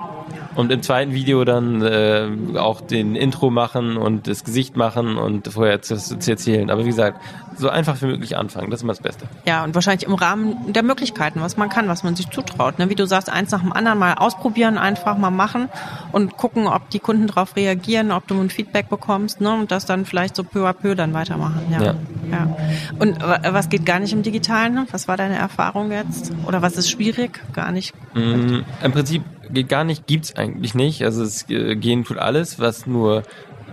und 0.55 0.71
im 0.71 0.81
zweiten 0.81 1.13
Video 1.13 1.43
dann 1.45 1.81
äh, 1.81 2.57
auch 2.57 2.81
den 2.81 3.15
Intro 3.15 3.49
machen 3.49 3.97
und 3.97 4.27
das 4.27 4.43
Gesicht 4.43 4.77
machen 4.77 5.17
und 5.17 5.47
vorher 5.47 5.81
zu, 5.81 5.97
zu 5.97 6.31
erzählen. 6.31 6.69
Aber 6.69 6.83
wie 6.83 6.89
gesagt, 6.89 7.21
so 7.57 7.69
einfach 7.69 8.01
wie 8.01 8.05
möglich 8.07 8.37
anfangen, 8.37 8.69
das 8.69 8.79
ist 8.79 8.83
immer 8.83 8.93
das 8.93 9.01
Beste. 9.01 9.25
Ja, 9.45 9.63
und 9.63 9.75
wahrscheinlich 9.75 10.07
im 10.07 10.13
Rahmen 10.13 10.73
der 10.73 10.83
Möglichkeiten, 10.83 11.41
was 11.41 11.57
man 11.57 11.69
kann, 11.69 11.87
was 11.87 12.03
man 12.03 12.15
sich 12.15 12.29
zutraut. 12.29 12.79
Ne? 12.79 12.89
Wie 12.89 12.95
du 12.95 13.05
sagst, 13.05 13.29
eins 13.29 13.51
nach 13.51 13.61
dem 13.61 13.73
anderen 13.73 13.99
mal 13.99 14.13
ausprobieren, 14.13 14.77
einfach 14.77 15.17
mal 15.17 15.31
machen 15.31 15.69
und 16.11 16.37
gucken, 16.37 16.67
ob 16.67 16.89
die 16.89 16.99
Kunden 16.99 17.27
darauf 17.27 17.55
reagieren, 17.55 18.11
ob 18.11 18.27
du 18.27 18.39
ein 18.39 18.49
Feedback 18.49 18.89
bekommst 18.89 19.41
ne? 19.41 19.53
und 19.53 19.71
das 19.71 19.85
dann 19.85 20.05
vielleicht 20.05 20.35
so 20.35 20.43
peu 20.43 20.67
à 20.67 20.73
peu 20.73 20.95
dann 20.95 21.13
weitermachen. 21.13 21.61
Ja. 21.71 21.81
ja. 21.81 21.95
ja. 22.31 22.57
Und 22.99 23.21
was 23.21 23.69
geht 23.69 23.85
gar 23.85 23.99
nicht 23.99 24.13
im 24.13 24.23
Digitalen? 24.23 24.73
Ne? 24.73 24.87
Was 24.91 25.07
war 25.07 25.17
deine 25.17 25.35
Erfahrung 25.35 25.91
jetzt? 25.91 26.31
Oder 26.45 26.61
was 26.61 26.77
ist 26.77 26.89
schwierig? 26.89 27.41
Gar 27.53 27.71
nicht? 27.71 27.93
Mm, 28.13 28.59
Im 28.83 28.91
Prinzip 28.91 29.23
geht 29.49 29.69
gar 29.69 29.83
nicht, 29.83 30.07
gibt's 30.07 30.35
eigentlich 30.35 30.73
nicht. 30.75 31.03
Also 31.03 31.23
es 31.23 31.49
äh, 31.49 31.75
gehen 31.75 32.03
tut 32.03 32.17
alles, 32.17 32.59
was 32.59 32.87
nur 32.87 33.23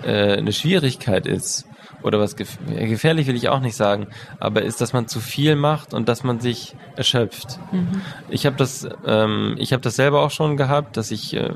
äh, 0.03 0.37
eine 0.37 0.53
Schwierigkeit 0.53 1.27
ist 1.27 1.67
oder 2.03 2.19
was 2.19 2.37
gef 2.37 2.59
gefährlich 2.69 3.27
will 3.27 3.37
ich 3.37 3.49
auch 3.49 3.61
nicht 3.61 3.77
sagen, 3.77 4.07
aber 4.39 4.63
ist, 4.63 4.81
dass 4.81 4.93
man 4.93 5.09
zu 5.09 5.21
viel 5.21 5.57
macht 5.57 5.95
und 5.95 6.09
dass 6.09 6.25
man 6.25 6.41
sich 6.41 6.75
erschöpft. 6.97 7.59
Mhm. 7.73 8.01
Ich 8.29 8.47
habe 8.47 8.57
das, 8.57 8.89
ähm, 9.07 9.57
ich 9.59 9.73
habe 9.73 9.83
das 9.83 9.97
selber 9.97 10.23
auch 10.23 10.31
schon 10.31 10.57
gehabt, 10.57 10.97
dass 10.97 11.11
ich 11.11 11.35
äh, 11.35 11.55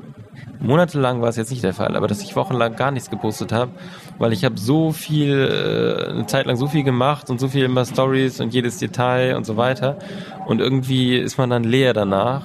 monatelang 0.60 1.20
war 1.20 1.28
es 1.28 1.36
jetzt 1.36 1.50
nicht 1.50 1.62
der 1.62 1.74
Fall, 1.74 1.96
aber 1.96 2.08
dass 2.08 2.22
ich 2.22 2.36
wochenlang 2.36 2.76
gar 2.76 2.90
nichts 2.90 3.10
gepostet 3.10 3.52
habe, 3.52 3.72
weil 4.18 4.32
ich 4.32 4.44
habe 4.44 4.58
so 4.58 4.92
viel, 4.92 5.30
äh, 5.30 6.10
eine 6.10 6.26
Zeit 6.26 6.46
lang 6.46 6.56
so 6.56 6.66
viel 6.66 6.82
gemacht 6.82 7.30
und 7.30 7.40
so 7.40 7.48
viel 7.48 7.64
immer 7.64 7.84
Stories 7.84 8.40
und 8.40 8.54
jedes 8.54 8.78
Detail 8.78 9.36
und 9.36 9.44
so 9.44 9.56
weiter 9.56 9.98
und 10.46 10.60
irgendwie 10.60 11.16
ist 11.16 11.38
man 11.38 11.50
dann 11.50 11.64
leer 11.64 11.92
danach 11.92 12.44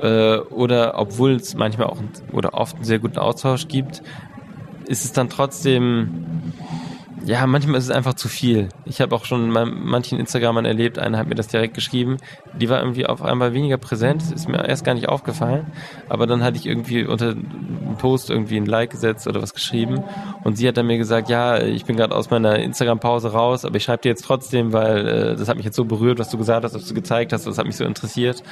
äh, 0.00 0.38
oder 0.38 0.98
obwohl 0.98 1.32
es 1.32 1.54
manchmal 1.54 1.88
auch 1.88 1.98
oder 2.32 2.54
oft 2.54 2.76
einen 2.76 2.84
sehr 2.84 2.98
guten 2.98 3.18
Austausch 3.18 3.68
gibt, 3.68 4.02
ist 4.86 5.04
es 5.04 5.12
dann 5.12 5.28
trotzdem 5.28 6.52
ja, 7.24 7.46
manchmal 7.46 7.78
ist 7.78 7.84
es 7.84 7.90
einfach 7.90 8.14
zu 8.14 8.28
viel. 8.28 8.68
Ich 8.84 9.00
habe 9.00 9.14
auch 9.14 9.24
schon 9.24 9.50
manchen 9.50 10.18
Instagramern 10.18 10.64
erlebt, 10.64 10.98
einer 10.98 11.18
hat 11.18 11.28
mir 11.28 11.34
das 11.34 11.48
direkt 11.48 11.74
geschrieben, 11.74 12.16
die 12.58 12.68
war 12.68 12.80
irgendwie 12.80 13.06
auf 13.06 13.22
einmal 13.22 13.52
weniger 13.54 13.76
präsent, 13.76 14.22
ist 14.32 14.48
mir 14.48 14.66
erst 14.66 14.84
gar 14.84 14.94
nicht 14.94 15.08
aufgefallen, 15.08 15.66
aber 16.08 16.26
dann 16.26 16.42
hatte 16.42 16.56
ich 16.56 16.66
irgendwie 16.66 17.04
unter 17.04 17.30
einem 17.30 17.96
Post 17.98 18.30
irgendwie 18.30 18.56
ein 18.56 18.66
Like 18.66 18.90
gesetzt 18.90 19.26
oder 19.26 19.42
was 19.42 19.54
geschrieben 19.54 20.02
und 20.44 20.56
sie 20.56 20.66
hat 20.66 20.76
dann 20.76 20.86
mir 20.86 20.98
gesagt, 20.98 21.28
ja, 21.28 21.60
ich 21.60 21.84
bin 21.84 21.96
gerade 21.96 22.14
aus 22.14 22.30
meiner 22.30 22.58
Instagram-Pause 22.58 23.32
raus, 23.32 23.64
aber 23.64 23.76
ich 23.76 23.84
schreibe 23.84 24.02
dir 24.02 24.08
jetzt 24.10 24.24
trotzdem, 24.24 24.72
weil 24.72 25.06
äh, 25.06 25.36
das 25.36 25.48
hat 25.48 25.56
mich 25.56 25.66
jetzt 25.66 25.76
so 25.76 25.84
berührt, 25.84 26.18
was 26.18 26.30
du 26.30 26.38
gesagt 26.38 26.64
hast, 26.64 26.74
was 26.74 26.86
du 26.86 26.94
gezeigt 26.94 27.32
hast, 27.32 27.46
das 27.46 27.58
hat 27.58 27.66
mich 27.66 27.76
so 27.76 27.84
interessiert. 27.84 28.42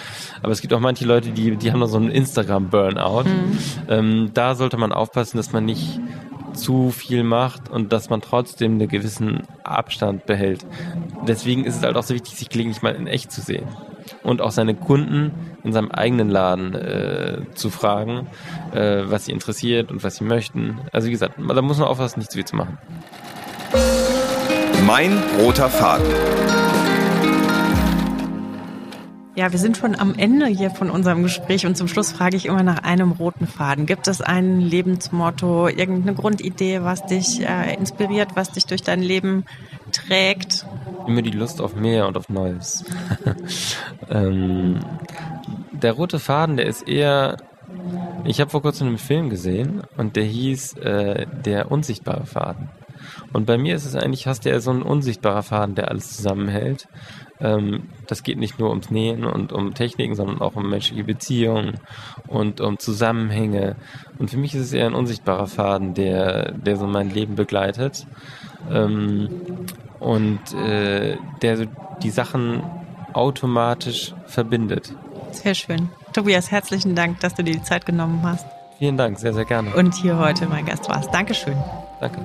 Aber 0.42 0.52
es 0.52 0.60
gibt 0.60 0.72
auch 0.74 0.80
manche 0.80 1.04
Leute, 1.04 1.30
die, 1.30 1.56
die 1.56 1.72
haben 1.72 1.80
noch 1.80 1.88
so 1.88 1.96
einen 1.96 2.10
Instagram-Burnout. 2.10 3.24
Mhm. 3.24 3.58
Ähm, 3.88 4.30
da 4.34 4.54
sollte 4.54 4.76
man 4.76 4.92
aufpassen, 4.92 5.36
dass 5.36 5.52
man 5.52 5.64
nicht 5.64 6.00
zu 6.58 6.90
viel 6.90 7.22
macht 7.22 7.68
und 7.68 7.92
dass 7.92 8.10
man 8.10 8.20
trotzdem 8.20 8.72
einen 8.72 8.88
gewissen 8.88 9.42
Abstand 9.64 10.26
behält. 10.26 10.66
Deswegen 11.26 11.64
ist 11.64 11.76
es 11.76 11.82
halt 11.82 11.96
auch 11.96 12.02
so 12.02 12.14
wichtig, 12.14 12.34
sich 12.36 12.48
gelegentlich 12.48 12.82
mal 12.82 12.94
in 12.94 13.06
echt 13.06 13.32
zu 13.32 13.40
sehen 13.40 13.66
und 14.22 14.40
auch 14.40 14.50
seine 14.50 14.74
Kunden 14.74 15.32
in 15.64 15.72
seinem 15.72 15.90
eigenen 15.90 16.30
Laden 16.30 16.74
äh, 16.74 17.38
zu 17.54 17.70
fragen, 17.70 18.26
äh, 18.72 19.02
was 19.04 19.26
sie 19.26 19.32
interessiert 19.32 19.90
und 19.90 20.02
was 20.02 20.16
sie 20.16 20.24
möchten. 20.24 20.78
Also 20.92 21.08
wie 21.08 21.12
gesagt, 21.12 21.34
da 21.38 21.62
muss 21.62 21.78
man 21.78 21.88
aufpassen, 21.88 22.20
nicht 22.20 22.30
zu 22.30 22.38
viel 22.38 22.46
zu 22.46 22.56
machen. 22.56 22.78
Mein 24.86 25.22
roter 25.38 25.68
Faden. 25.68 26.06
Ja, 29.38 29.52
wir 29.52 29.60
sind 29.60 29.76
schon 29.76 29.94
am 29.94 30.16
Ende 30.16 30.46
hier 30.46 30.68
von 30.68 30.90
unserem 30.90 31.22
Gespräch 31.22 31.64
und 31.64 31.76
zum 31.76 31.86
Schluss 31.86 32.10
frage 32.10 32.36
ich 32.36 32.46
immer 32.46 32.64
nach 32.64 32.82
einem 32.82 33.12
roten 33.12 33.46
Faden. 33.46 33.86
Gibt 33.86 34.08
es 34.08 34.20
ein 34.20 34.58
Lebensmotto, 34.58 35.68
irgendeine 35.68 36.16
Grundidee, 36.16 36.82
was 36.82 37.06
dich 37.06 37.40
äh, 37.46 37.72
inspiriert, 37.76 38.30
was 38.34 38.50
dich 38.50 38.66
durch 38.66 38.82
dein 38.82 39.00
Leben 39.00 39.44
trägt? 39.92 40.66
Immer 41.06 41.22
die 41.22 41.30
Lust 41.30 41.60
auf 41.60 41.76
mehr 41.76 42.08
und 42.08 42.16
auf 42.16 42.28
Neues. 42.28 42.84
ähm, 44.10 44.80
der 45.70 45.92
rote 45.92 46.18
Faden, 46.18 46.56
der 46.56 46.66
ist 46.66 46.88
eher 46.88 47.36
ich 48.24 48.40
habe 48.40 48.50
vor 48.50 48.62
kurzem 48.62 48.88
einen 48.88 48.98
Film 48.98 49.30
gesehen 49.30 49.82
und 49.96 50.16
der 50.16 50.24
hieß 50.24 50.78
äh, 50.78 51.26
Der 51.44 51.70
unsichtbare 51.70 52.26
Faden. 52.26 52.70
Und 53.32 53.46
bei 53.46 53.58
mir 53.58 53.76
ist 53.76 53.84
es 53.84 53.94
eigentlich 53.94 54.24
fast 54.24 54.46
eher 54.46 54.60
so 54.60 54.70
ein 54.70 54.82
unsichtbarer 54.82 55.42
Faden, 55.42 55.74
der 55.74 55.88
alles 55.88 56.16
zusammenhält. 56.16 56.88
Ähm, 57.40 57.84
das 58.06 58.22
geht 58.22 58.38
nicht 58.38 58.58
nur 58.58 58.70
ums 58.70 58.90
Nähen 58.90 59.24
und 59.24 59.52
um 59.52 59.74
Techniken, 59.74 60.14
sondern 60.14 60.40
auch 60.40 60.56
um 60.56 60.68
menschliche 60.68 61.04
Beziehungen 61.04 61.78
und 62.26 62.60
um 62.60 62.78
Zusammenhänge. 62.78 63.76
Und 64.18 64.30
für 64.30 64.36
mich 64.38 64.54
ist 64.54 64.62
es 64.62 64.72
eher 64.72 64.86
ein 64.86 64.94
unsichtbarer 64.94 65.46
Faden, 65.46 65.94
der, 65.94 66.52
der 66.52 66.76
so 66.76 66.86
mein 66.86 67.10
Leben 67.10 67.36
begleitet. 67.36 68.06
Ähm, 68.70 69.28
und 70.00 70.54
äh, 70.54 71.16
der 71.42 71.56
so 71.56 71.64
die 72.02 72.10
Sachen 72.10 72.62
automatisch 73.12 74.14
verbindet. 74.26 74.94
Sehr 75.32 75.54
schön. 75.54 75.88
Tobias, 76.12 76.50
herzlichen 76.50 76.94
Dank, 76.94 77.20
dass 77.20 77.34
du 77.34 77.42
dir 77.42 77.54
die 77.54 77.62
Zeit 77.62 77.86
genommen 77.86 78.20
hast. 78.22 78.46
Vielen 78.78 78.96
Dank, 78.96 79.18
sehr, 79.18 79.34
sehr 79.34 79.44
gerne. 79.44 79.74
Und 79.74 79.94
hier 79.94 80.18
heute 80.18 80.46
mein 80.46 80.66
Gast 80.66 80.88
warst. 80.88 81.12
Dankeschön. 81.12 81.56
Danke. 82.00 82.20